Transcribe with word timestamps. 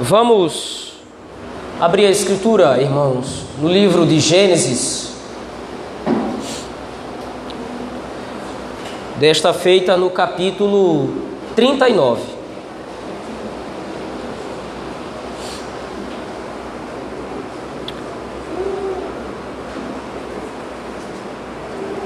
Vamos 0.00 0.94
abrir 1.80 2.06
a 2.06 2.10
escritura, 2.10 2.82
irmãos, 2.82 3.44
no 3.60 3.68
livro 3.68 4.04
de 4.04 4.18
Gênesis. 4.18 5.12
Desta 9.20 9.54
feita 9.54 9.96
no 9.96 10.10
capítulo 10.10 11.10
39. 11.54 12.22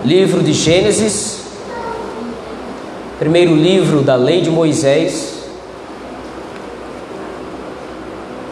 Livro 0.05 0.43
de 0.43 0.53
Gênesis, 0.53 1.43
primeiro 3.19 3.57
livro 3.57 4.03
da 4.03 4.15
lei 4.15 4.43
de 4.43 4.51
Moisés. 4.51 5.38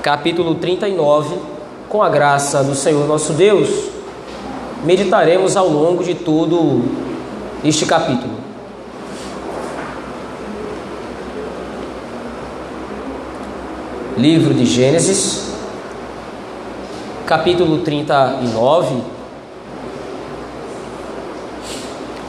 Capítulo 0.06 0.54
39, 0.54 1.34
com 1.88 2.00
a 2.00 2.08
graça 2.08 2.62
do 2.62 2.76
Senhor 2.76 3.08
nosso 3.08 3.32
Deus, 3.32 3.68
meditaremos 4.84 5.56
ao 5.56 5.68
longo 5.68 6.04
de 6.04 6.14
todo 6.14 6.84
este 7.64 7.84
capítulo. 7.86 8.34
Livro 14.16 14.54
de 14.54 14.64
Gênesis, 14.64 15.50
capítulo 17.26 17.78
39. 17.78 19.02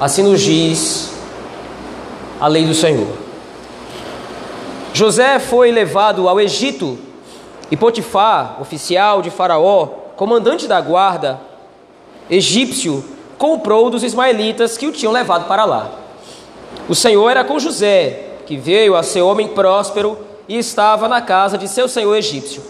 Assim 0.01 0.23
nos 0.23 0.41
diz 0.41 1.11
a 2.41 2.47
lei 2.47 2.65
do 2.65 2.73
Senhor. 2.73 3.07
José 4.95 5.37
foi 5.37 5.71
levado 5.71 6.27
ao 6.27 6.39
Egito 6.39 7.05
e 7.69 7.77
Potifar, 7.77 8.57
oficial 8.61 9.21
de 9.21 9.29
Faraó, 9.29 9.87
comandante 10.15 10.67
da 10.67 10.79
guarda 10.79 11.39
egípcio, 12.29 13.03
comprou 13.37 13.89
dos 13.89 14.03
ismaelitas 14.03 14.77
que 14.77 14.87
o 14.87 14.91
tinham 14.91 15.13
levado 15.13 15.47
para 15.47 15.65
lá. 15.65 15.91
O 16.89 16.95
Senhor 16.95 17.29
era 17.29 17.43
com 17.43 17.59
José, 17.59 18.31
que 18.45 18.57
veio 18.57 18.95
a 18.95 19.03
ser 19.03 19.21
homem 19.21 19.49
próspero 19.49 20.17
e 20.47 20.57
estava 20.57 21.07
na 21.07 21.21
casa 21.21 21.57
de 21.57 21.67
seu 21.67 21.87
senhor 21.87 22.15
egípcio. 22.15 22.63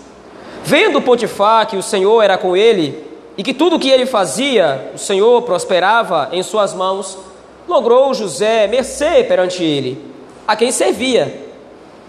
Vendo 0.63 1.01
Potifar 1.01 1.67
que 1.67 1.77
o 1.77 1.83
Senhor 1.83 2.21
era 2.21 2.37
com 2.37 2.57
ele 2.57 3.05
e 3.37 3.43
que 3.43 3.53
tudo 3.53 3.75
o 3.75 3.79
que 3.79 3.89
ele 3.89 4.05
fazia, 4.05 4.91
o 4.95 4.97
Senhor 4.97 5.41
prosperava 5.43 6.29
em 6.31 6.41
suas 6.41 6.73
mãos, 6.73 7.17
logrou 7.67 8.13
José 8.13 8.67
mercê 8.67 9.23
perante 9.23 9.63
ele, 9.63 10.03
a 10.47 10.55
quem 10.55 10.71
servia 10.71 11.46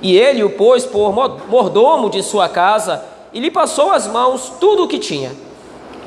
e 0.01 0.17
ele 0.17 0.45
o 0.45 0.51
pôs 0.51 0.85
por 0.85 1.13
mordomo 1.49 2.09
de 2.09 2.23
sua 2.23 2.49
casa 2.49 3.05
e 3.33 3.41
lhe 3.41 3.51
passou 3.51 3.91
as 3.91 4.07
mãos 4.07 4.53
tudo 4.61 4.85
o 4.85 4.89
que 4.89 4.99
tinha. 4.99 5.33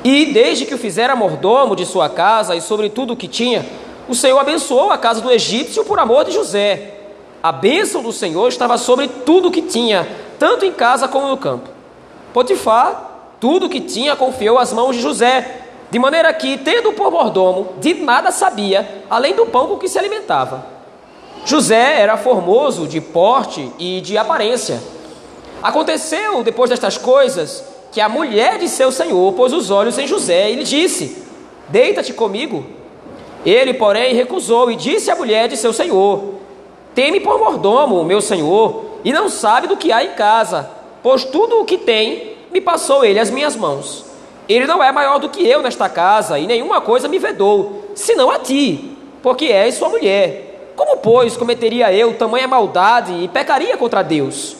E 0.04 0.26
desde 0.26 0.66
que 0.66 0.74
o 0.74 0.78
fizera 0.78 1.14
mordomo 1.14 1.76
de 1.76 1.86
sua 1.86 2.08
casa 2.08 2.56
e 2.56 2.60
sobre 2.60 2.88
tudo 2.88 3.12
o 3.12 3.16
que 3.16 3.28
tinha, 3.28 3.64
o 4.08 4.14
Senhor 4.14 4.38
abençoou 4.38 4.90
a 4.90 4.98
casa 4.98 5.20
do 5.20 5.30
egípcio 5.30 5.84
por 5.84 5.98
amor 5.98 6.24
de 6.24 6.32
José. 6.32 6.94
A 7.42 7.52
bênção 7.52 8.02
do 8.02 8.12
Senhor 8.12 8.48
estava 8.48 8.76
sobre 8.78 9.06
tudo 9.06 9.48
o 9.48 9.50
que 9.50 9.62
tinha, 9.62 10.08
tanto 10.38 10.64
em 10.64 10.72
casa 10.72 11.06
como 11.06 11.28
no 11.28 11.36
campo. 11.36 11.68
Potifar, 12.32 13.36
tudo 13.38 13.66
o 13.66 13.68
que 13.68 13.80
tinha, 13.80 14.16
confiou 14.16 14.58
às 14.58 14.72
mãos 14.72 14.96
de 14.96 15.02
José, 15.02 15.60
de 15.90 15.98
maneira 15.98 16.32
que, 16.32 16.56
tendo 16.56 16.92
por 16.92 17.10
mordomo, 17.10 17.74
de 17.78 17.94
nada 17.94 18.30
sabia, 18.30 19.04
além 19.10 19.34
do 19.34 19.46
pão 19.46 19.66
com 19.68 19.76
que 19.76 19.88
se 19.88 19.98
alimentava. 19.98 20.71
José 21.44 22.00
era 22.00 22.16
formoso 22.16 22.86
de 22.86 23.00
porte 23.00 23.70
e 23.78 24.00
de 24.00 24.16
aparência. 24.16 24.80
Aconteceu, 25.62 26.42
depois 26.42 26.70
destas 26.70 26.96
coisas, 26.96 27.64
que 27.90 28.00
a 28.00 28.08
mulher 28.08 28.58
de 28.58 28.68
seu 28.68 28.90
senhor 28.92 29.32
pôs 29.34 29.52
os 29.52 29.70
olhos 29.70 29.98
em 29.98 30.06
José 30.06 30.50
e 30.50 30.56
lhe 30.56 30.64
disse: 30.64 31.22
Deita-te 31.68 32.12
comigo. 32.12 32.64
Ele, 33.44 33.74
porém, 33.74 34.14
recusou 34.14 34.70
e 34.70 34.76
disse 34.76 35.10
à 35.10 35.16
mulher 35.16 35.48
de 35.48 35.56
seu 35.56 35.72
senhor: 35.72 36.34
Teme 36.94 37.20
por 37.20 37.38
mordomo, 37.38 38.04
meu 38.04 38.20
senhor, 38.20 38.84
e 39.04 39.12
não 39.12 39.28
sabe 39.28 39.66
do 39.66 39.76
que 39.76 39.90
há 39.90 40.04
em 40.04 40.12
casa, 40.12 40.70
pois 41.02 41.24
tudo 41.24 41.60
o 41.60 41.64
que 41.64 41.76
tem 41.76 42.36
me 42.52 42.60
passou 42.60 43.04
ele 43.04 43.18
às 43.18 43.30
minhas 43.30 43.56
mãos. 43.56 44.04
Ele 44.48 44.66
não 44.66 44.82
é 44.82 44.92
maior 44.92 45.18
do 45.18 45.28
que 45.28 45.46
eu 45.46 45.62
nesta 45.62 45.88
casa, 45.88 46.38
e 46.38 46.46
nenhuma 46.46 46.80
coisa 46.80 47.08
me 47.08 47.18
vedou, 47.18 47.84
senão 47.94 48.30
a 48.30 48.38
ti, 48.38 48.96
porque 49.22 49.46
és 49.46 49.74
sua 49.74 49.88
mulher. 49.88 50.51
Como, 50.76 50.96
pois, 50.98 51.36
cometeria 51.36 51.92
eu 51.92 52.14
tamanha 52.14 52.48
maldade 52.48 53.12
e 53.12 53.28
pecaria 53.28 53.76
contra 53.76 54.02
Deus? 54.02 54.56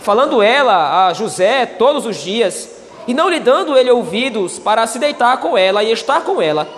Falando 0.00 0.42
ela 0.42 1.08
a 1.08 1.12
José 1.12 1.66
todos 1.66 2.06
os 2.06 2.16
dias, 2.16 2.70
e 3.06 3.14
não 3.14 3.28
lhe 3.28 3.40
dando 3.40 3.76
ele 3.76 3.90
ouvidos 3.90 4.58
para 4.58 4.86
se 4.86 4.98
deitar 4.98 5.38
com 5.38 5.56
ela 5.56 5.82
e 5.82 5.90
estar 5.90 6.22
com 6.22 6.40
ela, 6.40 6.68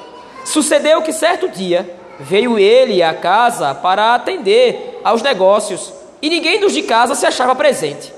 sucedeu 0.44 1.02
que 1.02 1.12
certo 1.12 1.48
dia 1.48 1.98
veio 2.18 2.58
ele 2.58 3.02
à 3.02 3.12
casa 3.14 3.74
para 3.74 4.14
atender 4.14 5.00
aos 5.02 5.22
negócios, 5.22 5.92
e 6.22 6.28
ninguém 6.28 6.60
dos 6.60 6.72
de 6.72 6.82
casa 6.82 7.14
se 7.14 7.26
achava 7.26 7.54
presente. 7.54 8.12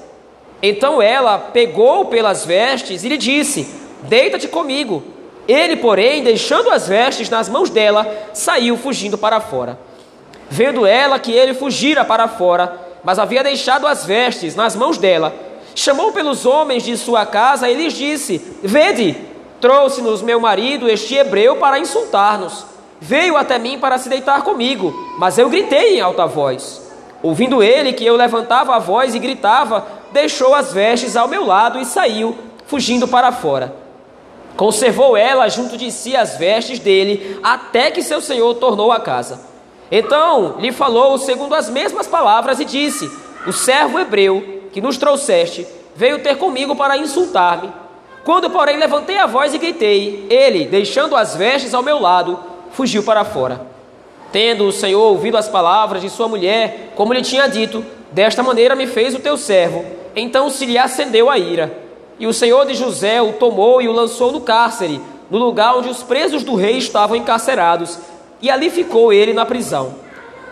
Então 0.62 1.03
ela 1.03 1.39
pegou 1.39 2.05
pelas 2.06 2.44
vestes 2.44 3.03
e 3.03 3.09
lhe 3.09 3.17
disse: 3.17 3.69
Deita-te 4.03 4.49
comigo. 4.49 5.03
Ele, 5.49 5.77
porém, 5.77 6.23
deixando 6.23 6.71
as 6.71 6.87
vestes 6.87 7.29
nas 7.29 7.49
mãos 7.49 7.69
dela, 7.69 8.06
saiu 8.33 8.77
fugindo 8.77 9.19
para 9.19 9.41
fora. 9.41 9.79
Vendo 10.55 10.85
ela 10.85 11.19
que 11.19 11.33
ele 11.33 11.55
fugira 11.55 12.05
para 12.05 12.29
fora, 12.29 12.79
mas 13.03 13.19
havia 13.19 13.43
deixado 13.43 13.87
as 13.87 14.05
vestes 14.05 14.55
nas 14.55 14.77
mãos 14.77 14.99
dela, 14.99 15.35
chamou 15.75 16.13
pelos 16.13 16.45
homens 16.45 16.83
de 16.83 16.95
sua 16.99 17.25
casa 17.25 17.71
e 17.71 17.75
lhes 17.75 17.95
disse: 17.95 18.37
Vede, 18.62 19.17
trouxe-nos 19.62 20.21
meu 20.21 20.39
marido, 20.39 20.91
este 20.91 21.15
hebreu, 21.15 21.57
para 21.57 21.79
insultar-nos. 21.79 22.67
Veio 23.01 23.35
até 23.35 23.59
mim 23.59 23.79
para 23.79 23.97
se 23.97 24.11
deitar 24.11 24.43
comigo, 24.43 24.93
mas 25.17 25.39
eu 25.39 25.49
gritei 25.49 25.97
em 25.97 26.01
alta 26.03 26.27
voz. 26.27 26.83
Ouvindo 27.23 27.62
ele 27.62 27.95
que 27.95 28.05
eu 28.05 28.15
levantava 28.15 28.77
a 28.77 28.79
voz 28.79 29.15
e 29.15 29.19
gritava, 29.19 29.87
deixou 30.12 30.55
as 30.55 30.71
vestes 30.71 31.17
ao 31.17 31.29
meu 31.29 31.47
lado 31.47 31.81
e 31.81 31.87
saiu, 31.87 32.37
fugindo 32.67 33.09
para 33.09 33.33
fora. 33.33 33.75
Conservou 34.55 35.17
ela 35.17 35.49
junto 35.49 35.79
de 35.79 35.91
si 35.91 36.15
as 36.15 36.37
vestes 36.37 36.79
dele, 36.79 37.41
até 37.43 37.91
que 37.91 38.03
seu 38.03 38.21
senhor 38.21 38.53
tornou 38.57 38.93
a 38.93 39.01
casa. 39.01 39.52
Então 39.95 40.57
lhe 40.59 40.73
falou 40.73 41.19
segundo 41.19 41.55
as 41.55 41.69
mesmas 41.69 42.07
palavras 42.07 42.59
e 42.59 42.65
disse: 42.65 43.13
O 43.47 43.53
servo 43.53 43.99
hebreu 43.99 44.63
que 44.73 44.81
nos 44.81 44.97
trouxeste 44.97 45.67
veio 45.95 46.21
ter 46.21 46.39
comigo 46.39 46.75
para 46.75 46.97
insultar-me. 46.97 47.71
Quando, 48.25 48.49
porém, 48.49 48.79
levantei 48.79 49.19
a 49.19 49.27
voz 49.27 49.53
e 49.53 49.59
gritei, 49.59 50.27
ele, 50.31 50.65
deixando 50.65 51.15
as 51.15 51.37
vestes 51.37 51.75
ao 51.75 51.83
meu 51.83 52.01
lado, 52.01 52.39
fugiu 52.71 53.03
para 53.03 53.23
fora. 53.23 53.67
Tendo 54.33 54.65
o 54.65 54.73
Senhor 54.73 55.03
ouvido 55.03 55.37
as 55.37 55.49
palavras 55.49 56.01
de 56.01 56.09
sua 56.09 56.27
mulher, 56.27 56.95
como 56.97 57.13
lhe 57.13 57.21
tinha 57.21 57.47
dito, 57.47 57.85
desta 58.11 58.43
maneira 58.43 58.75
me 58.75 58.87
fez 58.87 59.15
o 59.15 59.19
teu 59.19 59.37
servo. 59.37 59.85
Então 60.17 60.49
se 60.49 60.65
lhe 60.65 60.79
acendeu 60.79 61.29
a 61.29 61.37
ira. 61.37 61.71
E 62.19 62.27
o 62.27 62.33
Senhor 62.33 62.65
de 62.65 62.75
José 62.75 63.21
o 63.21 63.35
tomou 63.35 63.83
e 63.83 63.89
o 63.89 63.93
lançou 63.93 64.33
no 64.33 64.41
cárcere, 64.41 65.03
no 65.31 65.37
lugar 65.37 65.77
onde 65.77 65.91
os 65.91 66.03
presos 66.03 66.43
do 66.43 66.55
rei 66.55 66.79
estavam 66.79 67.17
encarcerados, 67.17 67.99
e 68.43 68.51
ali 68.51 68.69
ficou 68.69 69.13
ele 69.13 69.33
na 69.33 69.47
prisão. 69.47 69.95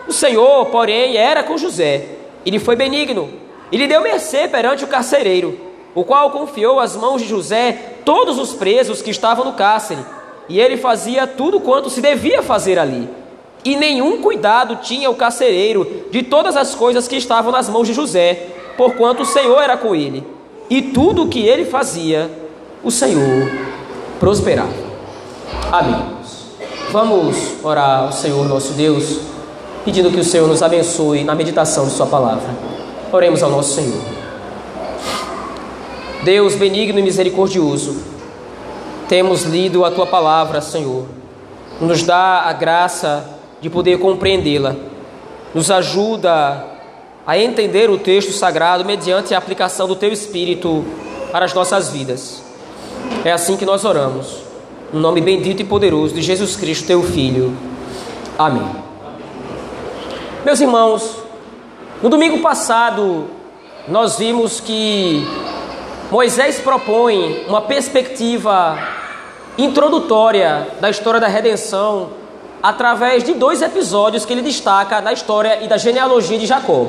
O 0.07 0.13
Senhor, 0.13 0.67
porém, 0.67 1.17
era 1.17 1.43
com 1.43 1.59
José, 1.59 2.07
e 2.47 2.51
lhe 2.51 2.61
foi 2.61 2.77
benigno, 2.77 3.29
e 3.71 3.77
lhe 3.77 3.89
deu 3.89 4.01
mercê 4.01 4.49
perante 4.49 4.85
o 4.85 4.89
carcereiro, 4.89 5.59
o 5.95 6.05
qual 6.05 6.31
confiou 6.31 6.79
às 6.79 6.97
mãos 6.97 7.21
de 7.21 7.29
José 7.29 7.97
todos 8.05 8.39
os 8.39 8.53
presos 8.53 9.03
que 9.03 9.11
estavam 9.11 9.45
no 9.45 9.53
cárcere, 9.53 10.01
e 10.49 10.61
ele 10.61 10.77
fazia 10.77 11.27
tudo 11.27 11.61
quanto 11.61 11.91
se 11.91 12.01
devia 12.01 12.43
fazer 12.43 12.79
ali. 12.79 13.09
E 13.65 13.77
nenhum 13.77 14.23
cuidado 14.23 14.77
tinha 14.77 15.11
o 15.11 15.15
carcereiro 15.15 16.07
de 16.11 16.23
todas 16.23 16.57
as 16.57 16.75
coisas 16.75 17.07
que 17.07 17.17
estavam 17.17 17.53
nas 17.53 17.69
mãos 17.69 17.87
de 17.87 17.93
José, 17.93 18.47
porquanto 18.77 19.23
o 19.23 19.27
Senhor 19.27 19.61
era 19.61 19.77
com 19.77 19.95
ele, 19.95 20.25
e 20.69 20.81
tudo 20.81 21.25
o 21.25 21.29
que 21.29 21.41
ele 21.41 21.65
fazia, 21.65 22.31
o 22.83 22.91
Senhor 22.91 23.51
prosperava. 24.19 24.73
Amém. 25.71 26.20
Vamos 26.93 27.37
orar 27.63 28.01
ao 28.01 28.13
Senhor 28.13 28.45
nosso 28.49 28.73
Deus, 28.73 29.21
pedindo 29.85 30.11
que 30.11 30.19
o 30.19 30.25
Senhor 30.25 30.49
nos 30.49 30.61
abençoe 30.61 31.23
na 31.23 31.37
meditação 31.37 31.85
de 31.87 31.93
Sua 31.93 32.07
palavra. 32.07 32.51
Oremos 33.13 33.45
ao 33.45 33.51
nosso 33.51 33.75
Senhor. 33.75 34.01
Deus 36.25 36.57
benigno 36.57 36.99
e 36.99 37.03
misericordioso, 37.03 37.97
temos 39.09 39.45
lido 39.45 39.85
a 39.85 39.93
Tua 39.93 40.05
palavra, 40.05 40.61
Senhor. 40.61 41.05
Nos 41.81 42.03
dá 42.03 42.41
a 42.41 42.53
graça 42.53 43.25
de 43.61 43.71
poder 43.71 44.01
compreendê-la. 44.01 44.75
Nos 45.55 45.71
ajuda 45.71 46.67
a 47.25 47.39
entender 47.39 47.89
o 47.89 47.99
texto 47.99 48.33
sagrado 48.33 48.85
mediante 48.85 49.33
a 49.33 49.39
aplicação 49.39 49.87
do 49.87 49.95
Teu 49.95 50.13
Espírito 50.13 50.85
para 51.31 51.45
as 51.45 51.55
nossas 51.55 51.91
vidas. 51.91 52.43
É 53.25 53.31
assim 53.31 53.57
que 53.57 53.65
nós 53.65 53.85
oramos 53.85 54.50
no 54.93 54.99
nome 54.99 55.21
bendito 55.21 55.61
e 55.63 55.65
poderoso 55.65 56.15
de 56.15 56.23
Jesus 56.23 56.57
Cristo, 56.57 56.87
teu 56.87 57.03
Filho. 57.03 57.57
Amém. 58.37 58.69
Meus 60.45 60.61
irmãos, 60.61 61.17
no 62.03 62.09
domingo 62.09 62.39
passado 62.39 63.27
nós 63.87 64.19
vimos 64.19 64.61
que 64.61 65.25
Moisés 66.11 66.59
propõe 66.59 67.45
uma 67.47 67.63
perspectiva 67.63 68.79
introdutória 69.57 70.69
da 70.81 70.91
história 70.91 71.21
da 71.21 71.29
redenção 71.29 72.11
através 72.63 73.23
de 73.23 73.35
dois 73.35 73.63
episódios 73.63 74.25
que 74.25 74.33
ele 74.33 74.43
destaca 74.43 75.01
da 75.01 75.13
história 75.13 75.63
e 75.63 75.69
da 75.69 75.77
genealogia 75.77 76.39
de 76.39 76.47
Jacó. 76.47 76.89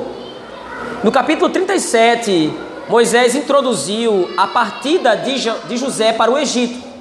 No 1.04 1.12
capítulo 1.12 1.50
37, 1.50 2.52
Moisés 2.88 3.34
introduziu 3.34 4.28
a 4.36 4.46
partida 4.48 5.14
de 5.14 5.76
José 5.76 6.12
para 6.12 6.30
o 6.30 6.36
Egito. 6.36 6.91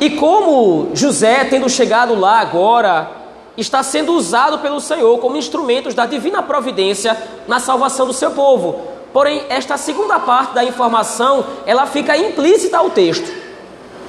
E 0.00 0.10
como 0.10 0.90
José, 0.94 1.44
tendo 1.44 1.68
chegado 1.68 2.18
lá 2.18 2.40
agora, 2.40 3.10
está 3.54 3.82
sendo 3.82 4.14
usado 4.14 4.58
pelo 4.60 4.80
Senhor 4.80 5.18
como 5.18 5.36
instrumentos 5.36 5.94
da 5.94 6.06
divina 6.06 6.42
providência 6.42 7.16
na 7.46 7.60
salvação 7.60 8.06
do 8.06 8.14
seu 8.14 8.30
povo. 8.30 8.80
Porém, 9.12 9.42
esta 9.50 9.76
segunda 9.76 10.18
parte 10.18 10.54
da 10.54 10.64
informação, 10.64 11.44
ela 11.66 11.86
fica 11.86 12.16
implícita 12.16 12.78
ao 12.78 12.88
texto. 12.90 13.30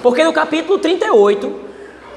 Porque 0.01 0.23
no 0.23 0.31
capítulo 0.31 0.79
38, 0.79 1.53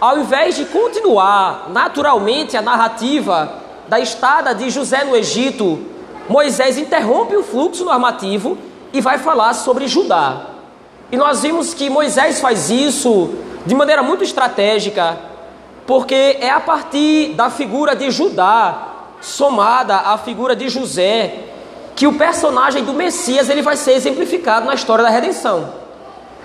ao 0.00 0.18
invés 0.18 0.54
de 0.54 0.66
continuar 0.66 1.70
naturalmente 1.70 2.56
a 2.56 2.62
narrativa 2.62 3.54
da 3.88 3.98
estada 3.98 4.54
de 4.54 4.70
José 4.70 5.02
no 5.02 5.16
Egito, 5.16 5.80
Moisés 6.28 6.78
interrompe 6.78 7.36
o 7.36 7.42
fluxo 7.42 7.84
normativo 7.84 8.56
e 8.92 9.00
vai 9.00 9.18
falar 9.18 9.52
sobre 9.54 9.88
Judá. 9.88 10.46
E 11.10 11.16
nós 11.16 11.42
vimos 11.42 11.74
que 11.74 11.90
Moisés 11.90 12.40
faz 12.40 12.70
isso 12.70 13.34
de 13.66 13.74
maneira 13.74 14.02
muito 14.02 14.24
estratégica, 14.24 15.18
porque 15.86 16.38
é 16.40 16.50
a 16.50 16.60
partir 16.60 17.34
da 17.34 17.50
figura 17.50 17.94
de 17.94 18.10
Judá 18.10 18.88
somada 19.20 19.96
à 19.96 20.18
figura 20.18 20.54
de 20.54 20.68
José 20.68 21.34
que 21.96 22.06
o 22.06 22.14
personagem 22.14 22.84
do 22.84 22.92
Messias 22.92 23.48
ele 23.48 23.62
vai 23.62 23.76
ser 23.76 23.92
exemplificado 23.92 24.66
na 24.66 24.74
história 24.74 25.04
da 25.04 25.10
redenção. 25.10 25.72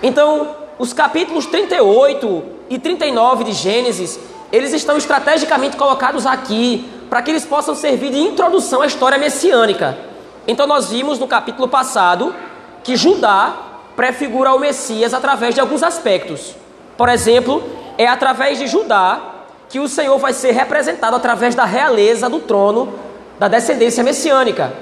Então, 0.02 0.54
os 0.78 0.92
capítulos 0.92 1.46
38 1.46 2.42
e 2.70 2.78
39 2.78 3.44
de 3.44 3.52
Gênesis, 3.52 4.18
eles 4.52 4.72
estão 4.72 4.96
estrategicamente 4.96 5.76
colocados 5.76 6.24
aqui 6.24 6.88
para 7.10 7.20
que 7.20 7.30
eles 7.30 7.44
possam 7.44 7.74
servir 7.74 8.10
de 8.10 8.18
introdução 8.18 8.80
à 8.80 8.86
história 8.86 9.18
messiânica. 9.18 9.98
Então 10.46 10.66
nós 10.66 10.90
vimos 10.90 11.18
no 11.18 11.26
capítulo 11.26 11.68
passado 11.68 12.34
que 12.82 12.96
Judá 12.96 13.54
prefigura 13.96 14.54
o 14.54 14.58
Messias 14.58 15.12
através 15.12 15.54
de 15.54 15.60
alguns 15.60 15.82
aspectos. 15.82 16.54
Por 17.00 17.08
exemplo, 17.08 17.62
é 17.96 18.06
através 18.06 18.58
de 18.58 18.66
Judá 18.66 19.22
que 19.70 19.80
o 19.80 19.88
Senhor 19.88 20.18
vai 20.18 20.34
ser 20.34 20.50
representado 20.50 21.16
através 21.16 21.54
da 21.54 21.64
realeza 21.64 22.28
do 22.28 22.40
trono 22.40 22.92
da 23.38 23.48
descendência 23.48 24.04
messiânica. 24.04 24.74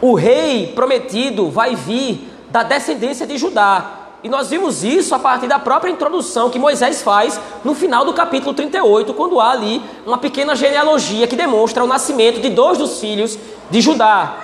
O 0.00 0.14
rei 0.14 0.72
prometido 0.74 1.48
vai 1.50 1.76
vir 1.76 2.28
da 2.50 2.64
descendência 2.64 3.24
de 3.24 3.38
Judá. 3.38 3.88
E 4.24 4.28
nós 4.28 4.50
vimos 4.50 4.82
isso 4.82 5.14
a 5.14 5.18
partir 5.20 5.46
da 5.46 5.60
própria 5.60 5.92
introdução 5.92 6.50
que 6.50 6.58
Moisés 6.58 7.02
faz 7.02 7.38
no 7.62 7.72
final 7.72 8.04
do 8.04 8.12
capítulo 8.12 8.52
38, 8.52 9.14
quando 9.14 9.38
há 9.38 9.52
ali 9.52 9.80
uma 10.04 10.18
pequena 10.18 10.56
genealogia 10.56 11.28
que 11.28 11.36
demonstra 11.36 11.84
o 11.84 11.86
nascimento 11.86 12.40
de 12.40 12.50
dois 12.50 12.78
dos 12.78 12.98
filhos 12.98 13.38
de 13.70 13.80
Judá, 13.80 14.38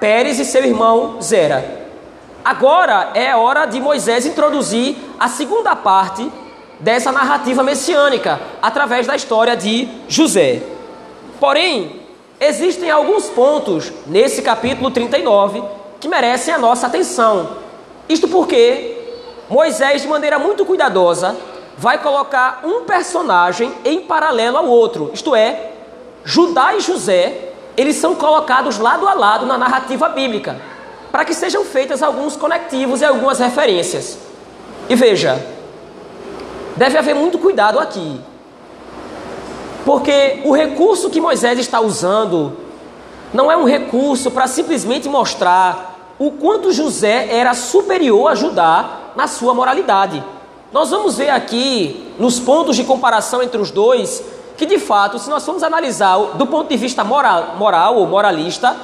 Pérez 0.00 0.40
e 0.40 0.44
seu 0.44 0.64
irmão 0.64 1.22
Zera. 1.22 1.79
Agora 2.44 3.10
é 3.14 3.34
hora 3.34 3.66
de 3.66 3.80
Moisés 3.80 4.26
introduzir 4.26 4.96
a 5.18 5.28
segunda 5.28 5.76
parte 5.76 6.30
dessa 6.78 7.12
narrativa 7.12 7.62
messiânica, 7.62 8.40
através 8.62 9.06
da 9.06 9.14
história 9.14 9.56
de 9.56 9.86
José. 10.08 10.62
Porém, 11.38 12.00
Existem 12.42 12.90
alguns 12.90 13.28
pontos 13.28 13.92
nesse 14.06 14.40
capítulo 14.40 14.90
39 14.90 15.62
que 16.00 16.08
merecem 16.08 16.54
a 16.54 16.58
nossa 16.58 16.86
atenção. 16.86 17.50
Isto 18.08 18.28
porque 18.28 18.96
Moisés, 19.46 20.00
de 20.00 20.08
maneira 20.08 20.38
muito 20.38 20.64
cuidadosa, 20.64 21.36
vai 21.76 21.98
colocar 21.98 22.62
um 22.64 22.84
personagem 22.84 23.70
em 23.84 24.00
paralelo 24.00 24.56
ao 24.56 24.66
outro, 24.66 25.10
isto 25.12 25.36
é, 25.36 25.72
Judá 26.24 26.74
e 26.74 26.80
José, 26.80 27.50
eles 27.76 27.96
são 27.96 28.14
colocados 28.14 28.78
lado 28.78 29.06
a 29.06 29.12
lado 29.12 29.44
na 29.44 29.58
narrativa 29.58 30.08
bíblica, 30.08 30.58
para 31.10 31.24
que 31.24 31.34
sejam 31.34 31.64
feitas 31.64 32.02
alguns 32.02 32.36
conectivos 32.36 33.00
e 33.00 33.04
algumas 33.04 33.38
referências. 33.38 34.18
E 34.88 34.94
veja, 34.94 35.44
deve 36.76 36.96
haver 36.96 37.14
muito 37.14 37.38
cuidado 37.38 37.78
aqui. 37.78 38.20
Porque 39.84 40.40
o 40.44 40.52
recurso 40.52 41.10
que 41.10 41.20
Moisés 41.20 41.58
está 41.58 41.80
usando 41.80 42.56
não 43.32 43.50
é 43.50 43.56
um 43.56 43.64
recurso 43.64 44.30
para 44.30 44.46
simplesmente 44.46 45.08
mostrar 45.08 46.14
o 46.18 46.32
quanto 46.32 46.72
José 46.72 47.28
era 47.30 47.54
superior 47.54 48.30
a 48.30 48.34
Judá 48.34 49.12
na 49.16 49.26
sua 49.26 49.54
moralidade. 49.54 50.22
Nós 50.72 50.90
vamos 50.90 51.16
ver 51.16 51.30
aqui, 51.30 52.14
nos 52.18 52.38
pontos 52.38 52.76
de 52.76 52.84
comparação 52.84 53.42
entre 53.42 53.60
os 53.60 53.70
dois, 53.70 54.22
que 54.56 54.66
de 54.66 54.78
fato, 54.78 55.18
se 55.18 55.30
nós 55.30 55.44
formos 55.44 55.62
analisar 55.62 56.18
do 56.34 56.46
ponto 56.46 56.68
de 56.68 56.76
vista 56.76 57.02
moral, 57.02 57.56
moral 57.56 57.96
ou 57.96 58.06
moralista, 58.06 58.76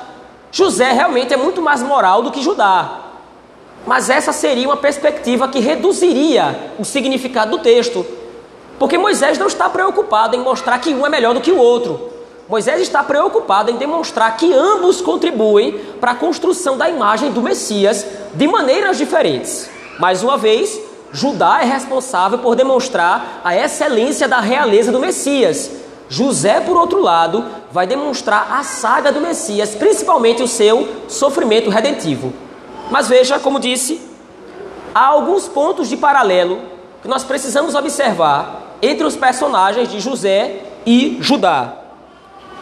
José 0.56 0.90
realmente 0.90 1.34
é 1.34 1.36
muito 1.36 1.60
mais 1.60 1.82
moral 1.82 2.22
do 2.22 2.30
que 2.30 2.40
Judá. 2.40 3.00
Mas 3.86 4.08
essa 4.08 4.32
seria 4.32 4.66
uma 4.66 4.78
perspectiva 4.78 5.46
que 5.48 5.60
reduziria 5.60 6.72
o 6.78 6.84
significado 6.84 7.50
do 7.50 7.62
texto. 7.62 8.06
Porque 8.78 8.96
Moisés 8.96 9.36
não 9.36 9.48
está 9.48 9.68
preocupado 9.68 10.34
em 10.34 10.40
mostrar 10.40 10.78
que 10.78 10.94
um 10.94 11.04
é 11.04 11.10
melhor 11.10 11.34
do 11.34 11.42
que 11.42 11.52
o 11.52 11.58
outro. 11.58 12.08
Moisés 12.48 12.80
está 12.80 13.04
preocupado 13.04 13.70
em 13.70 13.76
demonstrar 13.76 14.34
que 14.38 14.50
ambos 14.50 15.02
contribuem 15.02 15.78
para 16.00 16.12
a 16.12 16.14
construção 16.14 16.78
da 16.78 16.88
imagem 16.88 17.32
do 17.32 17.42
Messias 17.42 18.06
de 18.32 18.48
maneiras 18.48 18.96
diferentes. 18.96 19.68
Mais 19.98 20.22
uma 20.22 20.38
vez, 20.38 20.80
Judá 21.12 21.60
é 21.60 21.66
responsável 21.66 22.38
por 22.38 22.54
demonstrar 22.54 23.42
a 23.44 23.54
excelência 23.54 24.26
da 24.26 24.40
realeza 24.40 24.90
do 24.90 25.00
Messias. 25.00 25.70
José, 26.08 26.60
por 26.60 26.78
outro 26.78 27.02
lado, 27.02 27.44
vai 27.76 27.86
demonstrar 27.86 28.48
a 28.52 28.62
saga 28.62 29.12
do 29.12 29.20
Messias, 29.20 29.74
principalmente 29.74 30.42
o 30.42 30.48
seu 30.48 30.88
sofrimento 31.08 31.68
redentivo. 31.68 32.32
Mas 32.90 33.06
veja, 33.06 33.38
como 33.38 33.60
disse, 33.60 34.00
há 34.94 35.08
alguns 35.08 35.46
pontos 35.46 35.86
de 35.86 35.94
paralelo 35.94 36.58
que 37.02 37.06
nós 37.06 37.22
precisamos 37.22 37.74
observar 37.74 38.78
entre 38.80 39.06
os 39.06 39.14
personagens 39.14 39.90
de 39.90 40.00
José 40.00 40.62
e 40.86 41.18
Judá. 41.20 41.74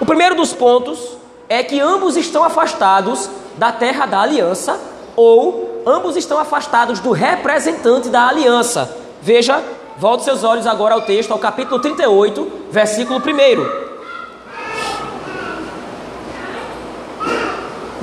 O 0.00 0.04
primeiro 0.04 0.34
dos 0.34 0.52
pontos 0.52 1.16
é 1.48 1.62
que 1.62 1.78
ambos 1.78 2.16
estão 2.16 2.42
afastados 2.42 3.30
da 3.56 3.70
terra 3.70 4.06
da 4.06 4.20
aliança 4.20 4.80
ou 5.14 5.84
ambos 5.86 6.16
estão 6.16 6.40
afastados 6.40 6.98
do 6.98 7.12
representante 7.12 8.08
da 8.08 8.26
aliança. 8.26 8.96
Veja, 9.22 9.62
volte 9.96 10.24
seus 10.24 10.42
olhos 10.42 10.66
agora 10.66 10.94
ao 10.94 11.02
texto, 11.02 11.30
ao 11.30 11.38
capítulo 11.38 11.78
38, 11.78 12.50
versículo 12.72 13.20
1. 13.20 13.83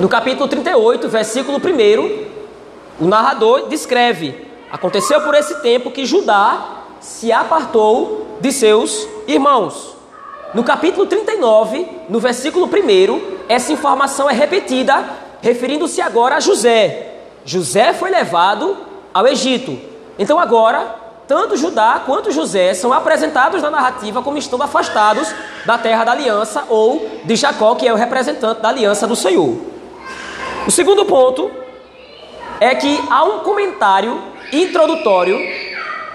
No 0.02 0.08
capítulo 0.08 0.48
38, 0.48 1.08
versículo 1.08 1.58
1, 1.58 3.04
o 3.04 3.06
narrador 3.06 3.68
descreve: 3.68 4.48
Aconteceu 4.68 5.20
por 5.20 5.32
esse 5.32 5.62
tempo 5.62 5.92
que 5.92 6.04
Judá 6.04 6.82
se 6.98 7.30
apartou 7.30 8.36
de 8.40 8.50
seus 8.50 9.06
irmãos. 9.28 9.94
No 10.54 10.64
capítulo 10.64 11.06
39, 11.06 11.86
no 12.08 12.18
versículo 12.18 12.66
1, 12.66 13.44
essa 13.48 13.72
informação 13.72 14.28
é 14.28 14.32
repetida, 14.32 15.08
referindo-se 15.40 16.00
agora 16.00 16.34
a 16.34 16.40
José. 16.40 17.18
José 17.44 17.92
foi 17.92 18.10
levado 18.10 18.76
ao 19.14 19.28
Egito. 19.28 19.78
Então 20.18 20.36
agora, 20.36 20.96
tanto 21.28 21.56
Judá 21.56 22.02
quanto 22.04 22.32
José 22.32 22.74
são 22.74 22.92
apresentados 22.92 23.62
na 23.62 23.70
narrativa 23.70 24.20
como 24.20 24.36
estando 24.36 24.64
afastados 24.64 25.32
da 25.64 25.78
terra 25.78 26.02
da 26.02 26.10
aliança 26.10 26.64
ou 26.68 27.08
de 27.22 27.36
Jacó, 27.36 27.76
que 27.76 27.86
é 27.86 27.92
o 27.92 27.96
representante 27.96 28.60
da 28.62 28.68
aliança 28.68 29.06
do 29.06 29.14
Senhor. 29.14 29.70
O 30.64 30.70
segundo 30.70 31.04
ponto 31.04 31.50
é 32.60 32.72
que 32.76 33.02
há 33.10 33.24
um 33.24 33.40
comentário 33.40 34.22
introdutório 34.52 35.36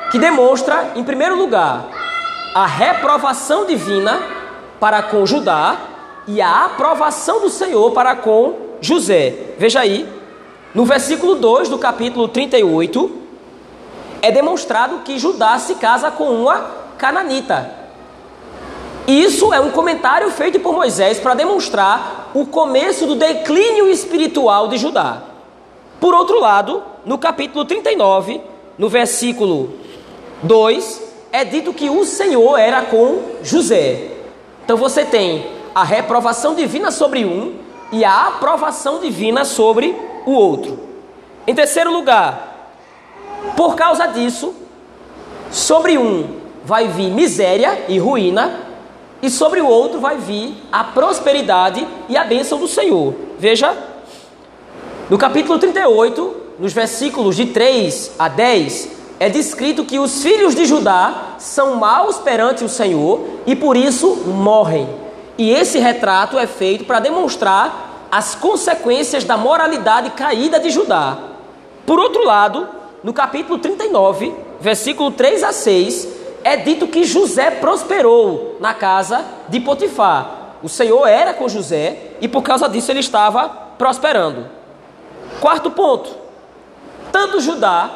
que 0.09 0.17
demonstra, 0.17 0.93
em 0.95 1.03
primeiro 1.03 1.35
lugar, 1.35 1.89
a 2.55 2.65
reprovação 2.65 3.65
divina 3.65 4.21
para 4.79 5.03
com 5.03 5.25
Judá 5.25 5.75
e 6.25 6.41
a 6.41 6.63
aprovação 6.63 7.41
do 7.41 7.49
Senhor 7.49 7.91
para 7.91 8.15
com 8.15 8.77
José. 8.79 9.33
Veja 9.57 9.81
aí, 9.81 10.07
no 10.73 10.85
versículo 10.85 11.35
2 11.35 11.67
do 11.67 11.77
capítulo 11.77 12.29
38, 12.29 13.21
é 14.21 14.31
demonstrado 14.31 14.99
que 14.99 15.19
Judá 15.19 15.59
se 15.59 15.75
casa 15.75 16.09
com 16.09 16.29
uma 16.29 16.65
cananita. 16.97 17.69
Isso 19.05 19.53
é 19.53 19.59
um 19.59 19.71
comentário 19.71 20.31
feito 20.31 20.57
por 20.61 20.73
Moisés 20.73 21.19
para 21.19 21.33
demonstrar 21.33 22.16
o 22.33 22.45
começo 22.45 23.05
do 23.05 23.15
declínio 23.15 23.89
espiritual 23.89 24.67
de 24.67 24.77
Judá. 24.77 25.23
Por 25.99 26.13
outro 26.13 26.39
lado, 26.39 26.83
no 27.05 27.17
capítulo 27.17 27.65
39, 27.65 28.41
no 28.77 28.89
versículo 28.89 29.73
2, 30.43 31.01
é 31.31 31.43
dito 31.43 31.73
que 31.73 31.89
o 31.89 32.05
Senhor 32.05 32.57
era 32.57 32.83
com 32.83 33.21
José. 33.41 34.11
Então 34.63 34.77
você 34.77 35.05
tem 35.05 35.47
a 35.73 35.83
reprovação 35.83 36.55
divina 36.55 36.91
sobre 36.91 37.25
um 37.25 37.55
e 37.91 38.03
a 38.03 38.27
aprovação 38.27 38.99
divina 38.99 39.45
sobre 39.45 39.95
o 40.25 40.31
outro. 40.31 40.79
Em 41.45 41.55
terceiro 41.55 41.91
lugar, 41.91 42.71
por 43.55 43.75
causa 43.75 44.05
disso, 44.07 44.53
sobre 45.49 45.97
um 45.97 46.37
vai 46.63 46.87
vir 46.89 47.09
miséria 47.09 47.85
e 47.87 47.97
ruína, 47.97 48.66
e 49.21 49.29
sobre 49.29 49.61
o 49.61 49.67
outro 49.67 49.99
vai 49.99 50.17
vir 50.17 50.55
a 50.71 50.83
prosperidade 50.83 51.85
e 52.07 52.15
a 52.15 52.23
bênção 52.23 52.59
do 52.59 52.67
Senhor. 52.67 53.13
Veja, 53.39 53.75
no 55.09 55.17
capítulo 55.17 55.57
38, 55.57 56.35
nos 56.59 56.73
versículos 56.73 57.35
de 57.35 57.47
3 57.47 58.11
a 58.19 58.27
10, 58.27 58.89
é 59.19 59.29
descrito 59.29 59.85
que 59.85 59.97
os 59.97 60.21
filhos 60.21 60.53
de 60.53 60.65
Judá 60.65 61.35
são 61.39 61.75
maus 61.75 62.17
perante 62.17 62.63
o 62.63 62.69
Senhor 62.69 63.25
e 63.45 63.55
por 63.55 63.75
isso 63.75 64.15
morrem. 64.27 64.87
E 65.37 65.51
esse 65.51 65.79
retrato 65.79 66.37
é 66.37 66.45
feito 66.45 66.85
para 66.85 66.99
demonstrar 66.99 68.07
as 68.11 68.35
consequências 68.35 69.23
da 69.23 69.37
moralidade 69.37 70.11
caída 70.11 70.59
de 70.59 70.69
Judá. 70.69 71.17
Por 71.85 71.99
outro 71.99 72.23
lado, 72.23 72.67
no 73.03 73.13
capítulo 73.13 73.59
39, 73.59 74.33
versículo 74.59 75.11
3 75.11 75.43
a 75.43 75.51
6, 75.51 76.07
é 76.47 76.55
dito 76.55 76.87
que 76.87 77.03
José 77.03 77.51
prosperou 77.51 78.55
na 78.61 78.73
casa 78.73 79.25
de 79.49 79.59
Potifar. 79.59 80.53
O 80.63 80.69
Senhor 80.69 81.05
era 81.05 81.33
com 81.33 81.49
José 81.49 82.13
e 82.21 82.27
por 82.27 82.41
causa 82.41 82.69
disso 82.69 82.89
ele 82.89 83.01
estava 83.01 83.49
prosperando. 83.77 84.45
Quarto 85.41 85.69
ponto: 85.71 86.09
tanto 87.11 87.41
Judá 87.41 87.89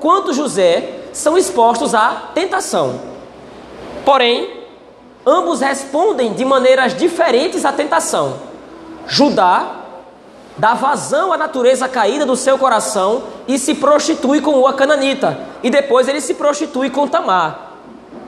quanto 0.00 0.32
José 0.32 1.00
são 1.12 1.36
expostos 1.36 1.94
à 1.94 2.30
tentação. 2.34 2.98
Porém, 4.06 4.64
ambos 5.26 5.60
respondem 5.60 6.32
de 6.32 6.46
maneiras 6.46 6.96
diferentes 6.96 7.66
à 7.66 7.72
tentação. 7.72 8.38
Judá 9.06 9.82
dá 10.56 10.72
vazão 10.72 11.30
à 11.30 11.36
natureza 11.36 11.86
caída 11.86 12.24
do 12.24 12.36
seu 12.36 12.56
coração 12.56 13.24
e 13.46 13.58
se 13.58 13.74
prostitui 13.74 14.40
com 14.40 14.52
o 14.62 14.72
cananita, 14.72 15.38
e 15.62 15.68
depois 15.68 16.08
ele 16.08 16.22
se 16.22 16.32
prostitui 16.32 16.88
com 16.88 17.06
Tamar. 17.06 17.67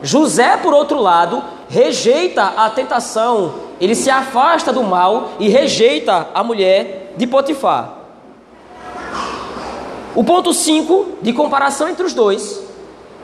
José, 0.02 0.56
por 0.56 0.72
outro 0.72 1.00
lado, 1.00 1.42
rejeita 1.68 2.42
a 2.56 2.70
tentação, 2.70 3.54
ele 3.80 3.94
se 3.94 4.10
afasta 4.10 4.72
do 4.72 4.82
mal 4.82 5.30
e 5.38 5.48
rejeita 5.48 6.28
a 6.34 6.42
mulher 6.42 7.14
de 7.16 7.26
Potifar. 7.26 7.94
O 10.14 10.24
ponto 10.24 10.52
5 10.52 11.18
de 11.22 11.32
comparação 11.32 11.88
entre 11.88 12.04
os 12.04 12.12
dois 12.12 12.60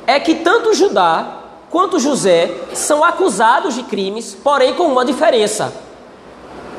é 0.07 0.21
que 0.21 0.37
tanto 0.37 0.75
Judá 0.75 1.41
quanto 1.71 1.99
José 1.99 2.51
são 2.73 3.03
acusados 3.03 3.75
de 3.75 3.83
crimes, 3.83 4.37
porém 4.43 4.75
com 4.75 4.85
uma 4.85 5.05
diferença. 5.05 5.73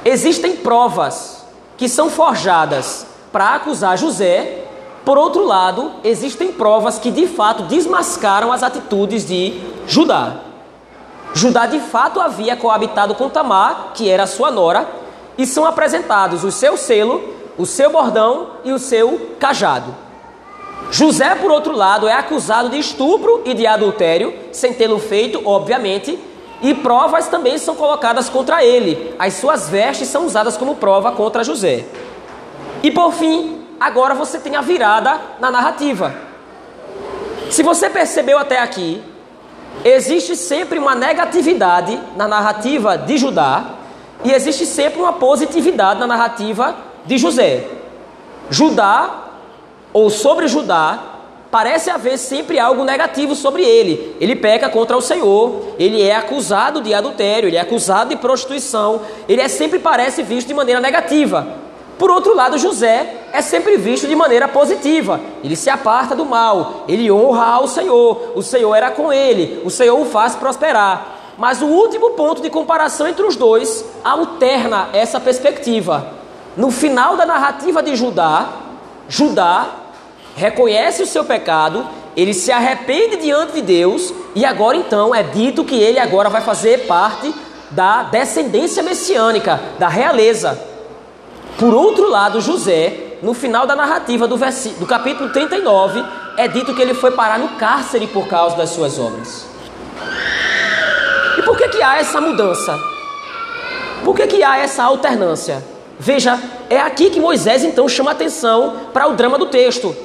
Existem 0.05 0.55
provas 0.55 1.45
que 1.75 1.89
são 1.89 2.09
forjadas 2.09 3.05
para 3.31 3.55
acusar 3.55 3.97
José, 3.97 4.66
por 5.07 5.17
outro 5.17 5.45
lado, 5.45 5.93
existem 6.03 6.51
provas 6.51 6.99
que 6.99 7.09
de 7.09 7.27
fato 7.27 7.63
desmascaram 7.63 8.51
as 8.51 8.61
atitudes 8.61 9.25
de 9.25 9.57
Judá. 9.87 10.41
Judá 11.33 11.65
de 11.65 11.79
fato 11.79 12.19
havia 12.19 12.57
coabitado 12.57 13.15
com 13.15 13.29
Tamar, 13.29 13.93
que 13.93 14.09
era 14.09 14.27
sua 14.27 14.51
nora, 14.51 14.85
e 15.37 15.45
são 15.45 15.63
apresentados 15.65 16.43
o 16.43 16.51
seu 16.51 16.75
selo 16.75 17.23
o 17.57 17.65
seu 17.65 17.89
bordão 17.89 18.49
e 18.65 18.73
o 18.73 18.77
seu 18.77 19.31
cajado. 19.39 19.95
José, 20.91 21.35
por 21.35 21.51
outro 21.51 21.73
lado, 21.73 22.05
é 22.05 22.11
acusado 22.11 22.67
de 22.67 22.77
estupro 22.77 23.43
e 23.45 23.53
de 23.53 23.65
adultério, 23.65 24.33
sem 24.51 24.73
tê-lo 24.73 24.99
feito, 24.99 25.41
obviamente, 25.45 26.19
e 26.61 26.73
provas 26.73 27.29
também 27.29 27.57
são 27.57 27.75
colocadas 27.75 28.27
contra 28.27 28.61
ele. 28.61 29.15
As 29.17 29.35
suas 29.35 29.69
vestes 29.69 30.09
são 30.09 30.25
usadas 30.25 30.57
como 30.57 30.75
prova 30.75 31.13
contra 31.13 31.45
José. 31.45 31.85
E 32.83 32.91
por 32.91 33.13
fim, 33.13 33.66
agora 33.79 34.13
você 34.13 34.39
tem 34.39 34.55
a 34.55 34.61
virada 34.61 35.19
na 35.39 35.51
narrativa. 35.51 36.13
Se 37.49 37.63
você 37.63 37.89
percebeu 37.89 38.37
até 38.37 38.59
aqui, 38.59 39.01
existe 39.83 40.35
sempre 40.35 40.79
uma 40.79 40.95
negatividade 40.95 41.99
na 42.15 42.27
narrativa 42.27 42.97
de 42.97 43.17
Judá 43.17 43.65
e 44.23 44.31
existe 44.31 44.65
sempre 44.65 44.99
uma 44.99 45.13
positividade 45.13 45.99
na 45.99 46.07
narrativa 46.07 46.75
de 47.05 47.17
José. 47.17 47.67
Judá, 48.49 49.25
ou 49.93 50.09
sobre 50.09 50.47
Judá, 50.47 50.99
parece 51.49 51.89
haver 51.89 52.17
sempre 52.17 52.59
algo 52.59 52.83
negativo 52.83 53.35
sobre 53.35 53.63
ele. 53.63 54.15
Ele 54.19 54.35
peca 54.35 54.69
contra 54.69 54.97
o 54.97 55.01
Senhor, 55.01 55.75
ele 55.79 56.01
é 56.01 56.15
acusado 56.15 56.81
de 56.81 56.93
adultério, 56.93 57.47
ele 57.47 57.57
é 57.57 57.61
acusado 57.61 58.09
de 58.09 58.17
prostituição, 58.17 59.01
ele 59.27 59.41
é 59.41 59.47
sempre 59.47 59.79
parece 59.79 60.23
visto 60.23 60.47
de 60.47 60.53
maneira 60.53 60.81
negativa. 60.81 61.66
Por 61.97 62.11
outro 62.11 62.35
lado, 62.35 62.57
José 62.57 63.23
é 63.33 63.41
sempre 63.41 63.77
visto 63.77 64.07
de 64.07 64.15
maneira 64.15 64.47
positiva. 64.47 65.19
Ele 65.43 65.55
se 65.55 65.69
aparta 65.69 66.15
do 66.15 66.25
mal, 66.25 66.83
ele 66.87 67.11
honra 67.11 67.45
ao 67.45 67.67
Senhor, 67.67 68.33
o 68.35 68.43
Senhor 68.43 68.75
era 68.75 68.91
com 68.91 69.11
ele, 69.11 69.61
o 69.65 69.69
Senhor 69.69 69.99
o 69.99 70.05
faz 70.05 70.35
prosperar. 70.35 71.15
Mas 71.37 71.61
o 71.61 71.65
último 71.65 72.11
ponto 72.11 72.41
de 72.41 72.49
comparação 72.49 73.07
entre 73.07 73.25
os 73.25 73.35
dois 73.35 73.85
alterna 74.03 74.89
essa 74.93 75.19
perspectiva. 75.19 76.13
No 76.55 76.71
final 76.71 77.15
da 77.15 77.25
narrativa 77.25 77.81
de 77.81 77.95
Judá, 77.95 78.49
Judá 79.07 79.67
reconhece 80.35 81.01
o 81.03 81.07
seu 81.07 81.23
pecado, 81.23 81.87
ele 82.15 82.33
se 82.33 82.51
arrepende 82.51 83.17
diante 83.17 83.53
de 83.53 83.61
Deus 83.61 84.13
e 84.35 84.43
agora 84.45 84.77
então 84.77 85.13
é 85.13 85.21
dito 85.23 85.63
que 85.63 85.75
ele 85.75 85.99
agora 85.99 86.29
vai 86.29 86.41
fazer 86.41 86.87
parte 86.87 87.33
da 87.71 88.03
descendência 88.03 88.81
messiânica, 88.81 89.59
da 89.77 89.87
realeza. 89.87 90.66
Por 91.57 91.73
outro 91.73 92.09
lado, 92.09 92.39
José, 92.39 93.17
no 93.23 93.33
final 93.33 93.65
da 93.65 93.75
narrativa 93.75 94.27
do, 94.27 94.37
do 94.37 94.85
capítulo 94.85 95.29
39, 95.29 96.03
é 96.37 96.47
dito 96.47 96.75
que 96.75 96.81
ele 96.81 96.93
foi 96.93 97.11
parar 97.11 97.39
no 97.39 97.49
cárcere 97.49 98.05
por 98.05 98.27
causa 98.27 98.55
das 98.55 98.69
suas 98.69 98.99
obras. 98.99 99.47
E 101.37 101.41
por 101.41 101.57
que, 101.57 101.67
que 101.69 101.81
há 101.81 101.97
essa 101.97 102.21
mudança? 102.21 102.77
Por 104.05 104.15
que, 104.15 104.27
que 104.27 104.43
há 104.43 104.59
essa 104.59 104.83
alternância? 104.83 105.63
Veja, 105.99 106.39
é 106.69 106.79
aqui 106.79 107.09
que 107.09 107.19
Moisés 107.19 107.63
então 107.63 107.89
chama 107.89 108.11
atenção 108.11 108.75
para 108.93 109.07
o 109.07 109.15
drama 109.15 109.39
do 109.39 109.47
texto. 109.47 109.95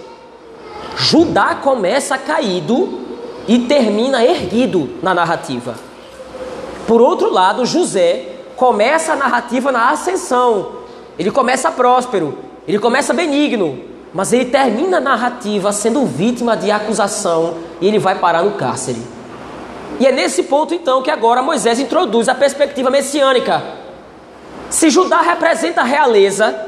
Judá 0.96 1.54
começa 1.54 2.16
caído 2.16 3.00
e 3.46 3.58
termina 3.60 4.24
erguido 4.24 4.88
na 5.02 5.12
narrativa. 5.12 5.74
Por 6.86 7.02
outro 7.02 7.30
lado, 7.30 7.66
José 7.66 8.36
começa 8.56 9.12
a 9.12 9.16
narrativa 9.16 9.70
na 9.70 9.90
ascensão. 9.90 10.81
Ele 11.18 11.30
começa 11.30 11.70
próspero, 11.70 12.38
ele 12.66 12.78
começa 12.78 13.12
benigno, 13.12 13.78
mas 14.12 14.32
ele 14.32 14.46
termina 14.46 14.98
a 14.98 15.00
narrativa 15.00 15.72
sendo 15.72 16.04
vítima 16.06 16.56
de 16.56 16.70
acusação 16.70 17.54
e 17.80 17.86
ele 17.86 17.98
vai 17.98 18.18
parar 18.18 18.42
no 18.42 18.52
cárcere. 18.52 19.02
E 20.00 20.06
é 20.06 20.12
nesse 20.12 20.44
ponto 20.44 20.74
então 20.74 21.02
que 21.02 21.10
agora 21.10 21.42
Moisés 21.42 21.78
introduz 21.78 22.28
a 22.28 22.34
perspectiva 22.34 22.90
messiânica 22.90 23.82
se 24.72 24.88
Judá 24.88 25.20
representa 25.20 25.82
a 25.82 25.84
realeza, 25.84 26.66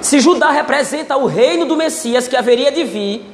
se 0.00 0.18
Judá 0.18 0.50
representa 0.50 1.16
o 1.16 1.26
reino 1.26 1.64
do 1.64 1.76
Messias 1.76 2.26
que 2.26 2.36
haveria 2.36 2.72
de 2.72 2.82
vir, 2.82 3.24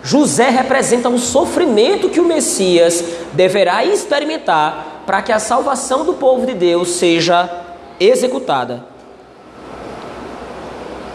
José 0.00 0.48
representa 0.48 1.08
o 1.08 1.18
sofrimento 1.18 2.08
que 2.08 2.20
o 2.20 2.24
Messias 2.24 3.04
deverá 3.32 3.84
experimentar 3.84 5.02
para 5.04 5.20
que 5.22 5.32
a 5.32 5.40
salvação 5.40 6.04
do 6.04 6.14
povo 6.14 6.46
de 6.46 6.54
Deus 6.54 6.90
seja 6.90 7.50
executada. 7.98 8.84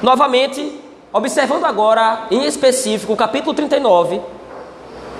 Novamente, 0.01 0.79
observando 1.13 1.65
agora 1.65 2.27
em 2.31 2.45
específico 2.45 3.13
o 3.13 3.17
capítulo 3.17 3.53
39, 3.53 4.19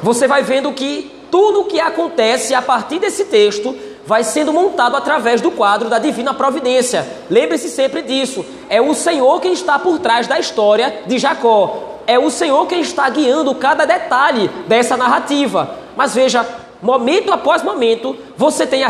você 0.01 0.27
vai 0.27 0.41
vendo 0.41 0.73
que 0.73 1.11
tudo 1.29 1.61
o 1.61 1.65
que 1.65 1.79
acontece 1.79 2.55
a 2.55 2.61
partir 2.61 3.00
desse 3.00 3.25
texto 3.25 3.75
vai 4.05 4.23
sendo 4.23 4.51
montado 4.51 4.97
através 4.97 5.39
do 5.39 5.51
quadro 5.51 5.88
da 5.88 6.00
divina 6.00 6.33
providência. 6.33 7.07
Lembre-se 7.29 7.69
sempre 7.69 8.01
disso. 8.01 8.43
É 8.67 8.81
o 8.81 8.93
Senhor 8.95 9.39
quem 9.39 9.53
está 9.53 9.77
por 9.77 10.00
trás 10.00 10.25
da 10.25 10.39
história 10.39 11.03
de 11.05 11.19
Jacó. 11.19 12.00
É 12.07 12.17
o 12.17 12.31
Senhor 12.31 12.65
quem 12.65 12.81
está 12.81 13.07
guiando 13.09 13.53
cada 13.53 13.85
detalhe 13.85 14.50
dessa 14.67 14.97
narrativa. 14.97 15.77
Mas 15.95 16.15
veja, 16.15 16.43
momento 16.81 17.31
após 17.31 17.61
momento, 17.61 18.17
você 18.35 18.65
tem 18.65 18.83
a 18.83 18.89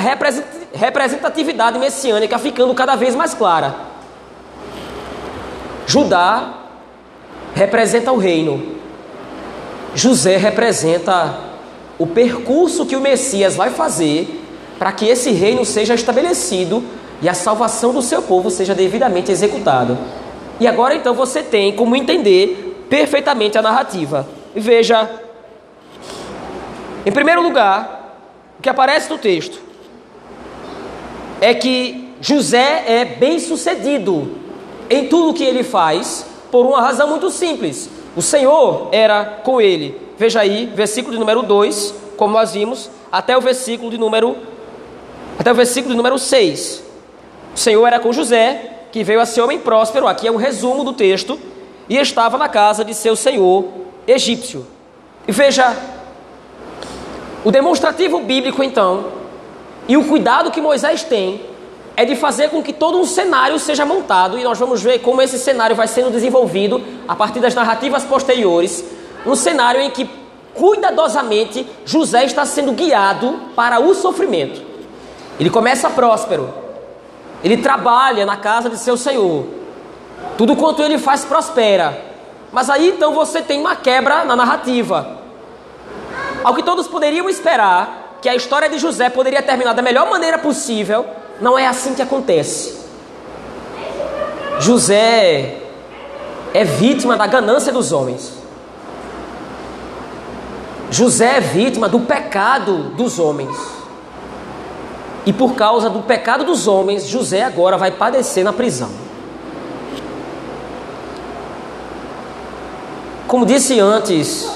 representatividade 0.74 1.78
messiânica 1.78 2.40
ficando 2.40 2.74
cada 2.74 2.96
vez 2.96 3.14
mais 3.14 3.34
clara. 3.34 3.91
Judá 5.92 6.54
representa 7.54 8.14
o 8.14 8.18
reino. 8.18 8.78
José 9.94 10.38
representa 10.38 11.38
o 12.00 12.08
percurso 12.08 12.86
que 12.86 12.96
o 12.96 13.02
Messias 13.02 13.58
vai 13.58 13.72
fazer 13.72 14.42
para 14.80 14.94
que 14.94 15.06
esse 15.06 15.32
reino 15.32 15.66
seja 15.66 15.94
estabelecido 15.94 16.82
e 17.22 17.28
a 17.28 17.34
salvação 17.34 17.92
do 17.92 18.02
seu 18.02 18.22
povo 18.22 18.50
seja 18.50 18.74
devidamente 18.74 19.34
executada. 19.34 19.98
E 20.62 20.66
agora 20.66 20.96
então 20.96 21.14
você 21.14 21.44
tem 21.44 21.76
como 21.76 21.94
entender 21.94 22.86
perfeitamente 22.90 23.58
a 23.58 23.62
narrativa. 23.62 24.26
Veja, 24.56 25.10
em 27.06 27.12
primeiro 27.12 27.44
lugar, 27.44 28.16
o 28.58 28.62
que 28.62 28.70
aparece 28.70 29.10
no 29.10 29.18
texto 29.18 29.60
é 31.42 31.54
que 31.54 32.14
José 32.22 32.86
é 32.88 33.04
bem 33.04 33.40
sucedido 33.40 34.40
em 34.92 35.08
tudo 35.08 35.30
o 35.30 35.34
que 35.34 35.44
ele 35.44 35.64
faz, 35.64 36.26
por 36.52 36.66
uma 36.66 36.82
razão 36.82 37.08
muito 37.08 37.30
simples. 37.30 37.90
O 38.16 38.22
Senhor 38.22 38.90
era 38.92 39.24
com 39.44 39.62
ele. 39.62 40.00
Veja 40.18 40.42
aí, 40.42 40.66
versículo 40.76 41.14
de 41.14 41.20
número 41.20 41.42
2, 41.42 41.94
como 42.18 42.34
nós 42.34 42.54
vimos, 42.54 42.90
até 43.12 43.38
o 43.38 43.42
versículo 43.42 43.90
de 43.90 43.98
número 43.98 44.36
até 45.40 45.52
o 45.52 45.56
versículo 45.56 45.94
de 45.94 45.98
número 45.98 46.20
6. 46.20 46.84
O 47.56 47.58
Senhor 47.58 47.88
era 47.88 48.00
com 48.00 48.14
José, 48.14 48.82
que 48.92 49.04
veio 49.04 49.22
a 49.22 49.26
ser 49.26 49.42
homem 49.42 49.58
próspero, 49.58 50.08
aqui 50.08 50.28
é 50.28 50.32
um 50.32 50.36
resumo 50.36 50.84
do 50.84 50.94
texto, 50.94 51.40
e 51.90 51.98
estava 51.98 52.38
na 52.38 52.48
casa 52.48 52.86
de 52.86 52.94
seu 52.94 53.16
senhor 53.16 53.66
egípcio. 54.08 54.68
E 55.28 55.32
veja, 55.32 55.76
o 57.44 57.52
demonstrativo 57.52 58.20
bíblico 58.20 58.62
então, 58.62 59.06
e 59.88 59.98
o 59.98 60.06
cuidado 60.06 60.52
que 60.52 60.62
Moisés 60.62 61.04
tem, 61.04 61.42
é 62.02 62.06
de 62.06 62.16
fazer 62.16 62.50
com 62.50 62.64
que 62.64 62.74
todo 62.74 62.98
um 62.98 63.06
cenário 63.06 63.60
seja 63.60 63.86
montado, 63.86 64.40
e 64.40 64.44
nós 64.44 64.58
vamos 64.58 64.82
ver 64.82 65.00
como 65.00 65.22
esse 65.22 65.38
cenário 65.38 65.76
vai 65.76 65.88
sendo 65.88 66.10
desenvolvido 66.10 66.84
a 67.08 67.16
partir 67.16 67.40
das 67.40 67.54
narrativas 67.54 68.04
posteriores, 68.04 68.84
um 69.24 69.36
cenário 69.36 69.80
em 69.80 69.92
que 69.92 70.10
cuidadosamente 70.56 71.64
José 71.86 72.26
está 72.26 72.44
sendo 72.44 72.72
guiado 72.72 73.40
para 73.56 73.80
o 73.80 73.94
sofrimento. 73.94 74.64
Ele 75.40 75.52
começa 75.52 75.92
próspero, 75.92 76.52
ele 77.44 77.58
trabalha 77.58 78.26
na 78.26 78.36
casa 78.36 78.68
de 78.68 78.78
seu 78.78 78.98
senhor. 78.98 79.46
Tudo 80.40 80.56
quanto 80.56 80.82
ele 80.82 80.98
faz 80.98 81.24
prospera. 81.24 82.04
Mas 82.52 82.68
aí 82.68 82.90
então 82.90 83.14
você 83.14 83.44
tem 83.44 83.60
uma 83.60 83.76
quebra 83.76 84.26
na 84.26 84.36
narrativa. 84.36 85.20
Ao 86.44 86.56
que 86.56 86.64
todos 86.64 86.88
poderiam 86.88 87.30
esperar, 87.30 88.18
que 88.24 88.28
a 88.28 88.36
história 88.36 88.68
de 88.68 88.80
José 88.80 89.08
poderia 89.08 89.44
terminar 89.44 89.74
da 89.74 89.84
melhor 89.84 90.10
maneira 90.10 90.40
possível, 90.40 91.06
não 91.42 91.58
é 91.58 91.66
assim 91.66 91.96
que 91.96 92.02
acontece. 92.04 92.80
José 94.60 95.58
é 96.54 96.64
vítima 96.64 97.18
da 97.18 97.26
ganância 97.26 97.74
dos 97.74 97.92
homens. 97.92 98.34
José 100.92 101.38
é 101.38 101.42
vítima 101.42 101.90
do 101.90 102.02
pecado 102.02 102.92
dos 102.96 103.18
homens. 103.18 103.58
E 105.26 105.34
por 105.34 105.56
causa 105.56 105.90
do 105.90 106.02
pecado 106.02 106.44
dos 106.44 106.68
homens, 106.68 107.08
José 107.08 107.44
agora 107.44 107.76
vai 107.76 107.90
padecer 107.90 108.44
na 108.44 108.54
prisão. 108.54 108.90
Como 113.28 113.46
disse 113.46 113.80
antes, 113.80 114.48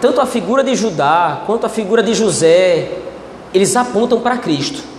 tanto 0.00 0.20
a 0.20 0.26
figura 0.26 0.62
de 0.62 0.74
Judá 0.74 1.42
quanto 1.44 1.66
a 1.66 1.68
figura 1.68 2.02
de 2.02 2.14
José, 2.14 2.98
eles 3.52 3.74
apontam 3.74 4.20
para 4.20 4.38
Cristo. 4.38 4.95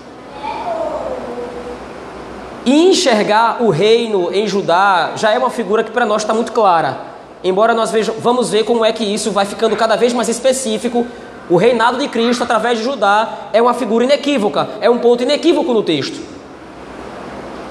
Enxergar 2.70 3.64
o 3.64 3.70
reino 3.70 4.30
em 4.34 4.46
Judá 4.46 5.14
já 5.16 5.32
é 5.32 5.38
uma 5.38 5.50
figura 5.50 5.86
que 5.86 5.92
para 5.92 6.06
nós 6.06 6.24
está 6.24 6.34
muito 6.34 6.52
clara. 6.52 6.98
Embora 7.42 7.74
nós 7.74 7.92
vejamos, 7.92 8.22
vamos 8.22 8.50
ver 8.50 8.66
como 8.66 8.84
é 8.84 8.92
que 8.92 9.06
isso 9.06 9.32
vai 9.32 9.46
ficando 9.46 9.76
cada 9.78 9.96
vez 9.96 10.12
mais 10.12 10.28
específico 10.28 11.08
o 11.50 11.56
reinado 11.56 11.98
de 11.98 12.10
Cristo 12.10 12.44
através 12.44 12.78
de 12.78 12.84
Judá 12.84 13.50
é 13.54 13.62
uma 13.62 13.74
figura 13.74 14.04
inequívoca, 14.04 14.68
é 14.82 14.90
um 14.90 14.98
ponto 14.98 15.24
inequívoco 15.24 15.74
no 15.74 15.82
texto. 15.82 16.20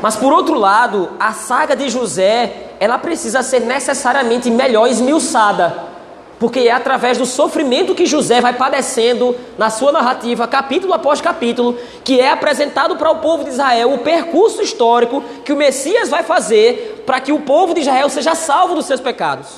Mas 0.01 0.17
por 0.17 0.33
outro 0.33 0.59
lado, 0.59 1.11
a 1.21 1.33
saga 1.33 1.77
de 1.77 1.91
José, 1.91 2.71
ela 2.81 2.97
precisa 2.97 3.43
ser 3.43 3.61
necessariamente 3.61 4.51
melhor 4.51 4.89
esmiuçada, 4.89 5.75
porque 6.39 6.61
é 6.61 6.71
através 6.71 7.17
do 7.17 7.25
sofrimento 7.25 7.95
que 7.95 8.05
José 8.05 8.41
vai 8.41 8.53
padecendo 8.53 9.35
na 9.57 9.71
sua 9.71 9.91
narrativa, 9.91 10.47
capítulo 10.47 10.93
após 10.93 11.21
capítulo, 11.21 11.79
que 12.05 12.21
é 12.21 12.31
apresentado 12.31 12.97
para 12.97 13.11
o 13.11 13.19
povo 13.19 13.45
de 13.45 13.51
Israel 13.51 13.93
o 13.93 13.99
percurso 13.99 14.63
histórico 14.63 15.23
que 15.45 15.53
o 15.53 15.57
Messias 15.57 16.09
vai 16.09 16.23
fazer 16.23 17.05
para 17.07 17.21
que 17.21 17.33
o 17.33 17.41
povo 17.41 17.73
de 17.73 17.81
Israel 17.81 18.09
seja 18.11 18.35
salvo 18.35 18.75
dos 18.75 18.87
seus 18.87 19.01
pecados. 19.01 19.49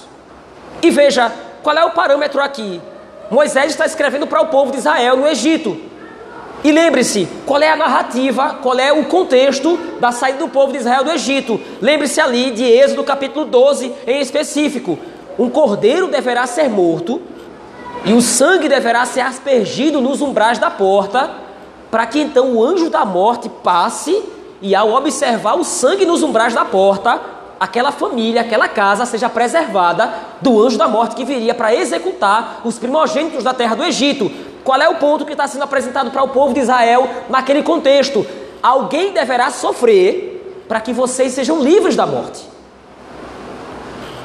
E 0.80 0.90
veja, 0.90 1.32
qual 1.62 1.76
é 1.76 1.84
o 1.84 1.90
parâmetro 1.90 2.40
aqui? 2.40 2.80
Moisés 3.30 3.72
está 3.72 3.84
escrevendo 3.84 4.26
para 4.26 4.40
o 4.40 4.46
povo 4.46 4.70
de 4.70 4.78
Israel 4.78 5.16
no 5.16 5.26
Egito. 5.26 5.76
E 6.62 6.72
lembre-se, 6.72 7.28
qual 7.46 7.60
é 7.60 7.70
a 7.70 7.76
narrativa, 7.76 8.58
qual 8.62 8.78
é 8.78 8.92
o 8.92 9.04
contexto 9.04 9.76
da 10.00 10.10
saída 10.10 10.38
do 10.38 10.48
povo 10.48 10.72
de 10.72 10.78
Israel 10.78 11.04
do 11.04 11.12
Egito. 11.12 11.60
Lembre-se 11.80 12.20
ali 12.20 12.50
de 12.50 12.64
Êxodo 12.64 13.04
capítulo 13.04 13.44
12 13.44 13.92
em 14.06 14.20
específico. 14.20 14.98
Um 15.38 15.48
cordeiro 15.48 16.08
deverá 16.08 16.46
ser 16.46 16.68
morto 16.68 17.22
e 18.04 18.12
o 18.12 18.20
sangue 18.20 18.68
deverá 18.68 19.04
ser 19.04 19.20
aspergido 19.20 20.00
nos 20.00 20.20
umbrais 20.20 20.58
da 20.58 20.70
porta, 20.70 21.30
para 21.90 22.06
que 22.06 22.20
então 22.20 22.54
o 22.54 22.64
anjo 22.64 22.90
da 22.90 23.04
morte 23.04 23.48
passe 23.48 24.22
e 24.60 24.74
ao 24.74 24.92
observar 24.92 25.54
o 25.54 25.64
sangue 25.64 26.04
nos 26.04 26.22
umbrais 26.22 26.54
da 26.54 26.64
porta, 26.64 27.20
aquela 27.60 27.92
família, 27.92 28.40
aquela 28.40 28.68
casa 28.68 29.06
seja 29.06 29.28
preservada 29.28 30.12
do 30.40 30.60
anjo 30.60 30.76
da 30.76 30.88
morte 30.88 31.14
que 31.14 31.24
viria 31.24 31.54
para 31.54 31.74
executar 31.74 32.60
os 32.64 32.78
primogênitos 32.78 33.44
da 33.44 33.54
terra 33.54 33.76
do 33.76 33.84
Egito. 33.84 34.30
Qual 34.64 34.80
é 34.80 34.88
o 34.88 34.96
ponto 34.96 35.24
que 35.24 35.32
está 35.32 35.46
sendo 35.46 35.62
apresentado 35.62 36.10
para 36.10 36.22
o 36.22 36.28
povo 36.28 36.52
de 36.52 36.60
Israel 36.60 37.08
naquele 37.28 37.62
contexto? 37.62 38.26
Alguém 38.62 39.12
deverá 39.12 39.50
sofrer 39.50 40.64
para 40.68 40.80
que 40.80 40.92
vocês 40.92 41.32
sejam 41.32 41.60
livres 41.62 41.96
da 41.96 42.06
morte. 42.06 42.57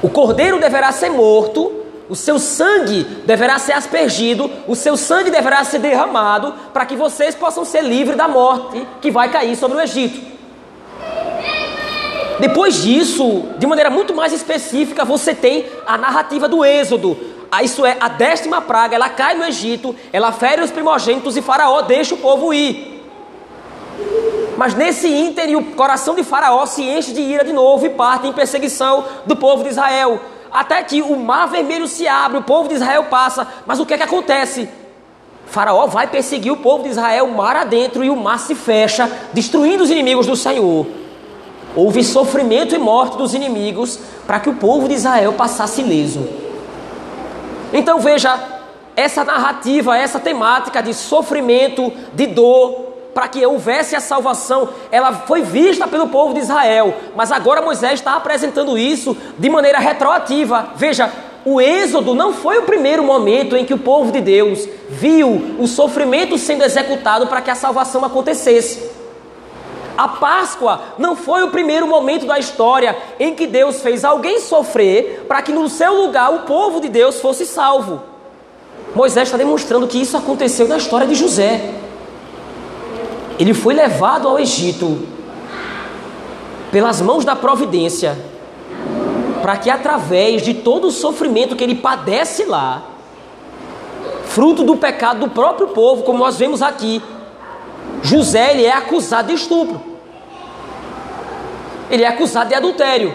O 0.03 0.09
cordeiro 0.09 0.59
deverá 0.59 0.91
ser 0.91 1.09
morto, 1.09 1.71
o 2.09 2.15
seu 2.15 2.37
sangue 2.37 3.05
deverá 3.25 3.57
ser 3.57 3.71
aspergido, 3.71 4.51
o 4.67 4.75
seu 4.75 4.97
sangue 4.97 5.31
deverá 5.31 5.63
ser 5.63 5.79
derramado 5.79 6.53
para 6.73 6.85
que 6.85 6.97
vocês 6.97 7.33
possam 7.33 7.63
ser 7.63 7.81
livres 7.81 8.17
da 8.17 8.27
morte 8.27 8.85
que 9.01 9.09
vai 9.09 9.31
cair 9.31 9.55
sobre 9.55 9.77
o 9.77 9.81
Egito. 9.81 10.33
Depois 12.37 12.83
disso, 12.83 13.45
de 13.57 13.65
maneira 13.65 13.89
muito 13.89 14.13
mais 14.13 14.33
específica, 14.33 15.05
você 15.05 15.33
tem 15.33 15.65
a 15.87 15.97
narrativa 15.97 16.49
do 16.49 16.65
Êxodo. 16.65 17.17
Ah, 17.49 17.63
isso 17.63 17.85
é, 17.85 17.95
a 17.97 18.09
décima 18.09 18.59
praga, 18.59 18.95
ela 18.95 19.07
cai 19.07 19.35
no 19.35 19.45
Egito, 19.45 19.95
ela 20.11 20.33
fere 20.33 20.61
os 20.61 20.71
primogênitos 20.71 21.37
e 21.37 21.41
Faraó 21.41 21.81
deixa 21.83 22.15
o 22.15 22.17
povo 22.17 22.53
ir. 22.53 22.93
Mas 24.57 24.75
nesse 24.75 25.07
ínter, 25.07 25.55
o 25.57 25.63
coração 25.75 26.15
de 26.15 26.23
Faraó 26.23 26.65
se 26.65 26.83
enche 26.83 27.13
de 27.13 27.21
ira 27.21 27.43
de 27.43 27.53
novo 27.53 27.85
e 27.85 27.89
parte 27.89 28.27
em 28.27 28.33
perseguição 28.33 29.05
do 29.25 29.35
povo 29.35 29.63
de 29.63 29.69
Israel. 29.69 30.19
Até 30.51 30.83
que 30.83 31.01
o 31.01 31.15
mar 31.15 31.47
vermelho 31.47 31.87
se 31.87 32.07
abre, 32.07 32.37
o 32.37 32.43
povo 32.43 32.69
de 32.69 32.75
Israel 32.75 33.05
passa. 33.05 33.47
Mas 33.65 33.79
o 33.79 33.85
que 33.85 33.93
é 33.93 33.97
que 33.97 34.03
acontece? 34.03 34.69
Faraó 35.47 35.87
vai 35.87 36.07
perseguir 36.07 36.51
o 36.51 36.57
povo 36.57 36.83
de 36.83 36.89
Israel 36.89 37.27
mar 37.27 37.55
adentro 37.55 38.03
e 38.03 38.09
o 38.09 38.15
mar 38.15 38.39
se 38.39 38.55
fecha, 38.55 39.09
destruindo 39.33 39.83
os 39.83 39.89
inimigos 39.89 40.27
do 40.27 40.35
Senhor. 40.35 40.85
Houve 41.75 42.03
sofrimento 42.03 42.75
e 42.75 42.77
morte 42.77 43.17
dos 43.17 43.33
inimigos 43.33 43.99
para 44.27 44.39
que 44.39 44.49
o 44.49 44.55
povo 44.55 44.87
de 44.87 44.93
Israel 44.93 45.33
passasse 45.33 45.81
ileso. 45.81 46.27
Então 47.73 47.99
veja, 47.99 48.39
essa 48.95 49.23
narrativa, 49.23 49.97
essa 49.97 50.19
temática 50.19 50.81
de 50.81 50.93
sofrimento, 50.93 51.91
de 52.13 52.27
dor, 52.27 52.92
para 53.13 53.27
que 53.27 53.45
houvesse 53.45 53.95
a 53.95 53.99
salvação, 53.99 54.69
ela 54.91 55.13
foi 55.13 55.41
vista 55.41 55.87
pelo 55.87 56.07
povo 56.07 56.33
de 56.33 56.39
Israel, 56.39 56.93
mas 57.15 57.31
agora 57.31 57.61
Moisés 57.61 57.93
está 57.93 58.15
apresentando 58.15 58.77
isso 58.77 59.15
de 59.37 59.49
maneira 59.49 59.79
retroativa. 59.79 60.69
Veja, 60.75 61.11
o 61.45 61.59
Êxodo 61.59 62.15
não 62.15 62.33
foi 62.33 62.57
o 62.57 62.63
primeiro 62.63 63.03
momento 63.03 63.55
em 63.55 63.65
que 63.65 63.73
o 63.73 63.77
povo 63.77 64.11
de 64.11 64.21
Deus 64.21 64.67
viu 64.89 65.55
o 65.59 65.67
sofrimento 65.67 66.37
sendo 66.37 66.63
executado 66.63 67.27
para 67.27 67.41
que 67.41 67.51
a 67.51 67.55
salvação 67.55 68.03
acontecesse. 68.03 68.89
A 69.97 70.07
Páscoa 70.07 70.81
não 70.97 71.15
foi 71.15 71.43
o 71.43 71.51
primeiro 71.51 71.85
momento 71.85 72.25
da 72.25 72.39
história 72.39 72.97
em 73.19 73.35
que 73.35 73.45
Deus 73.45 73.81
fez 73.81 74.03
alguém 74.03 74.39
sofrer 74.39 75.25
para 75.27 75.41
que 75.41 75.51
no 75.51 75.69
seu 75.69 75.93
lugar 75.93 76.33
o 76.33 76.39
povo 76.39 76.81
de 76.81 76.89
Deus 76.89 77.21
fosse 77.21 77.45
salvo. 77.45 78.01
Moisés 78.95 79.27
está 79.27 79.37
demonstrando 79.37 79.87
que 79.87 80.01
isso 80.01 80.17
aconteceu 80.17 80.67
na 80.67 80.77
história 80.77 81.05
de 81.05 81.13
José. 81.13 81.82
Ele 83.43 83.53
foi 83.53 83.73
levado 83.73 84.25
ao 84.25 84.39
Egito 84.39 85.05
pelas 86.71 87.01
mãos 87.01 87.25
da 87.25 87.35
providência, 87.35 88.17
para 89.41 89.57
que 89.57 89.69
através 89.69 90.41
de 90.43 90.53
todo 90.53 90.87
o 90.87 90.91
sofrimento 90.91 91.53
que 91.53 91.61
ele 91.61 91.75
padece 91.75 92.45
lá, 92.45 92.83
fruto 94.27 94.63
do 94.63 94.77
pecado 94.77 95.19
do 95.19 95.29
próprio 95.29 95.67
povo, 95.67 96.03
como 96.03 96.19
nós 96.19 96.37
vemos 96.37 96.61
aqui, 96.61 97.01
José 98.01 98.51
ele 98.51 98.63
é 98.63 98.71
acusado 98.71 99.27
de 99.27 99.33
estupro. 99.33 99.81
Ele 101.91 102.03
é 102.03 102.07
acusado 102.07 102.47
de 102.47 102.55
adultério. 102.55 103.13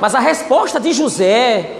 Mas 0.00 0.14
a 0.14 0.18
resposta 0.18 0.80
de 0.80 0.94
José, 0.94 1.76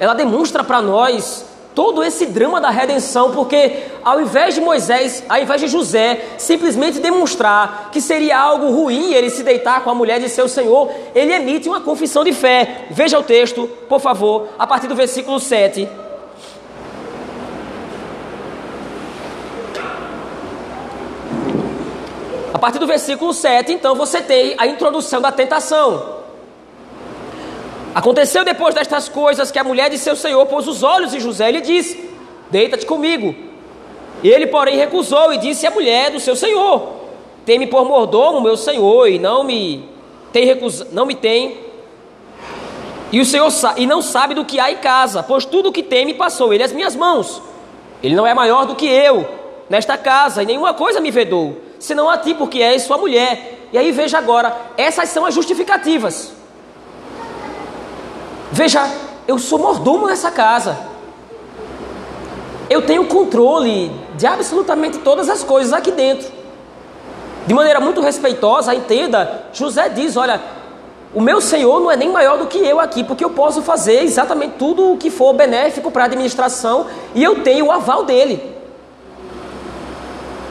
ela 0.00 0.14
demonstra 0.14 0.64
para 0.64 0.80
nós 0.80 1.44
todo 1.74 2.02
esse 2.02 2.26
drama 2.26 2.60
da 2.60 2.70
redenção, 2.70 3.32
porque 3.32 3.84
ao 4.02 4.20
invés 4.20 4.54
de 4.54 4.60
Moisés, 4.60 5.24
ao 5.28 5.38
invés 5.38 5.60
de 5.60 5.68
José 5.68 6.20
simplesmente 6.38 7.00
demonstrar 7.00 7.90
que 7.90 8.00
seria 8.00 8.38
algo 8.38 8.70
ruim 8.70 9.12
ele 9.12 9.30
se 9.30 9.42
deitar 9.42 9.82
com 9.82 9.90
a 9.90 9.94
mulher 9.94 10.20
de 10.20 10.28
seu 10.28 10.48
senhor, 10.48 10.90
ele 11.14 11.32
emite 11.32 11.68
uma 11.68 11.80
confissão 11.80 12.22
de 12.22 12.32
fé. 12.32 12.86
Veja 12.90 13.18
o 13.18 13.22
texto, 13.22 13.68
por 13.88 14.00
favor, 14.00 14.48
a 14.58 14.66
partir 14.66 14.86
do 14.86 14.94
versículo 14.94 15.40
7. 15.40 15.88
partir 22.64 22.78
do 22.78 22.86
versículo 22.86 23.34
7, 23.34 23.74
então 23.74 23.94
você 23.94 24.22
tem 24.22 24.54
a 24.56 24.66
introdução 24.66 25.20
da 25.20 25.30
tentação. 25.30 26.23
Aconteceu 27.94 28.44
depois 28.44 28.74
destas 28.74 29.08
coisas 29.08 29.52
que 29.52 29.58
a 29.58 29.64
mulher 29.64 29.88
de 29.88 29.98
seu 29.98 30.16
senhor 30.16 30.44
pôs 30.46 30.66
os 30.66 30.82
olhos 30.82 31.14
em 31.14 31.20
José 31.20 31.48
e 31.48 31.52
lhe 31.52 31.60
disse: 31.60 32.10
Deita-te 32.50 32.84
comigo. 32.84 33.34
Ele, 34.22 34.46
porém, 34.46 34.76
recusou 34.76 35.32
e 35.32 35.38
disse 35.38 35.66
à 35.66 35.70
mulher 35.70 36.10
do 36.10 36.18
seu 36.18 36.34
senhor: 36.34 36.94
Tem-me 37.46 37.68
por 37.68 37.84
mordomo, 37.84 38.40
meu 38.40 38.56
senhor, 38.56 39.06
e 39.08 39.18
não 39.18 39.44
me 39.44 39.88
tem 40.32 40.44
recusa, 40.44 40.88
não 40.90 41.06
me 41.06 41.14
tem. 41.14 41.62
E 43.12 43.20
o 43.20 43.24
senhor 43.24 43.48
e 43.76 43.86
não 43.86 44.02
sabe 44.02 44.34
do 44.34 44.44
que 44.44 44.58
há 44.58 44.72
em 44.72 44.78
casa, 44.78 45.22
pois 45.22 45.44
tudo 45.44 45.68
o 45.68 45.72
que 45.72 45.82
tem 45.82 46.04
me 46.04 46.14
passou 46.14 46.52
ele 46.52 46.64
às 46.64 46.72
minhas 46.72 46.96
mãos. 46.96 47.40
Ele 48.02 48.16
não 48.16 48.26
é 48.26 48.34
maior 48.34 48.66
do 48.66 48.74
que 48.74 48.86
eu 48.86 49.24
nesta 49.70 49.96
casa, 49.96 50.42
e 50.42 50.46
nenhuma 50.46 50.74
coisa 50.74 51.00
me 51.00 51.12
vedou, 51.12 51.56
senão 51.78 52.10
a 52.10 52.18
ti, 52.18 52.34
porque 52.34 52.60
és 52.60 52.82
sua 52.82 52.98
mulher. 52.98 53.68
E 53.72 53.78
aí 53.78 53.92
veja 53.92 54.18
agora, 54.18 54.56
essas 54.76 55.10
são 55.10 55.24
as 55.24 55.32
justificativas. 55.32 56.43
Veja, 58.54 58.88
eu 59.26 59.36
sou 59.36 59.58
mordomo 59.58 60.06
nessa 60.06 60.30
casa. 60.30 60.78
Eu 62.70 62.82
tenho 62.82 63.04
controle 63.06 63.90
de 64.16 64.28
absolutamente 64.28 64.98
todas 64.98 65.28
as 65.28 65.42
coisas 65.42 65.72
aqui 65.72 65.90
dentro. 65.90 66.28
De 67.48 67.52
maneira 67.52 67.80
muito 67.80 68.00
respeitosa, 68.00 68.72
entenda, 68.72 69.46
José 69.52 69.88
diz: 69.88 70.16
Olha, 70.16 70.40
o 71.12 71.20
meu 71.20 71.40
senhor 71.40 71.80
não 71.80 71.90
é 71.90 71.96
nem 71.96 72.12
maior 72.12 72.38
do 72.38 72.46
que 72.46 72.58
eu 72.58 72.78
aqui, 72.78 73.02
porque 73.02 73.24
eu 73.24 73.30
posso 73.30 73.60
fazer 73.60 74.04
exatamente 74.04 74.54
tudo 74.56 74.92
o 74.92 74.98
que 74.98 75.10
for 75.10 75.32
benéfico 75.32 75.90
para 75.90 76.04
a 76.04 76.06
administração 76.06 76.86
e 77.12 77.24
eu 77.24 77.42
tenho 77.42 77.66
o 77.66 77.72
aval 77.72 78.04
dele. 78.04 78.54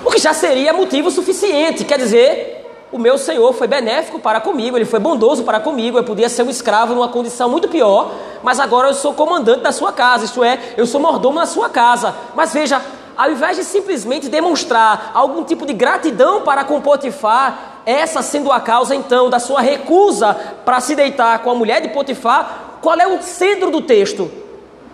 O 0.03 0.11
que 0.11 0.19
já 0.19 0.33
seria 0.33 0.73
motivo 0.73 1.09
suficiente, 1.09 1.85
quer 1.85 1.99
dizer, 1.99 2.52
o 2.93 2.99
meu 2.99 3.17
Senhor 3.17 3.51
foi 3.53 3.65
benéfico 3.65 4.19
para 4.19 4.39
comigo, 4.39 4.77
ele 4.77 4.85
foi 4.85 4.99
bondoso 4.99 5.43
para 5.43 5.59
comigo. 5.59 5.97
Eu 5.97 6.03
podia 6.03 6.29
ser 6.29 6.43
um 6.43 6.49
escravo 6.49 6.93
numa 6.93 7.09
condição 7.09 7.49
muito 7.49 7.67
pior, 7.67 8.11
mas 8.43 8.59
agora 8.59 8.87
eu 8.89 8.93
sou 8.93 9.15
comandante 9.15 9.61
da 9.61 9.71
sua 9.71 9.91
casa, 9.91 10.25
isto 10.25 10.43
é, 10.43 10.59
eu 10.77 10.85
sou 10.85 11.01
mordomo 11.01 11.39
na 11.39 11.47
sua 11.47 11.69
casa. 11.69 12.13
Mas 12.35 12.53
veja, 12.53 12.79
ao 13.17 13.31
invés 13.31 13.57
de 13.57 13.63
simplesmente 13.63 14.29
demonstrar 14.29 15.09
algum 15.15 15.43
tipo 15.43 15.65
de 15.65 15.73
gratidão 15.73 16.41
para 16.41 16.63
com 16.63 16.79
Potifar, 16.79 17.81
essa 17.83 18.21
sendo 18.21 18.51
a 18.51 18.59
causa 18.59 18.93
então 18.93 19.27
da 19.27 19.39
sua 19.39 19.59
recusa 19.59 20.37
para 20.63 20.79
se 20.79 20.95
deitar 20.95 21.39
com 21.39 21.49
a 21.49 21.55
mulher 21.55 21.81
de 21.81 21.89
Potifar, 21.89 22.77
qual 22.79 22.95
é 22.99 23.07
o 23.07 23.23
centro 23.23 23.71
do 23.71 23.81
texto? 23.81 24.29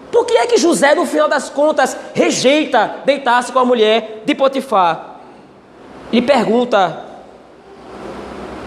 Por 0.09 0.25
que 0.25 0.37
é 0.37 0.47
que 0.47 0.55
José, 0.55 0.95
no 0.95 1.05
final 1.05 1.27
das 1.27 1.49
contas, 1.49 1.97
rejeita 2.13 3.01
deitar-se 3.03 3.51
com 3.51 3.59
a 3.59 3.65
mulher 3.65 4.23
de 4.25 4.33
Potifar? 4.33 5.17
Ele 6.13 6.21
pergunta 6.21 7.08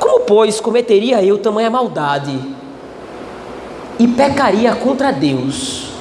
como, 0.03 0.21
pois, 0.25 0.61
cometeria 0.61 1.23
eu 1.23 1.39
tamanha 1.39 1.71
maldade 1.71 2.37
e 4.01 4.09
pecaria 4.09 4.75
contra 4.75 5.13
Deus? 5.13 5.93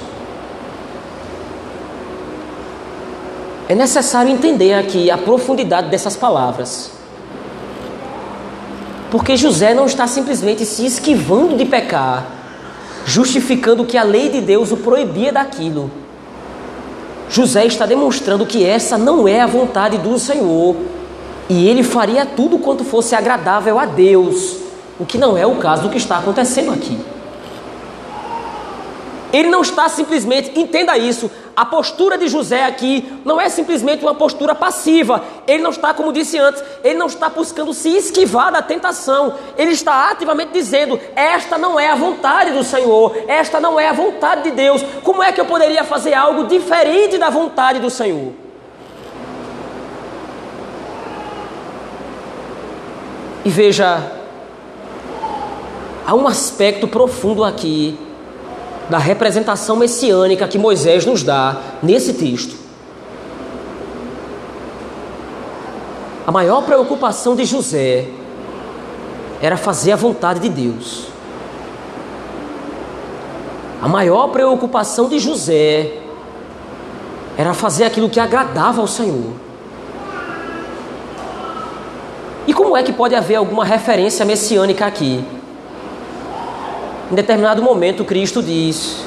É 3.70 3.76
necessário 3.76 4.32
entender 4.32 4.74
aqui 4.74 5.12
a 5.12 5.20
profundidade 5.20 5.90
dessas 5.90 6.18
palavras. 6.18 6.92
Porque 9.12 9.38
José 9.38 9.76
não 9.76 9.86
está 9.86 10.08
simplesmente 10.08 10.66
se 10.66 10.84
esquivando 10.84 11.56
de 11.56 11.66
pecar, 11.66 12.26
justificando 13.06 13.86
que 13.86 13.98
a 13.98 14.04
lei 14.04 14.30
de 14.30 14.42
Deus 14.42 14.72
o 14.72 14.78
proibia 14.78 15.32
daquilo. 15.32 15.92
José 17.30 17.68
está 17.68 17.86
demonstrando 17.86 18.48
que 18.48 18.66
essa 18.66 18.98
não 18.98 19.28
é 19.28 19.42
a 19.42 19.48
vontade 19.48 20.00
do 20.00 20.18
Senhor 20.18 20.76
e 21.52 21.68
ele 21.68 21.84
faria 21.84 22.26
tudo 22.26 22.58
quanto 22.60 22.86
fosse 22.86 23.14
agradável 23.14 23.78
a 23.78 23.86
Deus, 23.86 24.56
o 24.98 25.06
que 25.06 25.18
não 25.18 25.38
é 25.38 25.46
o 25.46 25.58
caso 25.58 25.84
do 25.84 25.90
que 25.90 25.98
está 25.98 26.18
acontecendo 26.18 26.72
aqui. 26.72 26.98
Ele 29.34 29.50
não 29.50 29.62
está 29.62 29.90
simplesmente, 29.90 30.58
entenda 30.58 30.98
isso, 30.98 31.30
a 31.54 31.66
postura 31.66 32.18
de 32.18 32.30
José 32.30 32.64
aqui 32.64 33.20
não 33.26 33.40
é 33.40 33.50
simplesmente 33.50 34.02
uma 34.02 34.16
postura 34.16 34.56
passiva. 34.56 35.22
Ele 35.46 35.62
não 35.62 35.72
está, 35.72 35.94
como 35.94 36.14
disse 36.14 36.38
antes, 36.38 36.64
ele 36.86 36.98
não 36.98 37.08
está 37.08 37.28
buscando 37.28 37.74
se 37.74 37.90
esquivar 37.90 38.50
da 38.50 38.62
tentação. 38.62 39.34
Ele 39.58 39.72
está 39.72 40.10
ativamente 40.10 40.54
dizendo: 40.54 40.98
Esta 41.14 41.58
não 41.58 41.78
é 41.78 41.90
a 41.90 41.96
vontade 41.96 42.52
do 42.52 42.64
Senhor, 42.64 43.14
esta 43.28 43.60
não 43.60 43.78
é 43.78 43.90
a 43.90 43.94
vontade 43.94 44.44
de 44.44 44.52
Deus. 44.52 44.82
Como 45.04 45.22
é 45.22 45.34
que 45.34 45.42
eu 45.42 45.46
poderia 45.46 45.84
fazer 45.84 46.14
algo 46.14 46.46
diferente 46.46 47.18
da 47.18 47.30
vontade 47.30 47.80
do 47.80 47.90
Senhor? 47.90 48.41
E 53.44 53.50
veja, 53.50 54.12
há 56.06 56.14
um 56.14 56.28
aspecto 56.28 56.88
profundo 56.88 57.44
aqui 57.44 57.98
da 58.90 58.98
representação 58.98 59.76
messiânica 59.76 60.48
que 60.48 60.58
Moisés 60.58 61.06
nos 61.06 61.24
dá 61.24 61.58
nesse 61.82 62.14
texto. 62.14 62.56
A 66.28 66.32
maior 66.32 66.64
preocupação 66.64 67.36
de 67.36 67.46
José 67.46 68.08
era 69.42 69.58
fazer 69.58 69.94
a 69.94 69.96
vontade 69.96 70.40
de 70.40 70.50
Deus. 70.50 71.08
A 73.82 73.88
maior 73.88 74.28
preocupação 74.28 75.10
de 75.10 75.18
José 75.18 75.98
era 77.36 77.56
fazer 77.56 77.86
aquilo 77.86 78.10
que 78.10 78.20
agradava 78.20 78.82
ao 78.82 78.88
Senhor. 78.88 79.34
E 82.52 82.54
como 82.54 82.76
é 82.76 82.84
que 82.84 82.92
pode 82.92 83.16
haver 83.16 83.36
alguma 83.36 83.64
referência 83.64 84.26
messiânica 84.26 84.86
aqui? 84.86 85.24
Em 87.10 87.16
determinado 87.16 87.64
momento, 87.64 88.04
Cristo 88.04 88.44
diz: 88.44 89.06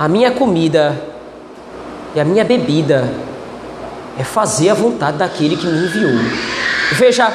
A 0.00 0.08
minha 0.08 0.30
comida 0.30 0.98
e 2.14 2.20
a 2.20 2.24
minha 2.24 2.42
bebida 2.42 3.06
é 4.18 4.24
fazer 4.24 4.70
a 4.70 4.74
vontade 4.74 5.18
daquele 5.18 5.58
que 5.58 5.66
me 5.66 5.84
enviou. 5.84 6.14
Veja, 6.92 7.30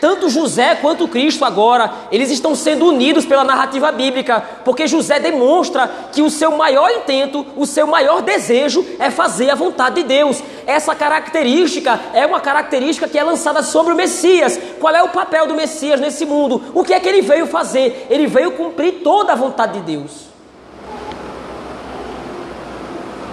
tanto 0.00 0.30
José 0.30 0.76
quanto 0.76 1.06
Cristo 1.06 1.44
agora, 1.44 1.92
eles 2.10 2.30
estão 2.30 2.54
sendo 2.54 2.86
unidos 2.86 3.26
pela 3.26 3.44
narrativa 3.44 3.92
bíblica, 3.92 4.42
porque 4.64 4.86
José 4.86 5.20
demonstra 5.20 5.90
que 6.12 6.22
o 6.22 6.30
seu 6.30 6.56
maior 6.56 6.90
intento, 6.90 7.46
o 7.56 7.66
seu 7.66 7.86
maior 7.86 8.22
desejo 8.22 8.84
é 8.98 9.10
fazer 9.10 9.50
a 9.50 9.54
vontade 9.54 9.96
de 9.96 10.04
Deus. 10.04 10.42
Essa 10.66 10.94
característica 10.94 12.00
é 12.14 12.24
uma 12.24 12.40
característica 12.40 13.06
que 13.06 13.18
é 13.18 13.22
lançada 13.22 13.62
sobre 13.62 13.92
o 13.92 13.96
Messias. 13.96 14.58
Qual 14.80 14.94
é 14.94 15.02
o 15.02 15.10
papel 15.10 15.46
do 15.46 15.54
Messias 15.54 16.00
nesse 16.00 16.24
mundo? 16.24 16.62
O 16.74 16.82
que 16.82 16.94
é 16.94 17.00
que 17.00 17.08
ele 17.08 17.20
veio 17.20 17.46
fazer? 17.46 18.06
Ele 18.08 18.26
veio 18.26 18.52
cumprir 18.52 19.02
toda 19.04 19.32
a 19.32 19.36
vontade 19.36 19.80
de 19.80 19.96
Deus. 19.96 20.30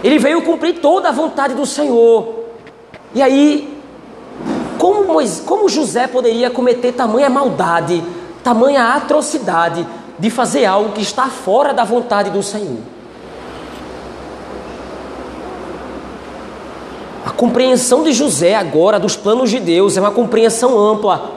Ele 0.03 0.19
veio 0.19 0.41
cumprir 0.41 0.79
toda 0.79 1.09
a 1.09 1.11
vontade 1.11 1.53
do 1.53 1.65
Senhor. 1.65 2.45
E 3.15 3.21
aí, 3.21 3.76
como, 4.77 5.05
Moisés, 5.05 5.43
como 5.45 5.69
José 5.69 6.07
poderia 6.07 6.49
cometer 6.49 6.93
tamanha 6.93 7.29
maldade, 7.29 8.03
tamanha 8.43 8.95
atrocidade 8.95 9.85
de 10.17 10.29
fazer 10.29 10.65
algo 10.65 10.93
que 10.93 11.01
está 11.01 11.27
fora 11.27 11.73
da 11.73 11.83
vontade 11.83 12.29
do 12.29 12.41
Senhor? 12.41 12.79
A 17.25 17.29
compreensão 17.31 18.03
de 18.03 18.13
José 18.13 18.55
agora 18.55 18.99
dos 18.99 19.15
planos 19.15 19.49
de 19.49 19.59
Deus 19.59 19.97
é 19.97 19.99
uma 19.99 20.11
compreensão 20.11 20.77
ampla. 20.77 21.31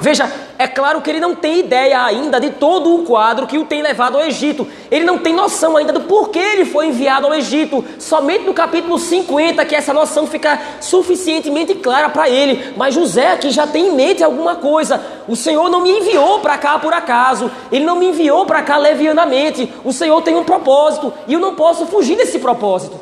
Veja, 0.00 0.30
é 0.58 0.66
claro 0.66 1.02
que 1.02 1.10
ele 1.10 1.20
não 1.20 1.34
tem 1.34 1.58
ideia 1.58 2.02
ainda 2.02 2.40
de 2.40 2.50
todo 2.50 2.94
o 2.94 3.04
quadro 3.04 3.46
que 3.46 3.58
o 3.58 3.64
tem 3.64 3.82
levado 3.82 4.16
ao 4.16 4.24
Egito. 4.24 4.66
Ele 4.90 5.04
não 5.04 5.18
tem 5.18 5.34
noção 5.34 5.76
ainda 5.76 5.92
do 5.92 6.00
porquê 6.02 6.38
ele 6.38 6.64
foi 6.64 6.86
enviado 6.86 7.26
ao 7.26 7.34
Egito. 7.34 7.84
Somente 7.98 8.44
no 8.44 8.54
capítulo 8.54 8.98
50 8.98 9.64
que 9.66 9.74
essa 9.74 9.92
noção 9.92 10.26
fica 10.26 10.58
suficientemente 10.80 11.74
clara 11.74 12.08
para 12.08 12.28
ele. 12.28 12.72
Mas 12.76 12.94
José 12.94 13.32
aqui 13.32 13.50
já 13.50 13.66
tem 13.66 13.88
em 13.88 13.92
mente 13.92 14.24
alguma 14.24 14.56
coisa. 14.56 15.00
O 15.28 15.36
Senhor 15.36 15.68
não 15.68 15.80
me 15.80 15.90
enviou 15.90 16.40
para 16.40 16.56
cá 16.56 16.78
por 16.78 16.94
acaso. 16.94 17.50
Ele 17.70 17.84
não 17.84 17.96
me 17.96 18.06
enviou 18.08 18.46
para 18.46 18.62
cá 18.62 18.78
levianamente. 18.78 19.70
O 19.84 19.92
Senhor 19.92 20.22
tem 20.22 20.36
um 20.36 20.44
propósito 20.44 21.12
e 21.28 21.34
eu 21.34 21.40
não 21.40 21.54
posso 21.54 21.84
fugir 21.86 22.16
desse 22.16 22.38
propósito. 22.38 22.98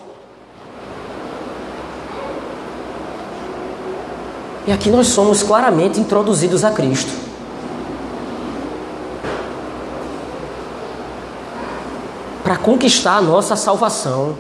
E 4.67 4.73
aqui 4.73 4.89
nós 4.89 5.09
somos 5.09 5.43
claramente 5.43 6.01
introduzidos 6.01 6.65
a 6.65 6.71
Cristo. 6.71 7.34
Para 12.45 12.57
conquistar 12.57 13.17
a 13.17 13.23
nossa 13.23 13.57
salvação. 13.57 14.39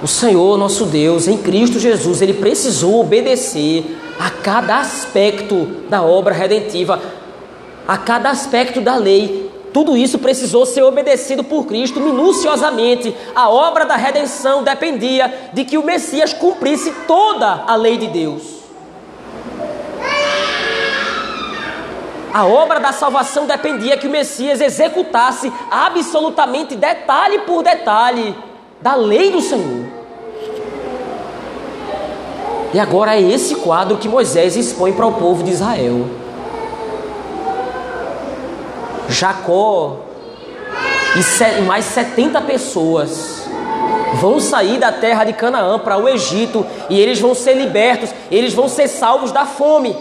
O 0.00 0.06
Senhor, 0.06 0.56
nosso 0.56 0.86
Deus, 0.86 1.28
em 1.28 1.36
Cristo 1.36 1.78
Jesus, 1.78 2.22
ele 2.22 2.34
precisou 2.34 3.00
obedecer 3.00 3.98
a 4.18 4.30
cada 4.30 4.78
aspecto 4.78 5.66
da 5.90 6.02
obra 6.02 6.32
redentiva, 6.32 6.98
a 7.86 7.98
cada 7.98 8.30
aspecto 8.30 8.80
da 8.80 8.96
lei, 8.96 9.50
tudo 9.72 9.96
isso 9.96 10.18
precisou 10.18 10.66
ser 10.66 10.82
obedecido 10.82 11.42
por 11.42 11.64
Cristo 11.64 11.98
minuciosamente. 11.98 13.14
A 13.34 13.48
obra 13.48 13.86
da 13.86 13.96
redenção 13.96 14.62
dependia 14.62 15.50
de 15.52 15.64
que 15.64 15.78
o 15.78 15.84
Messias 15.84 16.32
cumprisse 16.34 16.92
toda 17.06 17.64
a 17.66 17.74
lei 17.74 17.96
de 17.96 18.08
Deus. 18.08 18.61
A 22.32 22.46
obra 22.46 22.80
da 22.80 22.92
salvação 22.92 23.46
dependia 23.46 23.96
que 23.96 24.06
o 24.06 24.10
Messias 24.10 24.60
executasse 24.60 25.52
absolutamente 25.70 26.74
detalhe 26.74 27.40
por 27.40 27.62
detalhe 27.62 28.34
da 28.80 28.94
lei 28.94 29.30
do 29.30 29.40
Senhor. 29.40 29.86
E 32.72 32.80
agora 32.80 33.16
é 33.16 33.20
esse 33.20 33.56
quadro 33.56 33.98
que 33.98 34.08
Moisés 34.08 34.56
expõe 34.56 34.92
para 34.92 35.06
o 35.06 35.12
povo 35.12 35.42
de 35.42 35.50
Israel. 35.50 36.06
Jacó 39.08 39.98
e 41.14 41.60
mais 41.62 41.84
70 41.84 42.40
pessoas 42.42 43.46
vão 44.14 44.40
sair 44.40 44.78
da 44.78 44.90
terra 44.90 45.24
de 45.24 45.34
Canaã 45.34 45.78
para 45.78 45.98
o 45.98 46.08
Egito 46.08 46.64
e 46.88 46.98
eles 46.98 47.20
vão 47.20 47.34
ser 47.34 47.54
libertos, 47.54 48.10
eles 48.30 48.54
vão 48.54 48.68
ser 48.68 48.88
salvos 48.88 49.32
da 49.32 49.44
fome. 49.44 49.94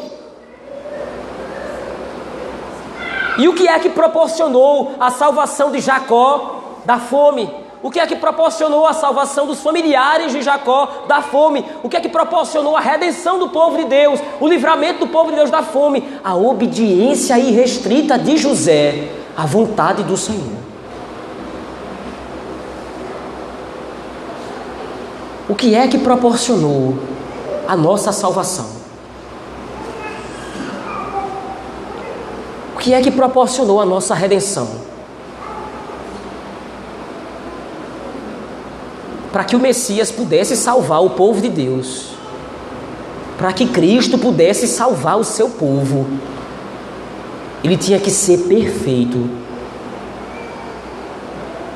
E 3.41 3.47
o 3.47 3.55
que 3.55 3.67
é 3.67 3.79
que 3.79 3.89
proporcionou 3.89 4.91
a 4.99 5.09
salvação 5.09 5.71
de 5.71 5.79
Jacó 5.79 6.61
da 6.85 6.99
fome? 6.99 7.49
O 7.81 7.89
que 7.89 7.99
é 7.99 8.05
que 8.05 8.15
proporcionou 8.15 8.85
a 8.85 8.93
salvação 8.93 9.47
dos 9.47 9.61
familiares 9.61 10.31
de 10.31 10.43
Jacó 10.43 11.05
da 11.07 11.23
fome? 11.23 11.65
O 11.81 11.89
que 11.89 11.97
é 11.97 11.99
que 11.99 12.07
proporcionou 12.07 12.77
a 12.77 12.79
redenção 12.79 13.39
do 13.39 13.49
povo 13.49 13.77
de 13.77 13.85
Deus? 13.85 14.19
O 14.39 14.47
livramento 14.47 14.99
do 14.99 15.07
povo 15.07 15.31
de 15.31 15.37
Deus 15.37 15.49
da 15.49 15.63
fome? 15.63 16.07
A 16.23 16.35
obediência 16.35 17.39
irrestrita 17.39 18.15
de 18.15 18.37
José 18.37 19.09
à 19.35 19.47
vontade 19.47 20.03
do 20.03 20.15
Senhor. 20.15 20.61
O 25.49 25.55
que 25.55 25.73
é 25.73 25.87
que 25.87 25.97
proporcionou 25.97 26.95
a 27.67 27.75
nossa 27.75 28.11
salvação? 28.11 28.80
Que 32.81 32.93
é 32.93 33.01
que 33.01 33.11
proporcionou 33.11 33.79
a 33.79 33.85
nossa 33.85 34.13
redenção? 34.13 34.91
para 39.31 39.45
que 39.45 39.55
o 39.55 39.59
Messias 39.59 40.11
pudesse 40.11 40.57
salvar 40.57 41.03
o 41.03 41.11
povo 41.11 41.41
de 41.41 41.49
Deus, 41.49 42.07
para 43.37 43.53
que 43.53 43.65
Cristo 43.65 44.17
pudesse 44.17 44.67
salvar 44.67 45.17
o 45.17 45.23
seu 45.23 45.49
povo, 45.49 46.05
ele 47.63 47.77
tinha 47.77 47.99
que 47.99 48.11
ser 48.11 48.39
perfeito. 48.39 49.29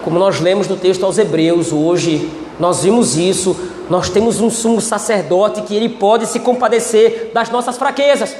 Como 0.03 0.19
nós 0.19 0.39
lemos 0.39 0.67
no 0.67 0.75
texto 0.75 1.05
aos 1.05 1.17
Hebreus 1.17 1.71
hoje, 1.71 2.29
nós 2.59 2.83
vimos 2.83 3.17
isso. 3.17 3.55
Nós 3.89 4.09
temos 4.09 4.41
um 4.41 4.49
sumo 4.49 4.81
sacerdote 4.81 5.61
que 5.61 5.75
ele 5.75 5.89
pode 5.89 6.27
se 6.27 6.39
compadecer 6.39 7.31
das 7.33 7.49
nossas 7.49 7.77
fraquezas. 7.77 8.35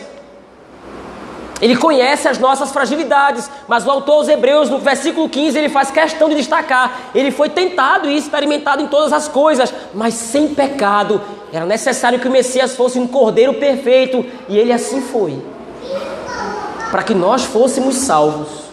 Ele 1.62 1.76
conhece 1.76 2.28
as 2.28 2.38
nossas 2.38 2.72
fragilidades, 2.72 3.50
mas 3.68 3.86
o 3.86 3.90
autor 3.90 4.16
aos 4.16 4.28
Hebreus, 4.28 4.70
no 4.70 4.78
versículo 4.78 5.30
15, 5.30 5.58
ele 5.58 5.70
faz 5.70 5.90
questão 5.90 6.28
de 6.28 6.36
destacar: 6.36 7.12
ele 7.16 7.32
foi 7.32 7.48
tentado 7.48 8.10
e 8.10 8.18
experimentado 8.18 8.82
em 8.82 8.88
todas 8.88 9.14
as 9.14 9.28
coisas, 9.28 9.74
mas 9.94 10.14
sem 10.16 10.50
pecado. 10.54 11.22
Era 11.54 11.66
necessário 11.66 12.20
que 12.20 12.28
o 12.28 12.32
Messias 12.32 12.76
fosse 12.76 13.00
um 13.00 13.08
cordeiro 13.08 13.54
perfeito, 13.54 14.26
e 14.50 14.58
ele 14.58 14.74
assim 14.74 15.02
foi. 15.02 15.42
Para 16.92 17.04
que 17.04 17.14
nós 17.14 17.44
fôssemos 17.46 17.96
salvos, 17.96 18.66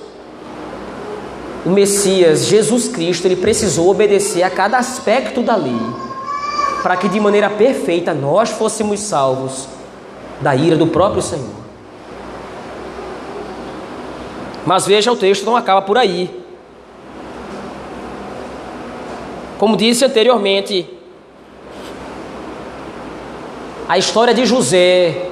o 1.65 1.71
Messias, 1.71 2.47
Jesus 2.47 2.89
Cristo, 2.89 3.27
ele 3.27 3.37
precisou 3.37 3.89
obedecer 3.89 4.43
a 4.43 4.51
cada 4.51 4.79
aspecto 4.79 5.41
da 5.41 5.55
lei, 5.55 5.81
para 6.83 6.97
que 6.97 7.09
de 7.09 7.21
maneira 7.21 7.49
perfeita 7.49 8.13
nós 8.13 8.51
fôssemos 8.51 8.99
salvos 8.99 9.69
da 10.41 10.57
ira 10.57 10.77
do 10.77 10.89
próprio 10.89 11.23
Senhor. 11.23 11.62
Mas 14.65 14.87
veja, 14.87 15.11
o 15.11 15.17
texto 15.17 15.45
não 15.45 15.57
acaba 15.57 15.83
por 15.83 15.99
aí. 15.99 16.31
Como 19.59 19.77
disse 19.77 20.05
anteriormente, 20.05 20.89
a 23.89 23.99
história 23.99 24.33
de 24.35 24.47
José 24.47 25.29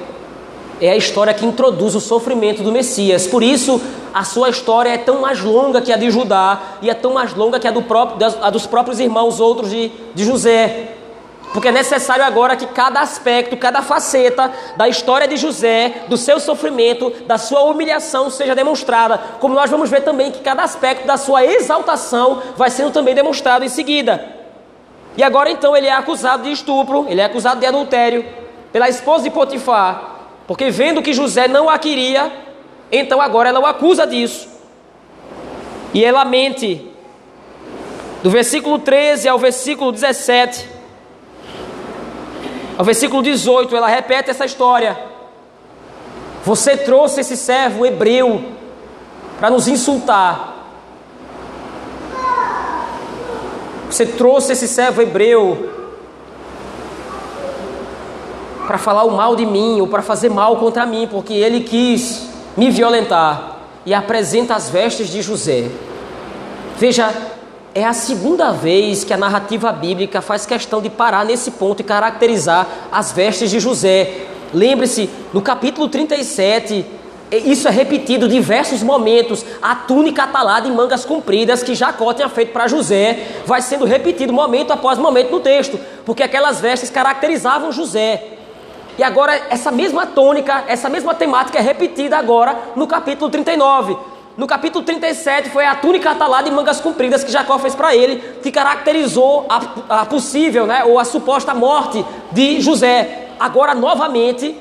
é 0.79 0.89
a 0.91 0.97
história 0.97 1.33
que 1.33 1.45
introduz 1.45 1.95
o 1.95 1.99
sofrimento 1.99 2.63
do 2.63 2.71
Messias. 2.71 3.27
Por 3.27 3.43
isso, 3.43 3.81
a 4.13 4.23
sua 4.23 4.49
história 4.49 4.89
é 4.89 4.97
tão 4.97 5.21
mais 5.21 5.41
longa 5.41 5.81
que 5.81 5.91
a 5.91 5.97
de 5.97 6.09
Judá 6.09 6.61
e 6.81 6.89
é 6.89 6.93
tão 6.93 7.13
mais 7.13 7.33
longa 7.33 7.59
que 7.59 7.67
a, 7.67 7.71
do 7.71 7.83
próprio, 7.83 8.27
a 8.41 8.49
dos 8.49 8.65
próprios 8.65 8.99
irmãos 8.99 9.39
outros 9.39 9.69
de, 9.69 9.91
de 10.13 10.25
José. 10.25 10.97
Porque 11.53 11.67
é 11.67 11.71
necessário 11.71 12.23
agora 12.23 12.55
que 12.55 12.65
cada 12.65 13.01
aspecto, 13.01 13.57
cada 13.57 13.81
faceta 13.81 14.51
da 14.77 14.87
história 14.87 15.27
de 15.27 15.35
José, 15.35 16.03
do 16.07 16.15
seu 16.15 16.39
sofrimento, 16.39 17.09
da 17.25 17.37
sua 17.37 17.63
humilhação 17.63 18.29
seja 18.29 18.55
demonstrada. 18.55 19.17
Como 19.39 19.53
nós 19.53 19.69
vamos 19.69 19.89
ver 19.89 20.01
também 20.01 20.31
que 20.31 20.39
cada 20.39 20.63
aspecto 20.63 21.05
da 21.05 21.17
sua 21.17 21.45
exaltação 21.45 22.41
vai 22.55 22.69
sendo 22.69 22.91
também 22.91 23.13
demonstrado 23.13 23.65
em 23.65 23.69
seguida. 23.69 24.39
E 25.17 25.23
agora 25.23 25.51
então 25.51 25.75
ele 25.75 25.87
é 25.87 25.91
acusado 25.91 26.43
de 26.43 26.51
estupro, 26.51 27.05
ele 27.09 27.19
é 27.19 27.25
acusado 27.25 27.59
de 27.59 27.65
adultério 27.65 28.25
pela 28.71 28.87
esposa 28.87 29.25
de 29.25 29.29
Potifar, 29.29 30.19
porque 30.47 30.69
vendo 30.69 31.01
que 31.01 31.13
José 31.13 31.49
não 31.49 31.69
a 31.69 31.77
queria, 31.77 32.31
então 32.89 33.19
agora 33.19 33.49
ela 33.49 33.59
o 33.59 33.65
acusa 33.65 34.07
disso. 34.07 34.47
E 35.93 36.03
ela 36.03 36.23
mente. 36.23 36.87
Do 38.23 38.29
versículo 38.29 38.79
13 38.79 39.27
ao 39.27 39.37
versículo 39.37 39.91
17. 39.91 40.70
No 42.81 42.85
versículo 42.85 43.21
18, 43.21 43.75
ela 43.75 43.87
repete 43.87 44.31
essa 44.31 44.43
história. 44.43 44.97
Você 46.43 46.75
trouxe 46.75 47.21
esse 47.21 47.37
servo 47.37 47.85
hebreu 47.85 48.43
para 49.39 49.51
nos 49.51 49.67
insultar. 49.67 50.65
Você 53.87 54.03
trouxe 54.07 54.53
esse 54.53 54.67
servo 54.67 54.99
hebreu 54.99 55.69
para 58.65 58.79
falar 58.79 59.03
o 59.03 59.11
mal 59.11 59.35
de 59.35 59.45
mim 59.45 59.79
ou 59.79 59.85
para 59.85 60.01
fazer 60.01 60.31
mal 60.31 60.57
contra 60.57 60.83
mim, 60.83 61.07
porque 61.07 61.33
ele 61.35 61.61
quis 61.61 62.29
me 62.57 62.71
violentar 62.71 63.57
e 63.85 63.93
apresenta 63.93 64.55
as 64.55 64.71
vestes 64.71 65.07
de 65.07 65.21
José. 65.21 65.69
Veja, 66.79 67.13
é 67.73 67.85
a 67.85 67.93
segunda 67.93 68.51
vez 68.51 69.03
que 69.03 69.13
a 69.13 69.17
narrativa 69.17 69.71
bíblica 69.71 70.21
faz 70.21 70.45
questão 70.45 70.81
de 70.81 70.89
parar 70.89 71.25
nesse 71.25 71.51
ponto 71.51 71.79
e 71.79 71.83
caracterizar 71.83 72.67
as 72.91 73.11
vestes 73.11 73.49
de 73.49 73.59
José. 73.59 74.25
Lembre-se, 74.53 75.09
no 75.31 75.41
capítulo 75.41 75.87
37, 75.87 76.85
isso 77.31 77.69
é 77.69 77.71
repetido 77.71 78.27
diversos 78.27 78.83
momentos. 78.83 79.45
A 79.61 79.73
túnica 79.73 80.23
atalada 80.23 80.67
em 80.67 80.73
mangas 80.73 81.05
compridas 81.05 81.63
que 81.63 81.73
Jacó 81.73 82.13
tinha 82.13 82.27
feito 82.27 82.51
para 82.51 82.67
José 82.67 83.41
vai 83.45 83.61
sendo 83.61 83.85
repetido 83.85 84.33
momento 84.33 84.71
após 84.71 84.99
momento 84.99 85.31
no 85.31 85.39
texto, 85.39 85.79
porque 86.05 86.23
aquelas 86.23 86.59
vestes 86.59 86.89
caracterizavam 86.89 87.71
José. 87.71 88.33
E 88.97 89.03
agora 89.03 89.41
essa 89.49 89.71
mesma 89.71 90.05
tônica, 90.05 90.65
essa 90.67 90.89
mesma 90.89 91.15
temática 91.15 91.57
é 91.57 91.61
repetida 91.61 92.17
agora 92.17 92.53
no 92.75 92.85
capítulo 92.85 93.31
39. 93.31 94.10
No 94.37 94.47
capítulo 94.47 94.85
37 94.85 95.49
foi 95.49 95.65
a 95.65 95.75
túnica 95.75 96.11
atalada 96.11 96.47
e 96.47 96.51
mangas 96.51 96.79
compridas 96.79 97.23
que 97.23 97.31
Jacó 97.31 97.59
fez 97.59 97.75
para 97.75 97.95
ele, 97.95 98.17
que 98.41 98.51
caracterizou 98.51 99.45
a, 99.49 100.01
a 100.01 100.05
possível, 100.05 100.65
né, 100.65 100.83
ou 100.85 100.97
a 100.97 101.03
suposta 101.03 101.53
morte 101.53 102.05
de 102.31 102.61
José. 102.61 103.27
Agora, 103.39 103.75
novamente, 103.75 104.55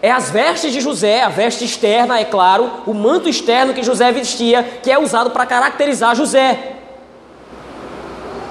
é 0.00 0.10
as 0.10 0.30
vestes 0.30 0.72
de 0.72 0.80
José, 0.80 1.22
a 1.22 1.28
veste 1.28 1.64
externa, 1.64 2.18
é 2.18 2.24
claro, 2.24 2.68
o 2.84 2.92
manto 2.92 3.28
externo 3.28 3.72
que 3.72 3.84
José 3.84 4.10
vestia, 4.10 4.80
que 4.82 4.90
é 4.90 4.98
usado 4.98 5.30
para 5.30 5.46
caracterizar 5.46 6.16
José. 6.16 6.78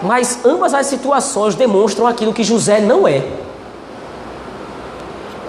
Mas 0.02 0.46
ambas 0.46 0.74
as 0.74 0.88
situações 0.88 1.54
demonstram 1.54 2.08
aquilo 2.08 2.34
que 2.34 2.44
José 2.44 2.80
não 2.80 3.06
é. 3.06 3.22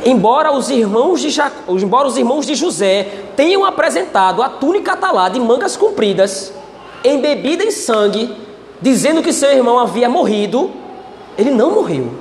Embora 0.04 0.52
os 0.52 0.68
irmãos 0.68 1.20
de, 1.20 1.28
embora 1.68 2.08
os 2.08 2.16
irmãos 2.16 2.44
de 2.44 2.54
José 2.54 3.06
tenham 3.36 3.64
apresentado 3.64 4.42
a 4.42 4.48
túnica 4.48 4.92
atalada 4.92 5.36
e 5.36 5.40
mangas 5.40 5.76
compridas, 5.76 6.52
embebida 7.04 7.62
em 7.62 7.70
sangue, 7.70 8.34
dizendo 8.80 9.22
que 9.22 9.32
seu 9.32 9.50
irmão 9.50 9.78
havia 9.78 10.08
morrido, 10.08 10.70
ele 11.38 11.50
não 11.50 11.72
morreu. 11.72 12.12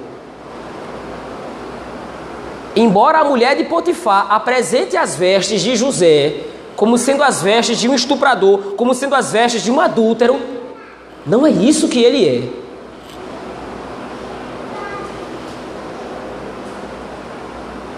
Embora 2.75 3.19
a 3.19 3.23
mulher 3.23 3.55
de 3.55 3.63
Potifar 3.65 4.27
apresente 4.31 4.95
as 4.95 5.15
vestes 5.15 5.61
de 5.61 5.75
José 5.75 6.45
como 6.75 6.97
sendo 6.97 7.21
as 7.21 7.41
vestes 7.41 7.77
de 7.77 7.89
um 7.89 7.93
estuprador, 7.93 8.73
como 8.75 8.93
sendo 8.93 9.13
as 9.13 9.31
vestes 9.31 9.61
de 9.61 9.71
um 9.71 9.79
adúltero, 9.79 10.39
não 11.25 11.45
é 11.45 11.51
isso 11.51 11.87
que 11.87 12.01
ele 12.01 12.27
é. 12.27 12.60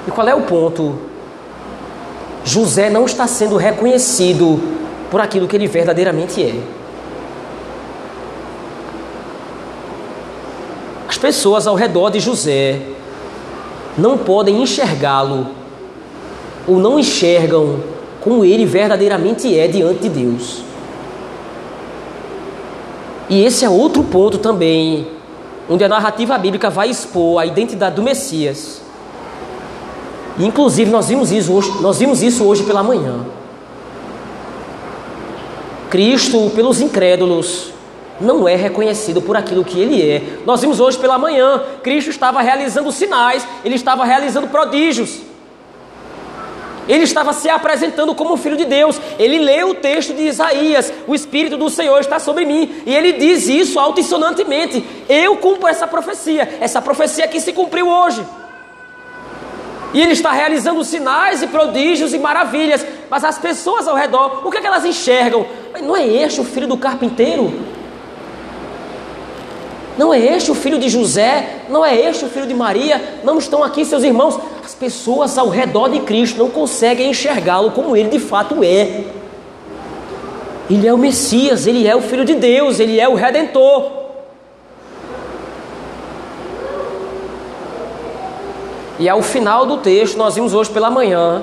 E 0.07 0.11
qual 0.11 0.27
é 0.27 0.35
o 0.35 0.41
ponto? 0.41 0.95
José 2.43 2.89
não 2.89 3.05
está 3.05 3.25
sendo 3.25 3.55
reconhecido 3.55 4.59
por 5.09 5.21
aquilo 5.21 5.47
que 5.47 5.55
ele 5.55 5.67
verdadeiramente 5.67 6.43
é. 6.43 6.59
As 11.07 11.17
pessoas 11.17 11.67
ao 11.67 11.75
redor 11.75 12.09
de 12.09 12.19
José 12.19 12.81
não 13.97 14.17
podem 14.17 14.61
enxergá-lo 14.61 15.47
ou 16.67 16.79
não 16.79 16.99
enxergam 16.99 17.79
como 18.21 18.43
ele 18.43 18.65
verdadeiramente 18.65 19.57
é 19.57 19.67
diante 19.67 20.01
de 20.01 20.09
Deus. 20.09 20.63
E 23.29 23.43
esse 23.43 23.63
é 23.63 23.69
outro 23.69 24.03
ponto 24.03 24.37
também, 24.37 25.07
onde 25.69 25.83
a 25.83 25.89
narrativa 25.89 26.37
bíblica 26.37 26.69
vai 26.69 26.89
expor 26.89 27.39
a 27.41 27.45
identidade 27.45 27.95
do 27.95 28.03
Messias. 28.03 28.82
Inclusive, 30.39 30.89
nós 30.89 31.07
vimos 31.07 31.31
isso 31.31 31.53
hoje, 31.53 31.71
nós 31.81 31.99
vimos 31.99 32.23
isso 32.23 32.43
hoje 32.43 32.63
pela 32.63 32.83
manhã. 32.83 33.25
Cristo, 35.89 36.51
pelos 36.55 36.81
incrédulos, 36.81 37.71
não 38.19 38.47
é 38.47 38.55
reconhecido 38.55 39.21
por 39.21 39.37
aquilo 39.37 39.63
que 39.63 39.79
ele 39.79 40.01
é. 40.01 40.39
Nós 40.45 40.61
vimos 40.61 40.79
hoje 40.79 40.97
pela 40.97 41.19
manhã, 41.19 41.61
Cristo 41.83 42.09
estava 42.09 42.41
realizando 42.41 42.91
sinais, 42.91 43.47
ele 43.63 43.75
estava 43.75 44.03
realizando 44.03 44.47
prodígios. 44.47 45.21
Ele 46.87 47.03
estava 47.03 47.31
se 47.31 47.47
apresentando 47.47 48.13
como 48.13 48.35
filho 48.35 48.57
de 48.57 48.65
Deus. 48.65 48.99
Ele 49.17 49.39
leu 49.39 49.69
o 49.69 49.75
texto 49.75 50.13
de 50.13 50.23
Isaías: 50.23 50.91
O 51.07 51.15
Espírito 51.15 51.55
do 51.55 51.69
Senhor 51.69 51.99
está 51.99 52.19
sobre 52.19 52.43
mim. 52.43 52.83
E 52.85 52.93
ele 52.93 53.13
diz 53.13 53.47
isso 53.47 53.79
altissonantemente: 53.79 54.83
Eu 55.07 55.37
cumpro 55.37 55.67
essa 55.67 55.87
profecia. 55.87 56.57
Essa 56.59 56.81
profecia 56.81 57.27
que 57.27 57.39
se 57.39 57.53
cumpriu 57.53 57.87
hoje. 57.87 58.25
E 59.93 60.01
ele 60.01 60.13
está 60.13 60.32
realizando 60.32 60.84
sinais 60.84 61.43
e 61.43 61.47
prodígios 61.47 62.13
e 62.13 62.19
maravilhas. 62.19 62.86
Mas 63.10 63.23
as 63.23 63.38
pessoas 63.38 63.88
ao 63.88 63.95
redor, 63.95 64.41
o 64.43 64.49
que, 64.49 64.58
é 64.58 64.62
que 64.62 64.67
elas 64.67 64.84
enxergam? 64.84 65.45
Não 65.82 65.95
é 65.95 66.06
este 66.06 66.41
o 66.41 66.43
filho 66.43 66.67
do 66.67 66.77
carpinteiro? 66.77 67.53
Não 69.95 70.12
é 70.12 70.19
este 70.19 70.49
o 70.49 70.56
filho 70.56 70.79
de 70.79 70.89
José? 70.89 71.62
Não 71.69 71.86
é 71.86 71.95
este 71.95 72.25
o 72.25 72.27
filho 72.27 72.47
de 72.47 72.56
Maria? 72.56 73.19
Não 73.23 73.38
estão 73.38 73.63
aqui 73.63 73.86
seus 73.86 74.03
irmãos? 74.03 74.39
As 74.65 74.73
pessoas 74.73 75.38
ao 75.38 75.49
redor 75.49 75.89
de 75.89 75.99
Cristo 75.99 76.39
não 76.39 76.49
conseguem 76.49 77.12
enxergá-lo 77.12 77.71
como 77.71 77.95
ele 77.95 78.10
de 78.10 78.19
fato 78.19 78.63
é. 78.63 79.03
Ele 80.69 80.88
é 80.88 80.93
o 80.93 80.97
Messias, 80.97 81.67
ele 81.67 81.88
é 81.88 81.95
o 81.95 82.01
Filho 82.01 82.25
de 82.25 82.34
Deus, 82.34 82.79
ele 82.79 82.99
é 82.99 83.08
o 83.08 83.13
Redentor. 83.13 84.02
E 88.99 89.10
ao 89.10 89.21
final 89.21 89.65
do 89.65 89.77
texto, 89.77 90.17
nós 90.17 90.36
vimos 90.36 90.53
hoje 90.53 90.69
pela 90.69 90.89
manhã, 90.89 91.41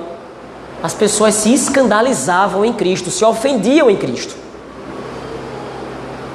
as 0.83 0.95
pessoas 0.95 1.35
se 1.35 1.53
escandalizavam 1.53 2.65
em 2.65 2.73
Cristo, 2.73 3.11
se 3.11 3.25
ofendiam 3.25 3.91
em 3.91 3.97
Cristo. 3.97 4.37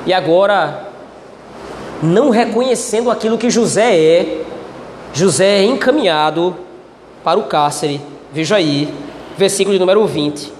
E 0.06 0.13
agora, 0.13 0.89
não 2.04 2.30
reconhecendo 2.30 3.10
aquilo 3.10 3.38
que 3.38 3.49
José 3.49 3.97
é, 3.97 4.45
José 5.13 5.60
é 5.60 5.63
encaminhado 5.63 6.56
para 7.23 7.39
o 7.39 7.43
cárcere. 7.43 8.01
Veja 8.32 8.58
aí, 8.58 8.93
versículo 9.38 9.73
de 9.73 9.80
número 9.80 10.06
20. 10.06 10.54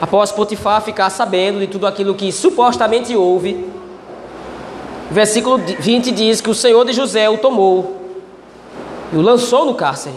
Após 0.00 0.30
Potifar 0.30 0.82
ficar 0.82 1.10
sabendo 1.10 1.58
de 1.58 1.66
tudo 1.66 1.86
aquilo 1.86 2.14
que 2.14 2.30
supostamente 2.30 3.16
houve, 3.16 3.66
versículo 5.10 5.58
20 5.58 6.12
diz 6.12 6.40
que 6.40 6.50
o 6.50 6.54
Senhor 6.54 6.84
de 6.84 6.92
José 6.92 7.28
o 7.28 7.38
tomou 7.38 7.97
e 9.12 9.16
o 9.16 9.22
lançou 9.22 9.64
no 9.64 9.74
cárcere, 9.74 10.14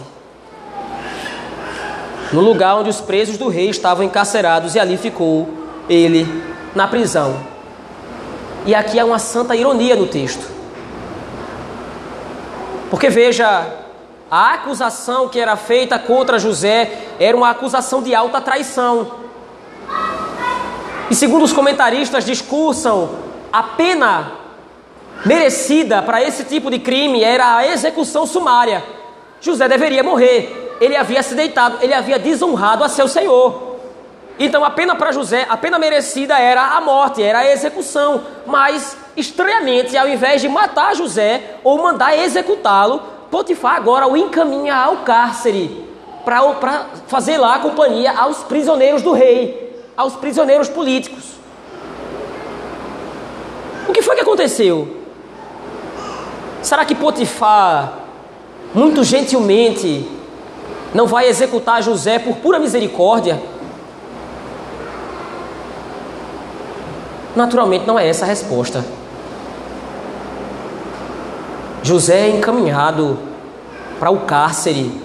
no 2.32 2.40
lugar 2.40 2.76
onde 2.76 2.90
os 2.90 3.00
presos 3.00 3.36
do 3.36 3.48
rei 3.48 3.68
estavam 3.68 4.04
encarcerados, 4.04 4.74
e 4.74 4.80
ali 4.80 4.96
ficou 4.96 5.48
ele 5.88 6.26
na 6.74 6.86
prisão. 6.88 7.36
E 8.64 8.74
aqui 8.74 8.98
há 8.98 9.04
uma 9.04 9.18
santa 9.18 9.56
ironia 9.56 9.96
no 9.96 10.06
texto. 10.06 10.46
Porque 12.90 13.08
veja, 13.08 13.66
a 14.30 14.54
acusação 14.54 15.28
que 15.28 15.40
era 15.40 15.56
feita 15.56 15.98
contra 15.98 16.38
José 16.38 16.90
era 17.18 17.36
uma 17.36 17.50
acusação 17.50 18.02
de 18.02 18.14
alta 18.14 18.40
traição. 18.40 19.12
E 21.10 21.14
segundo 21.14 21.42
os 21.42 21.52
comentaristas 21.52 22.24
discursam, 22.24 23.10
a 23.52 23.62
pena 23.62 24.32
merecida 25.24 26.02
para 26.02 26.22
esse 26.22 26.44
tipo 26.44 26.70
de 26.70 26.78
crime 26.78 27.22
era 27.22 27.56
a 27.56 27.66
execução 27.66 28.26
sumária. 28.26 28.82
José 29.40 29.68
deveria 29.68 30.02
morrer. 30.02 30.76
Ele 30.80 30.96
havia 30.96 31.22
se 31.22 31.34
deitado, 31.34 31.78
ele 31.80 31.94
havia 31.94 32.18
desonrado 32.18 32.82
a 32.82 32.88
seu 32.88 33.06
senhor. 33.06 33.76
Então 34.38 34.64
a 34.64 34.70
pena 34.70 34.94
para 34.96 35.12
José, 35.12 35.46
a 35.48 35.56
pena 35.56 35.78
merecida 35.78 36.38
era 36.38 36.76
a 36.76 36.80
morte, 36.80 37.22
era 37.22 37.40
a 37.40 37.50
execução. 37.50 38.22
Mas, 38.46 38.96
estranhamente, 39.16 39.96
ao 39.96 40.08
invés 40.08 40.40
de 40.40 40.48
matar 40.48 40.96
José 40.96 41.56
ou 41.62 41.80
mandar 41.80 42.16
executá-lo, 42.16 43.12
Potifar 43.32 43.76
agora 43.76 44.06
o 44.06 44.14
encaminha 44.14 44.76
ao 44.76 44.98
cárcere 44.98 45.88
para 46.22 46.86
fazer 47.06 47.38
lá 47.38 47.58
companhia 47.60 48.12
aos 48.12 48.42
prisioneiros 48.42 49.00
do 49.00 49.12
rei, 49.12 49.74
aos 49.96 50.14
prisioneiros 50.16 50.68
políticos. 50.68 51.32
O 53.88 53.92
que 53.94 54.02
foi 54.02 54.16
que 54.16 54.20
aconteceu? 54.20 55.01
Será 56.62 56.84
que 56.84 56.94
Potifar, 56.94 57.98
muito 58.72 59.02
gentilmente, 59.02 60.08
não 60.94 61.06
vai 61.06 61.28
executar 61.28 61.82
José 61.82 62.18
por 62.18 62.36
pura 62.36 62.58
misericórdia? 62.58 63.42
Naturalmente 67.34 67.86
não 67.86 67.98
é 67.98 68.08
essa 68.08 68.24
a 68.24 68.28
resposta. 68.28 68.84
José 71.82 72.28
é 72.28 72.30
encaminhado 72.30 73.18
para 73.98 74.10
o 74.10 74.20
cárcere, 74.20 75.02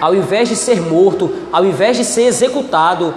ao 0.00 0.14
invés 0.14 0.48
de 0.48 0.56
ser 0.56 0.82
morto, 0.82 1.32
ao 1.50 1.64
invés 1.64 1.96
de 1.96 2.04
ser 2.04 2.22
executado, 2.22 3.14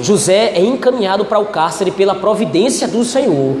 José 0.00 0.52
é 0.54 0.60
encaminhado 0.60 1.24
para 1.24 1.38
o 1.38 1.46
cárcere 1.46 1.92
pela 1.92 2.16
providência 2.16 2.88
do 2.88 3.04
Senhor. 3.04 3.56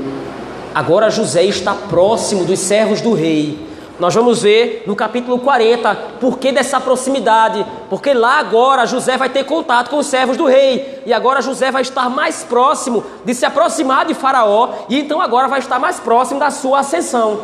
Agora 0.74 1.10
José 1.10 1.44
está 1.44 1.74
próximo 1.74 2.44
dos 2.44 2.58
servos 2.58 3.00
do 3.00 3.12
rei. 3.12 3.72
Nós 4.00 4.14
vamos 4.14 4.42
ver 4.42 4.84
no 4.86 4.96
capítulo 4.96 5.38
40 5.38 5.94
por 6.18 6.38
que 6.38 6.50
dessa 6.50 6.80
proximidade, 6.80 7.64
porque 7.90 8.14
lá 8.14 8.38
agora 8.38 8.86
José 8.86 9.16
vai 9.16 9.28
ter 9.28 9.44
contato 9.44 9.90
com 9.90 9.98
os 9.98 10.06
servos 10.06 10.36
do 10.36 10.46
rei, 10.46 11.02
e 11.04 11.12
agora 11.12 11.42
José 11.42 11.70
vai 11.70 11.82
estar 11.82 12.08
mais 12.08 12.42
próximo 12.42 13.04
de 13.24 13.34
se 13.34 13.44
aproximar 13.44 14.06
de 14.06 14.14
Faraó, 14.14 14.70
e 14.88 14.98
então 14.98 15.20
agora 15.20 15.46
vai 15.46 15.60
estar 15.60 15.78
mais 15.78 16.00
próximo 16.00 16.40
da 16.40 16.50
sua 16.50 16.80
ascensão. 16.80 17.42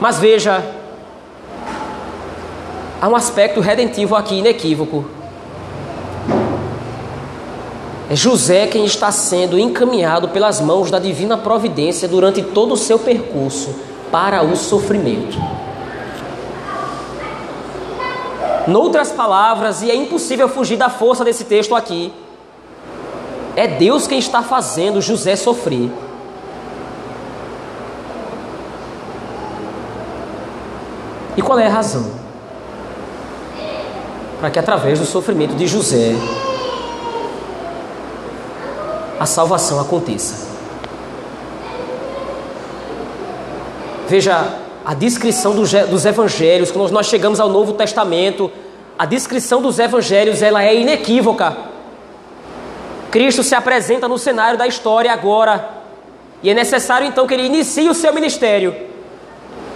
Mas 0.00 0.18
veja, 0.18 0.64
há 3.02 3.08
um 3.08 3.16
aspecto 3.16 3.60
redentivo 3.60 4.14
aqui 4.14 4.36
inequívoco. 4.36 5.19
É 8.10 8.16
José 8.16 8.66
quem 8.66 8.84
está 8.84 9.12
sendo 9.12 9.56
encaminhado 9.56 10.30
pelas 10.30 10.60
mãos 10.60 10.90
da 10.90 10.98
divina 10.98 11.38
providência 11.38 12.08
durante 12.08 12.42
todo 12.42 12.74
o 12.74 12.76
seu 12.76 12.98
percurso 12.98 13.72
para 14.10 14.42
o 14.42 14.56
sofrimento. 14.56 15.38
Noutras 18.66 19.12
palavras, 19.12 19.80
e 19.82 19.92
é 19.92 19.94
impossível 19.94 20.48
fugir 20.48 20.76
da 20.76 20.90
força 20.90 21.24
desse 21.24 21.44
texto 21.44 21.72
aqui, 21.72 22.12
é 23.54 23.68
Deus 23.68 24.08
quem 24.08 24.18
está 24.18 24.42
fazendo 24.42 25.00
José 25.00 25.36
sofrer. 25.36 25.88
E 31.36 31.42
qual 31.42 31.60
é 31.60 31.66
a 31.68 31.70
razão? 31.70 32.10
Para 34.40 34.50
que 34.50 34.58
através 34.58 34.98
do 34.98 35.06
sofrimento 35.06 35.54
de 35.54 35.68
José, 35.68 36.16
a 39.20 39.26
salvação 39.26 39.78
aconteça. 39.78 40.48
Veja 44.08 44.56
a 44.82 44.94
descrição 44.94 45.54
dos 45.54 46.06
evangelhos, 46.06 46.70
quando 46.70 46.90
nós 46.90 47.06
chegamos 47.06 47.38
ao 47.38 47.50
Novo 47.50 47.74
Testamento, 47.74 48.50
a 48.98 49.04
descrição 49.04 49.60
dos 49.60 49.78
evangelhos 49.78 50.40
ela 50.40 50.64
é 50.64 50.74
inequívoca. 50.74 51.54
Cristo 53.10 53.42
se 53.42 53.54
apresenta 53.54 54.08
no 54.08 54.16
cenário 54.16 54.58
da 54.58 54.66
história 54.66 55.12
agora, 55.12 55.68
e 56.42 56.48
é 56.48 56.54
necessário 56.54 57.06
então 57.06 57.26
que 57.26 57.34
ele 57.34 57.44
inicie 57.44 57.90
o 57.90 57.94
seu 57.94 58.14
ministério. 58.14 58.74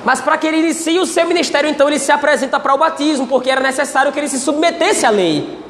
Mas 0.06 0.22
para 0.22 0.38
que 0.38 0.46
ele 0.46 0.58
inicie 0.58 0.98
o 0.98 1.06
seu 1.06 1.26
ministério, 1.26 1.68
então 1.68 1.86
ele 1.86 1.98
se 1.98 2.10
apresenta 2.10 2.58
para 2.58 2.74
o 2.74 2.78
batismo, 2.78 3.26
porque 3.26 3.50
era 3.50 3.60
necessário 3.60 4.10
que 4.10 4.18
ele 4.18 4.28
se 4.28 4.40
submetesse 4.40 5.04
à 5.04 5.10
lei. 5.10 5.63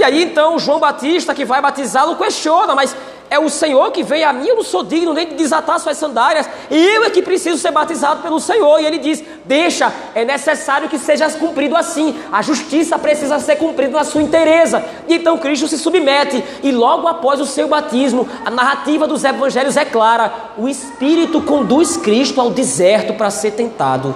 E 0.00 0.02
aí 0.02 0.22
então 0.22 0.58
João 0.58 0.78
Batista, 0.78 1.34
que 1.34 1.44
vai 1.44 1.60
batizá-lo, 1.60 2.16
questiona, 2.16 2.74
mas 2.74 2.96
é 3.28 3.38
o 3.38 3.50
Senhor 3.50 3.92
que 3.92 4.02
veio 4.02 4.26
a 4.26 4.32
mim, 4.32 4.46
eu 4.46 4.56
não 4.56 4.62
sou 4.62 4.82
digno 4.82 5.12
nem 5.12 5.28
de 5.28 5.34
desatar 5.34 5.78
suas 5.78 5.98
sandálias, 5.98 6.48
eu 6.70 7.04
é 7.04 7.10
que 7.10 7.20
preciso 7.20 7.58
ser 7.58 7.70
batizado 7.70 8.22
pelo 8.22 8.40
Senhor. 8.40 8.80
E 8.80 8.86
ele 8.86 8.96
diz: 8.96 9.22
Deixa, 9.44 9.92
é 10.14 10.24
necessário 10.24 10.88
que 10.88 10.98
seja 10.98 11.28
cumprido 11.32 11.76
assim, 11.76 12.18
a 12.32 12.40
justiça 12.40 12.98
precisa 12.98 13.38
ser 13.38 13.56
cumprida 13.56 13.98
na 13.98 14.04
sua 14.04 14.22
inteireza. 14.22 14.82
E 15.06 15.16
então 15.16 15.36
Cristo 15.36 15.68
se 15.68 15.76
submete, 15.76 16.42
e 16.62 16.72
logo 16.72 17.06
após 17.06 17.38
o 17.38 17.44
seu 17.44 17.68
batismo, 17.68 18.26
a 18.42 18.50
narrativa 18.50 19.06
dos 19.06 19.22
evangelhos 19.22 19.76
é 19.76 19.84
clara: 19.84 20.32
o 20.56 20.66
Espírito 20.66 21.42
conduz 21.42 21.98
Cristo 21.98 22.40
ao 22.40 22.48
deserto 22.48 23.12
para 23.12 23.30
ser 23.30 23.50
tentado. 23.50 24.14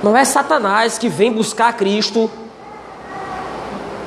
Não 0.00 0.16
é 0.16 0.24
Satanás 0.24 0.96
que 0.96 1.08
vem 1.08 1.32
buscar 1.32 1.72
Cristo 1.76 2.30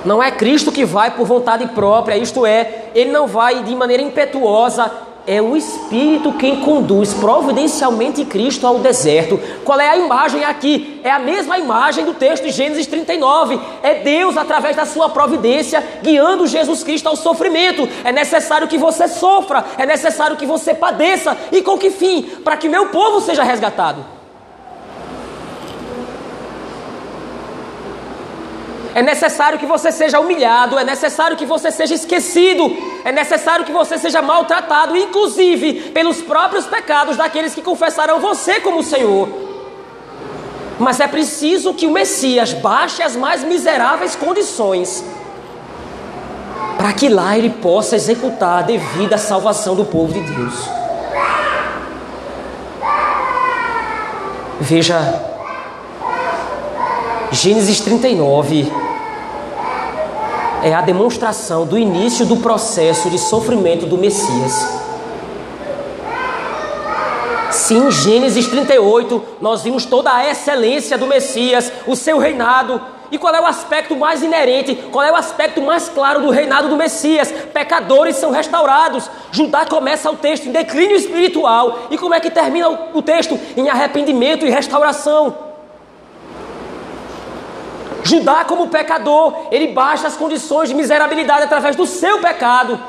não 0.06 0.22
é 0.22 0.32
Cristo 0.32 0.72
que 0.72 0.86
vai 0.86 1.12
por 1.12 1.26
vontade 1.26 1.66
própria, 1.68 2.18
isto 2.18 2.46
é, 2.46 2.90
ele 2.94 3.12
não 3.12 3.28
vai 3.28 3.64
de 3.64 3.76
maneira 3.76 4.04
impetuosa, 4.04 4.92
é 5.28 5.42
o 5.42 5.58
Espírito 5.58 6.34
quem 6.34 6.62
conduz 6.62 7.14
providencialmente 7.14 8.24
Cristo 8.26 8.68
ao 8.68 8.78
deserto. 8.78 9.40
Qual 9.64 9.80
é 9.80 9.90
a 9.90 9.98
imagem 9.98 10.44
aqui? 10.44 11.02
É 11.04 11.10
a 11.10 11.18
mesma 11.18 11.58
imagem 11.58 12.06
do 12.06 12.14
texto 12.14 12.44
de 12.44 12.52
Gênesis 12.52 12.86
39. 12.86 13.60
É 13.82 13.96
Deus, 13.96 14.38
através 14.38 14.76
da 14.76 14.86
sua 14.86 15.10
providência, 15.10 15.84
guiando 16.04 16.46
Jesus 16.46 16.84
Cristo 16.84 17.10
ao 17.10 17.16
sofrimento. 17.16 17.90
É 18.04 18.12
necessário 18.12 18.68
que 18.68 18.78
você 18.78 19.08
sofra, 19.08 19.66
é 19.78 19.86
necessário 19.86 20.38
que 20.38 20.46
você 20.46 20.76
padeça. 20.76 21.36
E 21.52 21.62
com 21.64 21.78
que 21.78 21.90
fim? 21.90 22.22
Para 22.44 22.58
que 22.58 22.70
meu 22.70 22.90
povo 22.90 23.20
seja 23.20 23.44
resgatado. 23.44 24.15
É 28.96 29.02
necessário 29.02 29.60
que 29.60 29.66
você 29.66 29.92
seja 29.92 30.22
humilhado, 30.22 30.80
é 30.80 30.84
necessário 30.86 31.36
que 31.36 31.46
você 31.46 31.70
seja 31.70 31.94
esquecido, 31.94 32.64
é 33.04 33.12
necessário 33.12 33.66
que 33.66 33.72
você 33.74 33.98
seja 33.98 34.22
maltratado, 34.22 34.96
inclusive 34.96 35.92
pelos 35.92 36.22
próprios 36.22 36.66
pecados 36.66 37.18
daqueles 37.18 37.54
que 37.54 37.62
confessarão 37.62 38.22
você 38.22 38.62
como 38.62 38.82
Senhor. 38.82 39.28
Mas 40.80 41.02
é 41.02 41.08
preciso 41.10 41.74
que 41.74 41.86
o 41.86 41.92
Messias 41.92 42.54
baixe 42.54 43.04
as 43.04 43.18
mais 43.18 43.44
miseráveis 43.44 44.16
condições, 44.16 45.04
para 46.78 46.94
que 46.94 47.10
lá 47.10 47.38
ele 47.38 47.50
possa 47.50 47.98
executar 47.98 48.60
a 48.60 48.62
devida 48.62 49.18
salvação 49.18 49.76
do 49.76 49.84
povo 49.84 50.14
de 50.14 50.22
Deus. 50.22 50.70
Veja, 54.62 55.22
Gênesis 57.30 57.82
39 57.82 58.85
é 60.66 60.74
a 60.74 60.82
demonstração 60.82 61.64
do 61.64 61.78
início 61.78 62.26
do 62.26 62.38
processo 62.38 63.08
de 63.08 63.20
sofrimento 63.20 63.86
do 63.86 64.00
Messias. 64.00 64.68
Sim, 67.52 67.92
Gênesis 67.92 68.48
38, 68.48 69.24
nós 69.40 69.62
vimos 69.62 69.86
toda 69.86 70.12
a 70.12 70.28
excelência 70.28 70.98
do 70.98 71.06
Messias, 71.06 71.72
o 71.86 71.96
seu 71.96 72.18
reinado. 72.18 72.82
E 73.12 73.18
qual 73.20 73.36
é 73.36 73.40
o 73.40 73.46
aspecto 73.46 73.96
mais 73.96 74.24
inerente, 74.24 74.74
qual 74.92 75.06
é 75.06 75.12
o 75.12 75.16
aspecto 75.16 75.62
mais 75.62 75.88
claro 75.88 76.24
do 76.24 76.32
reinado 76.32 76.68
do 76.68 76.76
Messias? 76.76 77.32
Pecadores 77.54 78.16
são 78.16 78.32
restaurados. 78.32 79.08
Judá 79.32 79.68
começa 79.68 80.10
o 80.10 80.16
texto 80.16 80.48
em 80.48 80.52
declínio 80.52 80.96
espiritual. 80.96 81.82
E 81.92 81.98
como 81.98 82.16
é 82.16 82.20
que 82.20 82.32
termina 82.32 82.68
o 82.92 83.04
texto? 83.04 83.40
Em 83.56 83.70
arrependimento 83.70 84.44
e 84.44 84.50
restauração. 84.50 85.45
Judá, 88.06 88.46
como 88.46 88.68
pecador, 88.68 89.48
ele 89.52 89.70
baixa 89.70 90.06
as 90.06 90.16
condições 90.16 90.70
de 90.70 90.76
miserabilidade 90.76 91.42
através 91.42 91.76
do 91.76 91.88
seu 91.88 92.20
pecado. 92.20 92.80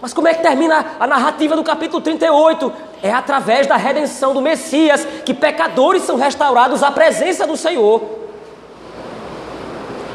Mas 0.00 0.14
como 0.14 0.26
é 0.26 0.34
que 0.34 0.42
termina 0.42 0.96
a 0.98 1.06
narrativa 1.06 1.54
do 1.54 1.62
capítulo 1.62 2.00
38? 2.00 2.72
É 3.02 3.12
através 3.12 3.66
da 3.66 3.76
redenção 3.76 4.32
do 4.32 4.40
Messias 4.40 5.06
que 5.26 5.34
pecadores 5.34 6.04
são 6.04 6.16
restaurados 6.16 6.82
à 6.82 6.90
presença 6.90 7.46
do 7.46 7.54
Senhor. 7.54 8.02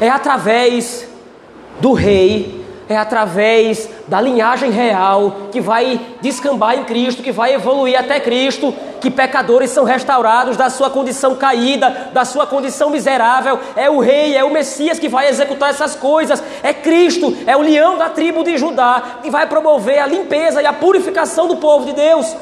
É 0.00 0.10
através 0.10 1.08
do 1.80 1.92
Rei 1.92 2.57
é 2.88 2.96
através 2.96 3.88
da 4.06 4.20
linhagem 4.20 4.70
real 4.70 5.48
que 5.52 5.60
vai 5.60 6.00
descambar 6.22 6.78
em 6.78 6.84
Cristo, 6.84 7.22
que 7.22 7.30
vai 7.30 7.54
evoluir 7.54 7.98
até 7.98 8.18
Cristo, 8.18 8.74
que 9.00 9.10
pecadores 9.10 9.70
são 9.70 9.84
restaurados 9.84 10.56
da 10.56 10.70
sua 10.70 10.88
condição 10.88 11.34
caída, 11.34 12.10
da 12.12 12.24
sua 12.24 12.46
condição 12.46 12.88
miserável. 12.90 13.58
É 13.76 13.90
o 13.90 14.00
rei, 14.00 14.34
é 14.36 14.42
o 14.42 14.50
Messias 14.50 14.98
que 14.98 15.08
vai 15.08 15.28
executar 15.28 15.70
essas 15.70 15.94
coisas. 15.94 16.42
É 16.62 16.72
Cristo, 16.72 17.36
é 17.46 17.56
o 17.56 17.60
leão 17.60 17.98
da 17.98 18.08
tribo 18.08 18.42
de 18.42 18.56
Judá 18.56 19.18
que 19.22 19.30
vai 19.30 19.46
promover 19.46 19.98
a 19.98 20.06
limpeza 20.06 20.62
e 20.62 20.66
a 20.66 20.72
purificação 20.72 21.46
do 21.46 21.56
povo 21.56 21.84
de 21.84 21.92
Deus. 21.92 22.34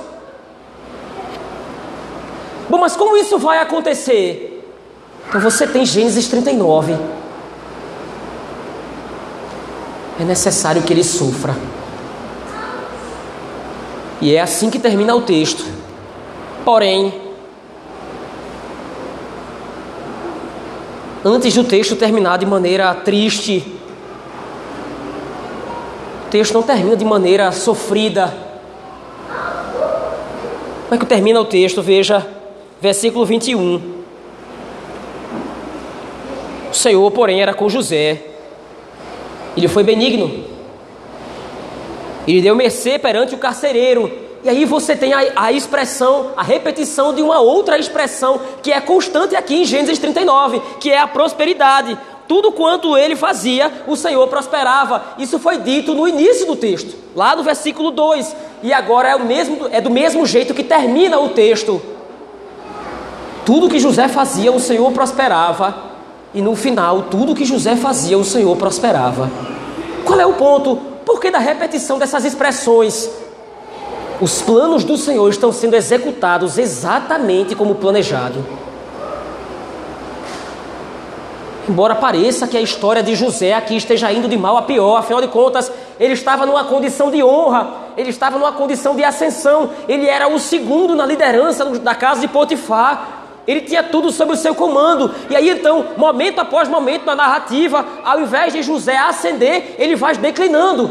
Bom, 2.69 2.79
mas 2.79 2.97
como 2.97 3.17
isso 3.17 3.39
vai 3.39 3.59
acontecer? 3.59 4.65
Então 5.29 5.41
você 5.41 5.67
tem 5.67 5.85
Gênesis 5.85 6.29
39 6.29 7.16
é 10.19 10.25
necessário 10.25 10.83
que 10.83 10.93
ele 10.93 11.05
sofra. 11.05 11.55
E 14.21 14.35
é 14.35 14.41
assim 14.41 14.71
que 14.71 14.79
termina 14.79 15.15
o 15.15 15.23
texto. 15.23 15.65
Porém, 16.65 17.13
antes 21.25 21.55
do 21.55 21.65
texto 21.65 21.97
terminar 21.97 22.39
de 22.39 22.47
maneira 22.47 22.95
triste, 22.95 23.65
o 26.27 26.31
texto 26.31 26.55
não 26.55 26.63
termina 26.63 26.97
de 26.97 27.05
maneira 27.05 27.53
sofrida. 27.53 28.35
Como 30.85 30.95
é 30.95 30.99
que 30.99 31.07
termina 31.07 31.41
o 31.41 31.45
texto? 31.45 31.83
Veja, 31.83 32.27
versículo 32.81 33.27
21. 33.27 33.97
O 36.71 36.75
Senhor, 36.75 37.11
porém, 37.11 37.43
era 37.43 37.53
com 37.53 37.69
José 37.69 38.26
ele 39.57 39.69
foi 39.69 39.83
benigno. 39.83 40.45
Ele 42.27 42.43
deu 42.43 42.55
mercê 42.55 42.99
perante 42.99 43.35
o 43.35 43.39
carcereiro. 43.39 44.11
E 44.45 44.49
aí 44.49 44.65
você 44.65 44.95
tem 44.95 45.13
a, 45.13 45.21
a, 45.35 45.53
expressão, 45.53 46.33
a 46.37 46.43
repetição 46.43 47.15
de 47.15 47.23
uma 47.23 47.41
outra 47.41 47.79
expressão 47.79 48.41
que 48.63 48.73
é 48.73 48.81
constante 48.81 49.35
aqui 49.35 49.63
em 49.63 49.65
Gênesis 49.65 49.99
39, 49.99 50.61
que 50.79 50.91
é 50.91 50.99
a 50.99 51.09
prosperidade. 51.09 51.99
Tudo 52.29 52.53
quanto 52.53 52.97
ele 52.97 53.17
fazia, 53.17 53.73
o 53.87 53.97
Senhor 53.97 54.27
prosperava. 54.29 55.03
Isso 55.19 55.39
foi 55.39 55.59
dito 55.59 55.95
no 55.95 56.07
início 56.07 56.47
do 56.47 56.57
texto, 56.57 56.97
lá 57.15 57.35
no 57.35 57.43
versículo 57.43 57.91
2. 57.91 58.37
E 58.63 58.73
agora 58.73 59.09
é, 59.09 59.17
o 59.17 59.25
mesmo, 59.25 59.69
é 59.71 59.81
do 59.81 59.91
mesmo 59.91 60.27
jeito 60.27 60.53
que 60.53 60.65
termina 60.65 61.19
o 61.19 61.31
texto. 61.31 61.81
Tudo 63.45 63.69
que 63.69 63.79
José 63.79 64.09
fazia, 64.09 64.51
o 64.51 64.59
Senhor 64.59 64.91
prosperava 64.91 65.86
e 66.37 66.43
no 66.43 66.55
final, 66.55 67.05
tudo 67.05 67.35
que 67.35 67.47
José 67.47 67.77
fazia, 67.77 68.19
o 68.19 68.23
Senhor 68.23 68.55
prosperava. 68.59 69.31
Qual 70.05 70.21
é 70.21 70.27
o 70.27 70.35
ponto? 70.35 70.77
Por 71.03 71.19
que 71.19 71.31
da 71.31 71.39
repetição 71.39 71.99
dessas 71.99 72.27
expressões? 72.27 73.09
Os 74.21 74.43
planos 74.43 74.85
do 74.85 74.99
Senhor 74.99 75.31
estão 75.31 75.51
sendo 75.51 75.75
executados 75.75 76.59
exatamente 76.59 77.55
como 77.55 77.77
planejado. 77.77 78.45
Embora 81.67 81.95
pareça 81.95 82.47
que 82.47 82.59
a 82.59 82.61
história 82.61 83.03
de 83.03 83.15
José 83.15 83.55
aqui 83.55 83.75
esteja 83.75 84.13
indo 84.13 84.29
de 84.29 84.37
mal 84.37 84.59
a 84.59 84.63
pior, 84.63 84.99
afinal 84.99 85.23
de 85.23 85.29
contas, 85.29 85.73
ele 85.99 86.13
estava 86.13 86.45
numa 86.45 86.65
condição 86.65 87.11
de 87.11 87.25
honra, 87.25 87.67
ele 87.97 88.11
estava 88.11 88.39
numa 88.39 88.53
condição 88.53 88.95
de 88.95 89.03
ascensão, 89.03 89.71
ele 89.89 90.07
era 90.07 90.29
o 90.29 90.39
segundo 90.39 90.95
na 90.95 91.07
liderança 91.07 91.65
da 91.65 91.95
casa 91.95 92.21
de 92.21 92.29
Potifar, 92.29 93.16
ele 93.47 93.61
tinha 93.61 93.83
tudo 93.83 94.11
sob 94.11 94.33
o 94.33 94.37
seu 94.37 94.55
comando. 94.55 95.15
E 95.31 95.37
aí 95.37 95.49
então, 95.49 95.87
momento 95.97 96.41
após 96.41 96.69
momento 96.69 97.05
na 97.05 97.15
narrativa, 97.15 97.87
ao 98.05 98.21
invés 98.21 98.53
de 98.53 98.63
José 98.63 98.97
ascender, 98.97 99.77
ele 99.79 99.95
vai 99.95 100.17
declinando. 100.17 100.91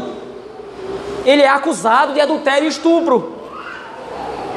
Ele 1.24 1.42
é 1.42 1.48
acusado 1.48 2.14
de 2.14 2.20
adultério 2.20 2.64
e 2.64 2.68
estupro. 2.68 3.34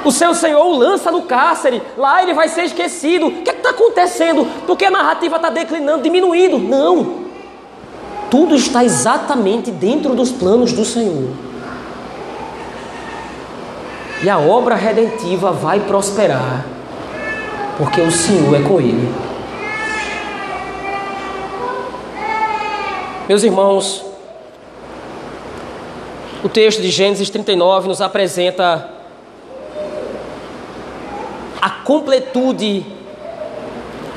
O 0.05 0.11
seu 0.11 0.33
senhor 0.33 0.65
o 0.65 0.77
lança 0.77 1.11
no 1.11 1.23
cárcere, 1.23 1.83
lá 1.97 2.23
ele 2.23 2.33
vai 2.33 2.47
ser 2.47 2.63
esquecido. 2.63 3.27
O 3.27 3.31
que 3.41 3.49
é 3.49 3.53
está 3.53 3.71
acontecendo? 3.71 4.47
Porque 4.65 4.85
a 4.85 4.91
narrativa 4.91 5.35
está 5.35 5.49
declinando, 5.49 6.03
diminuindo? 6.03 6.57
Não. 6.57 7.27
Tudo 8.31 8.55
está 8.55 8.85
exatamente 8.85 9.71
dentro 9.71 10.15
dos 10.15 10.31
planos 10.31 10.71
do 10.71 10.85
Senhor. 10.85 11.29
E 14.23 14.29
a 14.29 14.37
obra 14.37 14.75
redentiva 14.75 15.51
vai 15.51 15.81
prosperar 15.81 16.78
porque 17.79 18.01
o 18.01 18.11
Senhor 18.11 18.53
é 18.53 18.61
com 18.61 18.81
ele. 18.81 19.09
Meus 23.29 23.41
irmãos, 23.41 24.03
o 26.43 26.49
texto 26.49 26.81
de 26.81 26.89
Gênesis 26.89 27.29
39 27.29 27.87
nos 27.87 28.01
apresenta 28.01 28.89
a 31.61 31.69
completude, 31.69 32.85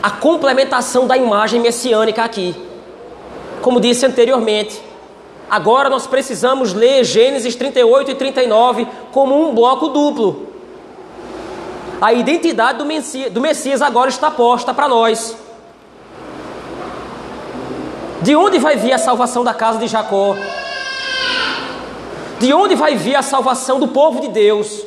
a 0.03 0.11
complementação 0.11 1.07
da 1.07 1.17
imagem 1.17 1.61
messiânica 1.61 2.25
aqui. 2.25 2.57
Como 3.63 3.81
disse 3.81 4.05
anteriormente, 4.05 4.83
Agora 5.53 5.91
nós 5.91 6.07
precisamos 6.07 6.73
ler 6.73 7.05
Gênesis 7.05 7.55
38 7.55 8.13
e 8.13 8.15
39 8.15 8.87
como 9.11 9.39
um 9.39 9.55
bloco 9.55 9.89
duplo. 9.89 10.52
A 12.03 12.13
identidade 12.13 12.79
do 12.79 12.85
Messias, 12.85 13.33
do 13.33 13.41
Messias 13.41 13.81
agora 13.81 14.11
está 14.11 14.29
posta 14.29 14.75
para 14.75 14.89
nós. 14.89 15.37
De 18.21 18.35
onde 18.35 18.59
vai 18.59 18.75
vir 18.75 18.93
a 18.93 18.99
salvação 18.99 19.45
da 19.45 19.55
casa 19.55 19.79
de 19.79 19.87
Jacó? 19.87 20.37
De 22.41 22.53
onde 22.53 22.75
vai 22.75 22.97
vir 22.97 23.15
a 23.15 23.23
salvação 23.23 23.79
do 23.79 23.87
povo 23.87 24.21
de 24.21 24.27
Deus? 24.27 24.83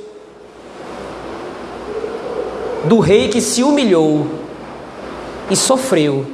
Do 2.83 2.99
rei 2.99 3.29
que 3.29 3.39
se 3.39 3.63
humilhou 3.63 4.27
e 5.49 5.55
sofreu 5.55 6.25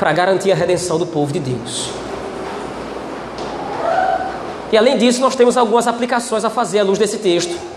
para 0.00 0.12
garantir 0.12 0.50
a 0.50 0.56
redenção 0.56 0.98
do 0.98 1.06
povo 1.06 1.32
de 1.32 1.38
Deus. 1.38 1.90
E 4.72 4.76
além 4.76 4.98
disso, 4.98 5.20
nós 5.20 5.36
temos 5.36 5.56
algumas 5.56 5.86
aplicações 5.86 6.44
a 6.44 6.50
fazer 6.50 6.80
à 6.80 6.82
luz 6.82 6.98
desse 6.98 7.18
texto. 7.18 7.75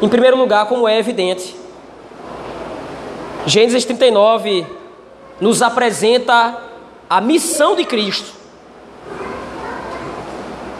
Em 0.00 0.08
primeiro 0.08 0.36
lugar, 0.36 0.66
como 0.66 0.86
é 0.86 0.98
evidente, 0.98 1.56
Gênesis 3.46 3.84
39 3.84 4.66
nos 5.40 5.62
apresenta 5.62 6.58
a 7.08 7.20
missão 7.20 7.74
de 7.74 7.84
Cristo. 7.84 8.32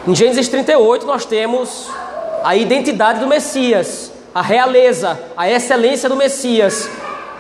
Em 0.06 0.14
Gênesis 0.14 0.48
38, 0.48 1.06
nós 1.06 1.24
temos 1.24 1.88
a 2.44 2.54
identidade 2.54 3.20
do 3.20 3.26
Messias, 3.26 4.12
a 4.34 4.42
realeza, 4.42 5.18
a 5.36 5.50
excelência 5.50 6.08
do 6.08 6.16
Messias. 6.16 6.90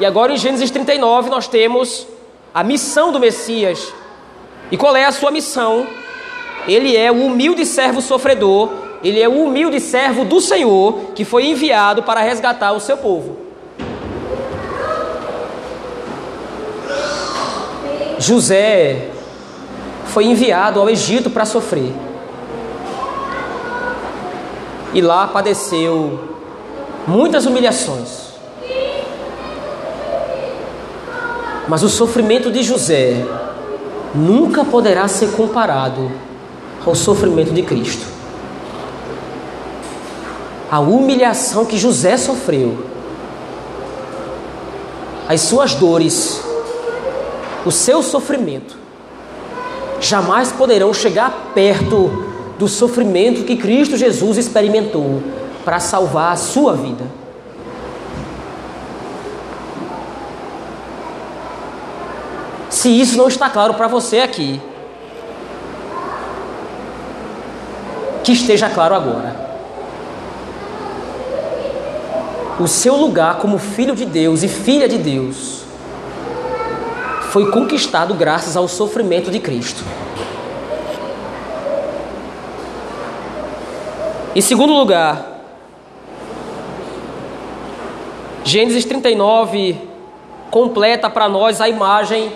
E 0.00 0.06
agora 0.06 0.32
em 0.32 0.36
Gênesis 0.36 0.70
39, 0.70 1.28
nós 1.28 1.46
temos 1.46 2.06
a 2.54 2.64
missão 2.64 3.12
do 3.12 3.20
Messias. 3.20 3.92
E 4.70 4.76
qual 4.76 4.96
é 4.96 5.04
a 5.04 5.12
sua 5.12 5.30
missão? 5.30 5.86
Ele 6.66 6.96
é 6.96 7.12
o 7.12 7.26
humilde 7.26 7.66
servo 7.66 8.00
sofredor, 8.00 8.85
ele 9.02 9.20
é 9.20 9.28
o 9.28 9.44
humilde 9.44 9.80
servo 9.80 10.24
do 10.24 10.40
Senhor 10.40 11.12
que 11.14 11.24
foi 11.24 11.46
enviado 11.46 12.02
para 12.02 12.20
resgatar 12.20 12.72
o 12.72 12.80
seu 12.80 12.96
povo. 12.96 13.36
José 18.18 19.10
foi 20.06 20.24
enviado 20.24 20.80
ao 20.80 20.88
Egito 20.88 21.28
para 21.28 21.44
sofrer. 21.44 21.92
E 24.94 25.02
lá 25.02 25.26
padeceu 25.26 26.18
muitas 27.06 27.44
humilhações. 27.44 28.26
Mas 31.68 31.82
o 31.82 31.88
sofrimento 31.88 32.50
de 32.50 32.62
José 32.62 33.24
nunca 34.14 34.64
poderá 34.64 35.06
ser 35.08 35.32
comparado 35.32 36.10
ao 36.86 36.94
sofrimento 36.94 37.52
de 37.52 37.62
Cristo. 37.62 38.15
A 40.70 40.80
humilhação 40.80 41.64
que 41.64 41.78
José 41.78 42.16
sofreu, 42.16 42.86
as 45.28 45.40
suas 45.40 45.74
dores, 45.74 46.40
o 47.64 47.70
seu 47.70 48.02
sofrimento, 48.02 48.76
jamais 50.00 50.52
poderão 50.52 50.92
chegar 50.92 51.52
perto 51.54 52.24
do 52.58 52.68
sofrimento 52.68 53.44
que 53.44 53.56
Cristo 53.56 53.96
Jesus 53.96 54.38
experimentou 54.38 55.22
para 55.64 55.80
salvar 55.80 56.32
a 56.32 56.36
sua 56.36 56.74
vida. 56.74 57.04
Se 62.70 62.88
isso 62.88 63.16
não 63.16 63.28
está 63.28 63.48
claro 63.48 63.74
para 63.74 63.88
você 63.88 64.20
aqui, 64.20 64.60
que 68.22 68.32
esteja 68.32 68.68
claro 68.68 68.94
agora. 68.94 69.45
O 72.58 72.66
seu 72.66 72.96
lugar 72.96 73.38
como 73.38 73.58
filho 73.58 73.94
de 73.94 74.06
Deus 74.06 74.42
e 74.42 74.48
filha 74.48 74.88
de 74.88 74.96
Deus 74.96 75.64
foi 77.30 77.50
conquistado 77.50 78.14
graças 78.14 78.56
ao 78.56 78.66
sofrimento 78.66 79.30
de 79.30 79.38
Cristo. 79.38 79.84
Em 84.34 84.40
segundo 84.40 84.72
lugar, 84.72 85.42
Gênesis 88.42 88.86
39 88.86 89.76
completa 90.50 91.10
para 91.10 91.28
nós 91.28 91.60
a 91.60 91.68
imagem 91.68 92.32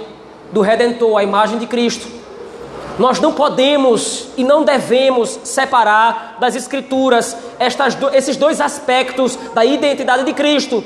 do 0.53 0.61
Redentor, 0.61 1.17
a 1.17 1.23
imagem 1.23 1.59
de 1.59 1.67
Cristo. 1.67 2.20
Nós 3.01 3.19
não 3.19 3.33
podemos 3.33 4.27
e 4.37 4.45
não 4.45 4.63
devemos 4.63 5.41
separar 5.43 6.37
das 6.39 6.55
Escrituras 6.55 7.35
estas, 7.59 7.97
esses 8.13 8.37
dois 8.37 8.61
aspectos 8.61 9.39
da 9.55 9.65
identidade 9.65 10.23
de 10.23 10.35
Cristo. 10.35 10.85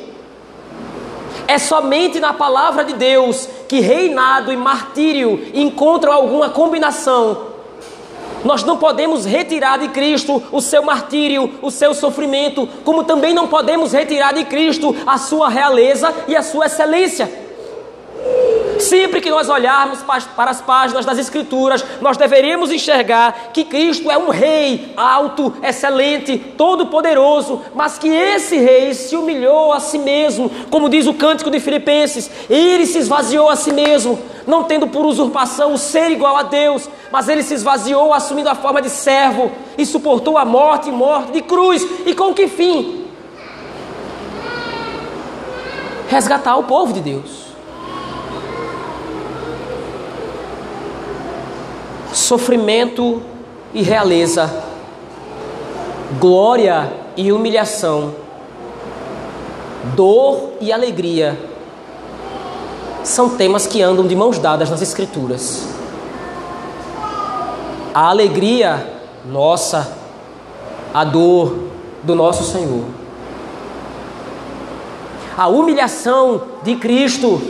É 1.49 1.59
somente 1.59 2.21
na 2.21 2.33
palavra 2.33 2.85
de 2.85 2.93
Deus 2.93 3.49
que 3.67 3.81
reinado 3.81 4.53
e 4.53 4.57
martírio 4.57 5.45
encontram 5.53 6.13
alguma 6.13 6.51
combinação. 6.51 7.49
Nós 8.45 8.63
não 8.63 8.77
podemos 8.77 9.25
retirar 9.25 9.81
de 9.81 9.89
Cristo 9.89 10.41
o 10.53 10.61
seu 10.61 10.85
martírio, 10.85 11.59
o 11.63 11.69
seu 11.69 11.93
sofrimento, 11.95 12.69
como 12.85 13.03
também 13.03 13.35
não 13.35 13.49
podemos 13.49 13.93
retirar 13.93 14.33
de 14.33 14.45
Cristo 14.45 14.95
a 15.05 15.19
sua 15.19 15.49
realeza 15.49 16.15
e 16.29 16.37
a 16.37 16.45
sua 16.45 16.67
excelência. 16.67 17.44
Sempre 18.79 19.21
que 19.21 19.31
nós 19.31 19.49
olharmos 19.49 20.01
para 20.03 20.51
as 20.51 20.61
páginas 20.61 21.07
das 21.07 21.19
Escrituras, 21.19 21.85
nós 22.01 22.17
deveríamos 22.17 22.71
enxergar 22.71 23.51
que 23.53 23.65
Cristo 23.65 24.11
é 24.11 24.19
um 24.19 24.29
rei 24.29 24.93
alto, 24.97 25.55
excelente, 25.63 26.37
todo-poderoso, 26.37 27.63
mas 27.75 27.99
que 27.99 28.09
esse 28.09 28.57
rei 28.57 28.93
se 28.93 29.17
humilhou 29.17 29.73
a 29.73 29.81
si 29.81 29.99
mesmo, 29.99 30.51
como 30.71 30.89
diz 30.89 31.07
o 31.07 31.15
cântico 31.15 31.51
de 31.51 31.61
Filipenses, 31.61 32.31
ele 32.51 32.87
se 32.87 32.99
esvaziou 32.99 33.49
a 33.49 33.57
si 33.57 33.73
mesmo, 33.73 34.19
não 34.47 34.65
tendo 34.65 34.87
por 34.87 35.07
usurpação 35.07 35.73
o 35.73 35.79
ser 35.79 36.11
igual 36.11 36.37
a 36.37 36.43
Deus, 36.43 36.89
mas 37.11 37.29
ele 37.29 37.43
se 37.43 37.55
esvaziou 37.55 38.13
assumindo 38.13 38.51
a 38.51 38.55
forma 38.55 38.83
de 38.83 38.91
servo 38.91 39.51
e 39.79 39.87
suportou 39.87 40.37
a 40.37 40.45
morte 40.45 40.89
e 40.89 40.93
morte 40.93 41.33
de 41.33 41.43
cruz. 41.43 41.87
E 42.05 42.15
com 42.15 42.35
que 42.35 42.49
fim? 42.49 43.07
Resgatar 46.09 46.57
o 46.57 46.65
povo 46.65 46.93
de 46.93 47.01
Deus. 47.01 47.44
Sofrimento 52.25 53.23
e 53.75 53.83
realeza, 53.83 54.51
glória 56.19 56.91
e 57.17 57.31
humilhação, 57.31 58.15
dor 59.95 60.53
e 60.61 60.73
alegria, 60.73 61.39
são 63.03 63.29
temas 63.29 63.67
que 63.67 63.83
andam 63.83 64.07
de 64.07 64.17
mãos 64.17 64.39
dadas 64.39 64.71
nas 64.71 64.81
Escrituras. 64.81 65.69
A 67.93 68.09
alegria 68.09 68.93
nossa, 69.31 69.93
a 70.93 71.05
dor 71.05 71.69
do 72.03 72.15
nosso 72.15 72.51
Senhor. 72.51 72.85
A 75.37 75.47
humilhação 75.49 76.43
de 76.63 76.77
Cristo, 76.77 77.41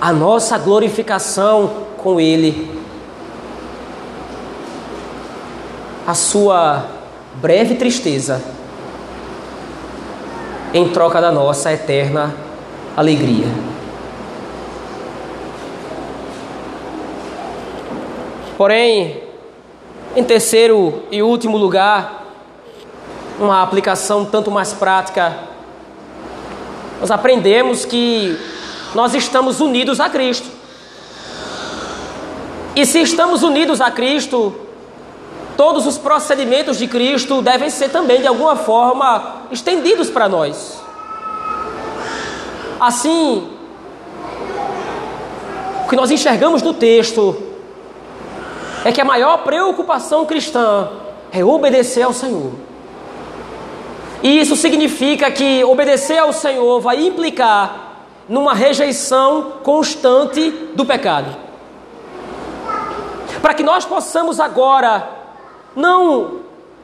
a 0.00 0.12
nossa 0.12 0.58
glorificação 0.58 1.70
com 1.96 2.20
Ele. 2.20 2.81
A 6.12 6.14
sua 6.14 6.84
breve 7.36 7.74
tristeza 7.76 8.42
em 10.74 10.90
troca 10.90 11.22
da 11.22 11.32
nossa 11.32 11.72
eterna 11.72 12.34
alegria. 12.94 13.46
Porém, 18.58 19.22
em 20.14 20.22
terceiro 20.22 21.02
e 21.10 21.22
último 21.22 21.56
lugar, 21.56 22.26
uma 23.40 23.62
aplicação 23.62 24.26
tanto 24.26 24.50
mais 24.50 24.74
prática, 24.74 25.34
nós 27.00 27.10
aprendemos 27.10 27.86
que 27.86 28.38
nós 28.94 29.14
estamos 29.14 29.62
unidos 29.62 29.98
a 29.98 30.10
Cristo. 30.10 30.50
E 32.76 32.84
se 32.84 33.00
estamos 33.00 33.42
unidos 33.42 33.80
a 33.80 33.90
Cristo, 33.90 34.54
todos 35.62 35.86
os 35.86 35.96
procedimentos 35.96 36.76
de 36.76 36.88
Cristo 36.88 37.40
devem 37.40 37.70
ser 37.70 37.88
também, 37.88 38.20
de 38.20 38.26
alguma 38.26 38.56
forma, 38.56 39.42
estendidos 39.52 40.10
para 40.10 40.28
nós. 40.28 40.82
Assim, 42.80 43.48
o 45.84 45.88
que 45.88 45.94
nós 45.94 46.10
enxergamos 46.10 46.62
no 46.62 46.74
texto 46.74 47.40
é 48.84 48.90
que 48.90 49.00
a 49.00 49.04
maior 49.04 49.44
preocupação 49.44 50.26
cristã 50.26 50.88
é 51.30 51.44
obedecer 51.44 52.02
ao 52.02 52.12
Senhor. 52.12 52.54
E 54.20 54.40
isso 54.40 54.56
significa 54.56 55.30
que 55.30 55.62
obedecer 55.62 56.18
ao 56.18 56.32
Senhor 56.32 56.80
vai 56.80 57.06
implicar 57.06 58.08
numa 58.28 58.52
rejeição 58.52 59.58
constante 59.62 60.50
do 60.74 60.84
pecado. 60.84 61.36
para 63.40 63.54
que 63.54 63.62
nós 63.62 63.84
possamos 63.84 64.40
agora 64.40 65.21
não 65.74 66.42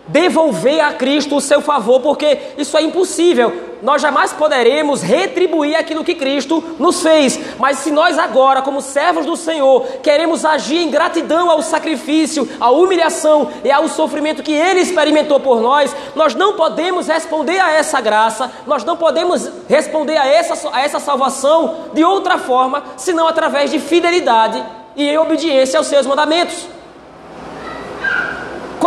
devolver 0.09 0.81
a 0.81 0.93
Cristo 0.93 1.37
o 1.37 1.41
seu 1.41 1.61
favor, 1.61 2.01
porque 2.01 2.39
isso 2.57 2.77
é 2.77 2.83
impossível. 2.83 3.69
Nós 3.81 4.03
jamais 4.03 4.33
poderemos 4.33 5.03
retribuir 5.03 5.77
aquilo 5.77 6.03
que 6.03 6.15
Cristo 6.15 6.65
nos 6.79 7.01
fez. 7.01 7.39
Mas 7.59 7.79
se 7.79 7.93
nós 7.93 8.19
agora, 8.19 8.63
como 8.63 8.81
servos 8.81 9.25
do 9.25 9.37
Senhor, 9.37 9.87
queremos 10.03 10.45
agir 10.45 10.79
em 10.79 10.91
gratidão 10.91 11.49
ao 11.49 11.63
sacrifício, 11.63 12.49
à 12.59 12.71
humilhação 12.71 13.51
e 13.63 13.71
ao 13.71 13.87
sofrimento 13.87 14.43
que 14.43 14.53
Ele 14.53 14.81
experimentou 14.81 15.39
por 15.39 15.61
nós, 15.61 15.95
nós 16.17 16.35
não 16.35 16.55
podemos 16.55 17.07
responder 17.07 17.61
a 17.61 17.71
essa 17.71 18.01
graça, 18.01 18.51
nós 18.67 18.83
não 18.83 18.97
podemos 18.97 19.49
responder 19.69 20.17
a 20.17 20.27
essa, 20.27 20.71
a 20.73 20.81
essa 20.81 20.99
salvação 20.99 21.91
de 21.93 22.03
outra 22.03 22.39
forma, 22.39 22.83
senão 22.97 23.29
através 23.29 23.71
de 23.71 23.79
fidelidade 23.79 24.61
e 24.97 25.17
obediência 25.17 25.79
aos 25.79 25.87
seus 25.87 26.05
mandamentos. 26.07 26.78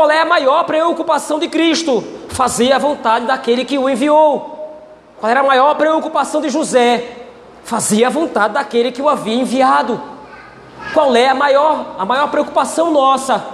Qual 0.02 0.10
é 0.10 0.20
a 0.20 0.26
maior 0.26 0.64
preocupação 0.64 1.38
de 1.38 1.48
Cristo? 1.48 2.04
Fazer 2.30 2.72
a 2.72 2.80
vontade 2.80 3.28
daquele 3.28 3.64
que 3.64 3.78
o 3.78 3.88
enviou. 3.88 4.80
Qual 5.20 5.30
era 5.30 5.42
a 5.42 5.44
maior 5.44 5.76
preocupação 5.76 6.42
de 6.42 6.50
José? 6.50 7.28
Fazer 7.64 8.04
a 8.04 8.10
vontade 8.10 8.56
daquele 8.56 8.92
que 8.92 9.00
o 9.00 9.08
havia 9.08 9.36
enviado. 9.36 10.02
Qual 10.92 11.16
é 11.16 11.30
a 11.30 11.36
maior, 11.36 11.98
a 12.00 12.04
maior 12.04 12.32
preocupação 12.32 12.90
nossa? 12.90 13.46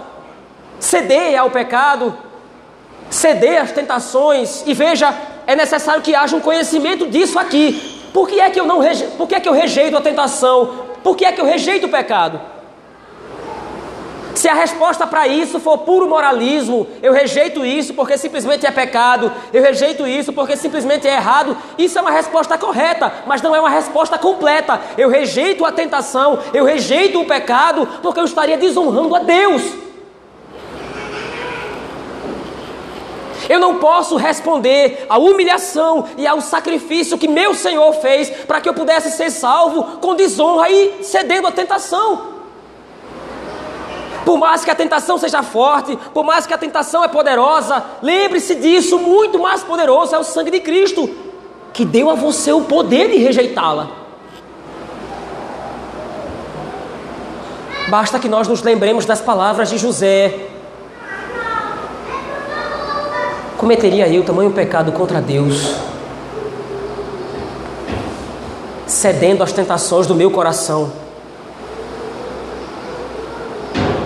Ceder 0.80 1.38
ao 1.38 1.50
pecado, 1.50 2.18
ceder 3.10 3.62
às 3.62 3.74
tentações. 3.74 4.64
E 4.66 4.74
veja, 4.74 5.14
é 5.46 5.54
necessário 5.54 6.02
que 6.02 6.16
haja 6.16 6.38
um 6.38 6.40
conhecimento 6.40 7.08
disso 7.08 7.38
aqui. 7.38 8.10
Por 8.14 8.26
que 8.26 8.40
é 8.40 8.50
que 8.50 8.58
eu 8.58 8.66
não. 8.66 8.80
Por 9.18 9.28
que 9.28 9.36
é 9.36 9.42
que 9.42 9.50
eu 9.50 9.54
rejeito 9.54 9.98
a 9.98 10.02
tentação? 10.02 10.86
Por 11.04 11.18
que 11.18 11.26
é 11.26 11.32
que 11.34 11.42
eu 11.42 11.46
rejeito 11.46 11.88
o 11.88 11.90
pecado? 11.90 12.40
Se 14.38 14.48
a 14.48 14.54
resposta 14.54 15.08
para 15.08 15.28
isso 15.28 15.60
for 15.60 15.80
puro 15.80 16.08
moralismo, 16.08 16.86
eu 17.02 17.12
rejeito 17.12 17.66
isso 17.66 17.96
porque 17.96 18.20
simplesmente 18.20 18.68
é 18.68 18.72
pecado, 18.72 19.32
eu 19.52 19.64
rejeito 19.64 20.06
isso 20.06 20.32
porque 20.32 20.56
simplesmente 20.56 21.08
é 21.08 21.16
errado, 21.16 21.58
isso 21.76 21.98
é 21.98 22.02
uma 22.02 22.12
resposta 22.12 22.56
correta, 22.56 23.12
mas 23.26 23.42
não 23.42 23.56
é 23.56 23.60
uma 23.60 23.70
resposta 23.70 24.16
completa. 24.16 24.80
Eu 24.96 25.10
rejeito 25.10 25.66
a 25.66 25.72
tentação, 25.72 26.38
eu 26.54 26.66
rejeito 26.66 27.20
o 27.20 27.26
pecado 27.26 27.88
porque 28.04 28.20
eu 28.20 28.26
estaria 28.26 28.58
desonrando 28.58 29.16
a 29.16 29.20
Deus. 29.20 29.64
Eu 33.50 33.60
não 33.60 33.80
posso 33.80 34.18
responder 34.18 35.08
à 35.10 35.18
humilhação 35.18 36.06
e 36.16 36.28
ao 36.28 36.42
sacrifício 36.42 37.18
que 37.18 37.28
meu 37.28 37.56
Senhor 37.56 37.92
fez 37.94 38.30
para 38.30 38.62
que 38.62 38.70
eu 38.70 38.74
pudesse 38.76 39.10
ser 39.18 39.32
salvo 39.32 39.98
com 40.00 40.14
desonra 40.14 40.70
e 40.70 41.04
cedendo 41.04 41.48
à 41.48 41.52
tentação. 41.52 42.37
Por 44.28 44.38
mais 44.38 44.66
que 44.66 44.70
a 44.70 44.76
tentação 44.76 45.18
seja 45.18 45.42
forte, 45.42 45.98
por 46.14 46.22
mais 46.22 46.46
que 46.46 46.54
a 46.54 46.58
tentação 46.58 47.02
é 47.02 47.08
poderosa, 47.08 47.82
lembre-se 48.02 48.56
disso, 48.56 49.00
muito 49.00 49.40
mais 49.40 49.64
poderoso 49.64 50.14
é 50.14 50.20
o 50.20 50.24
sangue 50.26 50.52
de 50.52 50.60
Cristo, 50.60 51.10
que 51.72 51.86
deu 51.86 52.10
a 52.10 52.14
você 52.14 52.52
o 52.52 52.66
poder 52.66 53.10
de 53.10 53.16
rejeitá-la. 53.16 53.88
Basta 57.88 58.20
que 58.20 58.28
nós 58.28 58.50
nos 58.50 58.62
lembremos 58.62 59.06
das 59.06 59.22
palavras 59.22 59.70
de 59.70 59.78
José. 59.78 60.50
Cometeria 63.58 64.10
eu 64.10 64.26
tamanho 64.26 64.52
pecado 64.52 64.92
contra 64.92 65.22
Deus, 65.22 65.74
cedendo 68.86 69.42
às 69.42 69.54
tentações 69.54 70.06
do 70.06 70.14
meu 70.14 70.30
coração 70.30 71.07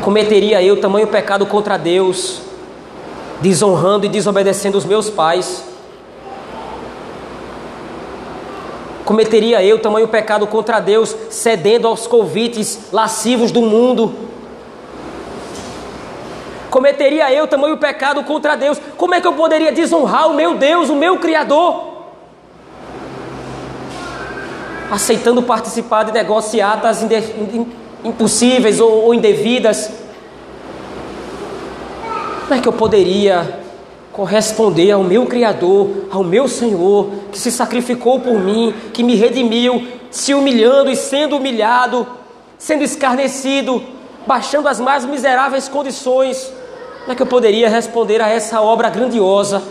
cometeria 0.01 0.61
eu 0.61 0.77
tamanho 0.77 1.07
pecado 1.07 1.45
contra 1.45 1.77
Deus, 1.77 2.41
desonrando 3.41 4.05
e 4.05 4.09
desobedecendo 4.09 4.77
os 4.77 4.85
meus 4.85 5.09
pais? 5.09 5.63
Cometeria 9.05 9.63
eu 9.63 9.79
tamanho 9.79 10.07
pecado 10.07 10.47
contra 10.47 10.79
Deus, 10.79 11.15
cedendo 11.29 11.87
aos 11.87 12.07
convites 12.07 12.91
lascivos 12.91 13.51
do 13.51 13.61
mundo? 13.61 14.13
Cometeria 16.69 17.31
eu 17.33 17.45
tamanho 17.47 17.77
pecado 17.77 18.23
contra 18.23 18.55
Deus? 18.55 18.79
Como 18.95 19.13
é 19.13 19.19
que 19.19 19.27
eu 19.27 19.33
poderia 19.33 19.71
desonrar 19.71 20.29
o 20.29 20.33
meu 20.33 20.55
Deus, 20.55 20.89
o 20.89 20.95
meu 20.95 21.17
Criador? 21.17 21.91
Aceitando 24.89 25.43
participar 25.43 26.03
de 26.03 26.13
negociatas 26.13 27.03
impossíveis 28.03 28.79
ou, 28.79 29.05
ou 29.05 29.13
indevidas. 29.13 29.89
Como 32.41 32.53
é 32.53 32.59
que 32.61 32.67
eu 32.67 32.73
poderia 32.73 33.59
corresponder 34.11 34.91
ao 34.91 35.03
meu 35.03 35.25
Criador, 35.25 36.07
ao 36.11 36.23
meu 36.23 36.47
Senhor, 36.47 37.09
que 37.31 37.39
se 37.39 37.51
sacrificou 37.51 38.19
por 38.19 38.37
mim, 38.37 38.73
que 38.93 39.03
me 39.03 39.15
redimiu, 39.15 39.87
se 40.09 40.33
humilhando 40.33 40.91
e 40.91 40.95
sendo 40.95 41.37
humilhado, 41.37 42.05
sendo 42.57 42.83
escarnecido, 42.83 43.81
baixando 44.27 44.67
as 44.67 44.79
mais 44.79 45.05
miseráveis 45.05 45.69
condições? 45.69 46.51
Como 46.99 47.13
é 47.13 47.15
que 47.15 47.21
eu 47.21 47.27
poderia 47.27 47.69
responder 47.69 48.21
a 48.21 48.27
essa 48.27 48.61
obra 48.61 48.89
grandiosa, 48.89 49.63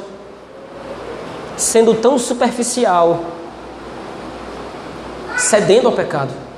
sendo 1.57 1.95
tão 1.95 2.18
superficial, 2.18 3.20
cedendo 5.37 5.87
ao 5.87 5.93
pecado? 5.93 6.49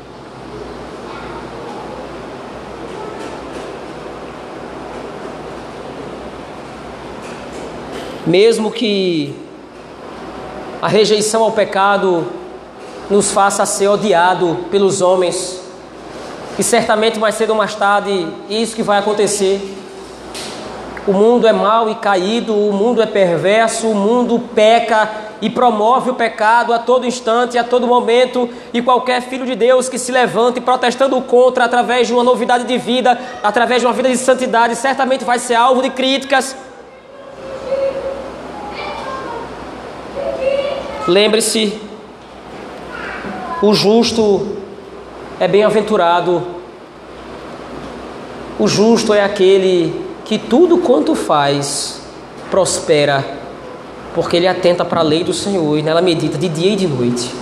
Mesmo 8.27 8.71
que 8.71 9.35
a 10.81 10.89
rejeição 10.89 11.43
ao 11.43 11.53
pecado 11.53 12.27
nos 13.11 13.31
faça 13.31 13.67
ser 13.67 13.89
odiado 13.89 14.59
pelos 14.71 15.01
homens, 15.01 15.61
e 16.59 16.63
certamente 16.63 17.19
mais 17.19 17.35
cedo 17.35 17.51
ou 17.51 17.57
mais 17.57 17.75
tarde 17.75 18.27
isso 18.49 18.77
que 18.77 18.83
vai 18.83 18.99
acontecer. 18.99 19.79
O 21.07 21.13
mundo 21.13 21.49
é 21.49 21.53
mau 21.53 21.89
e 21.89 21.97
caído, 21.97 22.55
o 22.55 22.73
mundo 22.73 23.03
é 23.03 23.07
perverso, 23.07 23.89
o 23.89 23.95
mundo 23.95 24.41
peca 24.55 25.11
e 25.41 25.51
promove 25.51 26.11
o 26.11 26.15
pecado 26.15 26.73
a 26.73 26.79
todo 26.79 27.05
instante, 27.05 27.59
a 27.59 27.65
todo 27.65 27.89
momento, 27.89 28.49
e 28.73 28.81
qualquer 28.81 29.21
filho 29.23 29.45
de 29.45 29.57
Deus 29.57 29.89
que 29.89 29.99
se 29.99 30.13
levante 30.13 30.61
protestando 30.61 31.21
contra 31.23 31.65
através 31.65 32.07
de 32.07 32.13
uma 32.13 32.23
novidade 32.23 32.65
de 32.65 32.79
vida, 32.79 33.19
através 33.43 33.81
de 33.81 33.87
uma 33.87 33.93
vida 33.93 34.09
de 34.09 34.17
santidade, 34.17 34.77
certamente 34.77 35.25
vai 35.25 35.41
ser 35.41 35.57
alvo 35.57 35.83
de 35.83 35.91
críticas 35.91 36.55
Lembre-se, 41.09 41.81
o 43.61 43.75
justo 43.75 44.57
é 45.41 45.49
bem-aventurado, 45.49 46.43
o 48.57 48.69
justo 48.69 49.13
é 49.13 49.25
aquele 49.25 50.01
que 50.25 50.39
tudo 50.39 50.79
quanto 50.79 51.17
faz 51.17 52.01
prospera, 52.53 53.25
porque 54.15 54.37
ele 54.37 54.47
atenta 54.47 54.85
para 54.85 55.01
a 55.01 55.03
lei 55.03 55.25
do 55.25 55.35
Senhor 55.35 55.77
e 55.77 55.83
nela 55.83 56.01
medita 56.01 56.39
de 56.39 56.49
dia 56.49 56.73
e 56.73 56.77
de 56.77 56.87
noite. 56.87 57.35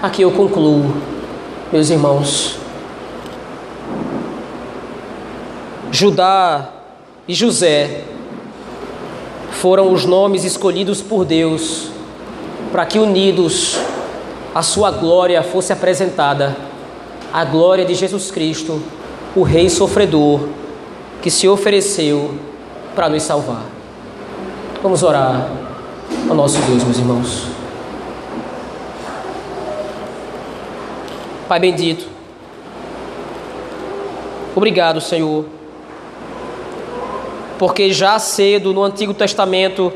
Aqui 0.00 0.22
eu 0.22 0.30
concluo, 0.30 0.94
meus 1.72 1.90
irmãos. 1.90 2.56
Judá 5.90 6.68
e 7.26 7.34
José 7.34 8.11
foram 9.52 9.92
os 9.92 10.04
nomes 10.04 10.44
escolhidos 10.44 11.00
por 11.00 11.24
Deus 11.24 11.90
para 12.72 12.86
que 12.86 12.98
unidos 12.98 13.78
a 14.54 14.62
sua 14.62 14.90
glória 14.90 15.42
fosse 15.42 15.72
apresentada, 15.72 16.56
a 17.32 17.44
glória 17.44 17.84
de 17.84 17.94
Jesus 17.94 18.30
Cristo, 18.30 18.82
o 19.36 19.42
Rei 19.42 19.68
sofredor 19.68 20.48
que 21.20 21.30
se 21.30 21.46
ofereceu 21.48 22.34
para 22.94 23.08
nos 23.08 23.22
salvar. 23.22 23.62
Vamos 24.82 25.02
orar 25.02 25.48
ao 26.28 26.34
nosso 26.34 26.58
Deus, 26.62 26.82
meus 26.82 26.98
irmãos. 26.98 27.46
Pai 31.46 31.60
bendito, 31.60 32.06
obrigado, 34.56 35.00
Senhor 35.00 35.61
porque 37.62 37.92
já 37.92 38.18
cedo 38.18 38.72
no 38.72 38.82
Antigo 38.82 39.14
Testamento 39.14 39.92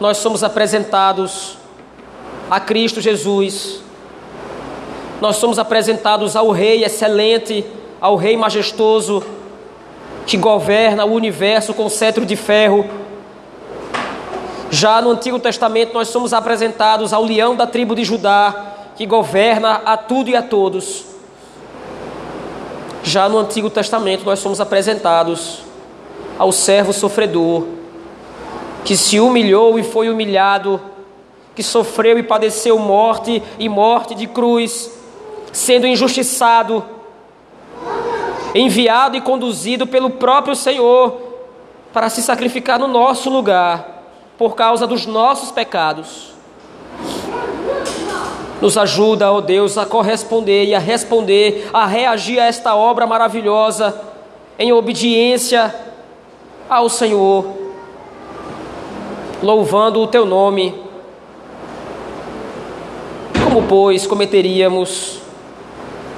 nós 0.00 0.16
somos 0.16 0.42
apresentados 0.42 1.58
a 2.50 2.58
Cristo 2.58 2.98
Jesus, 2.98 3.82
nós 5.20 5.36
somos 5.36 5.58
apresentados 5.58 6.34
ao 6.34 6.50
Rei 6.50 6.82
excelente, 6.82 7.62
ao 8.00 8.16
Rei 8.16 8.38
majestoso, 8.38 9.22
que 10.26 10.38
governa 10.38 11.04
o 11.04 11.12
universo 11.12 11.74
com 11.74 11.90
cetro 11.90 12.24
de 12.24 12.36
ferro. 12.36 12.88
Já 14.70 15.02
no 15.02 15.10
Antigo 15.10 15.38
Testamento 15.38 15.92
nós 15.92 16.08
somos 16.08 16.32
apresentados 16.32 17.12
ao 17.12 17.22
leão 17.22 17.54
da 17.54 17.66
tribo 17.66 17.94
de 17.94 18.02
Judá, 18.02 18.76
que 18.96 19.04
governa 19.04 19.82
a 19.84 19.98
tudo 19.98 20.30
e 20.30 20.36
a 20.36 20.40
todos. 20.40 21.04
Já 23.02 23.28
no 23.28 23.36
Antigo 23.36 23.68
Testamento, 23.68 24.24
nós 24.24 24.38
somos 24.38 24.58
apresentados 24.58 25.73
ao 26.38 26.52
servo 26.52 26.92
sofredor, 26.92 27.64
que 28.84 28.96
se 28.96 29.18
humilhou 29.20 29.78
e 29.78 29.82
foi 29.82 30.10
humilhado, 30.10 30.80
que 31.54 31.62
sofreu 31.62 32.18
e 32.18 32.22
padeceu 32.22 32.78
morte 32.78 33.42
e 33.58 33.68
morte 33.68 34.14
de 34.14 34.26
cruz, 34.26 34.90
sendo 35.52 35.86
injustiçado, 35.86 36.84
enviado 38.54 39.16
e 39.16 39.20
conduzido 39.20 39.86
pelo 39.86 40.10
próprio 40.10 40.54
Senhor 40.54 41.22
para 41.92 42.08
se 42.08 42.22
sacrificar 42.22 42.78
no 42.78 42.88
nosso 42.88 43.30
lugar, 43.30 44.02
por 44.36 44.56
causa 44.56 44.86
dos 44.86 45.06
nossos 45.06 45.52
pecados. 45.52 46.34
Nos 48.60 48.76
ajuda, 48.76 49.30
ó 49.30 49.36
oh 49.36 49.40
Deus, 49.40 49.78
a 49.78 49.86
corresponder 49.86 50.64
e 50.64 50.74
a 50.74 50.78
responder, 50.78 51.68
a 51.72 51.86
reagir 51.86 52.40
a 52.40 52.46
esta 52.46 52.74
obra 52.74 53.06
maravilhosa 53.06 54.00
em 54.58 54.72
obediência 54.72 55.74
ao 56.68 56.88
Senhor, 56.88 57.46
louvando 59.42 60.00
o 60.00 60.06
teu 60.06 60.24
nome. 60.24 60.74
Como, 63.44 63.62
pois, 63.68 64.06
cometeríamos 64.06 65.20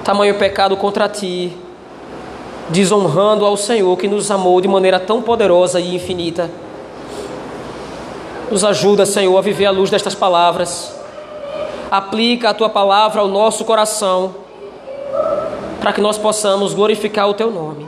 tamanho 0.05 0.37
pecado 0.37 0.77
contra 0.77 1.09
ti, 1.09 1.57
desonrando 2.69 3.45
ao 3.45 3.57
Senhor 3.57 3.97
que 3.97 4.09
nos 4.09 4.31
amou 4.31 4.61
de 4.61 4.69
maneira 4.69 5.01
tão 5.01 5.21
poderosa 5.21 5.81
e 5.81 5.95
infinita? 5.95 6.51
Nos 8.51 8.65
ajuda, 8.65 9.05
Senhor, 9.05 9.37
a 9.37 9.41
viver 9.41 9.67
à 9.67 9.71
luz 9.71 9.91
destas 9.91 10.15
palavras 10.15 10.97
aplica 11.91 12.51
a 12.51 12.55
tua 12.55 12.69
palavra 12.69 13.21
ao 13.21 13.29
nosso 13.29 13.65
coração, 13.65 14.35
para 15.81 15.93
que 15.93 16.01
nós 16.01 16.19
possamos 16.19 16.75
glorificar 16.75 17.29
o 17.29 17.35
teu 17.35 17.51
nome. 17.51 17.87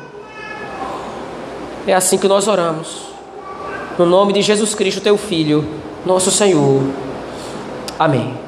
É 1.88 1.94
assim 1.94 2.18
que 2.18 2.28
nós 2.28 2.46
oramos. 2.46 3.08
No 3.98 4.04
nome 4.04 4.34
de 4.34 4.42
Jesus 4.42 4.74
Cristo, 4.74 5.00
teu 5.00 5.16
Filho, 5.16 5.66
nosso 6.04 6.30
Senhor. 6.30 6.82
Amém. 7.98 8.47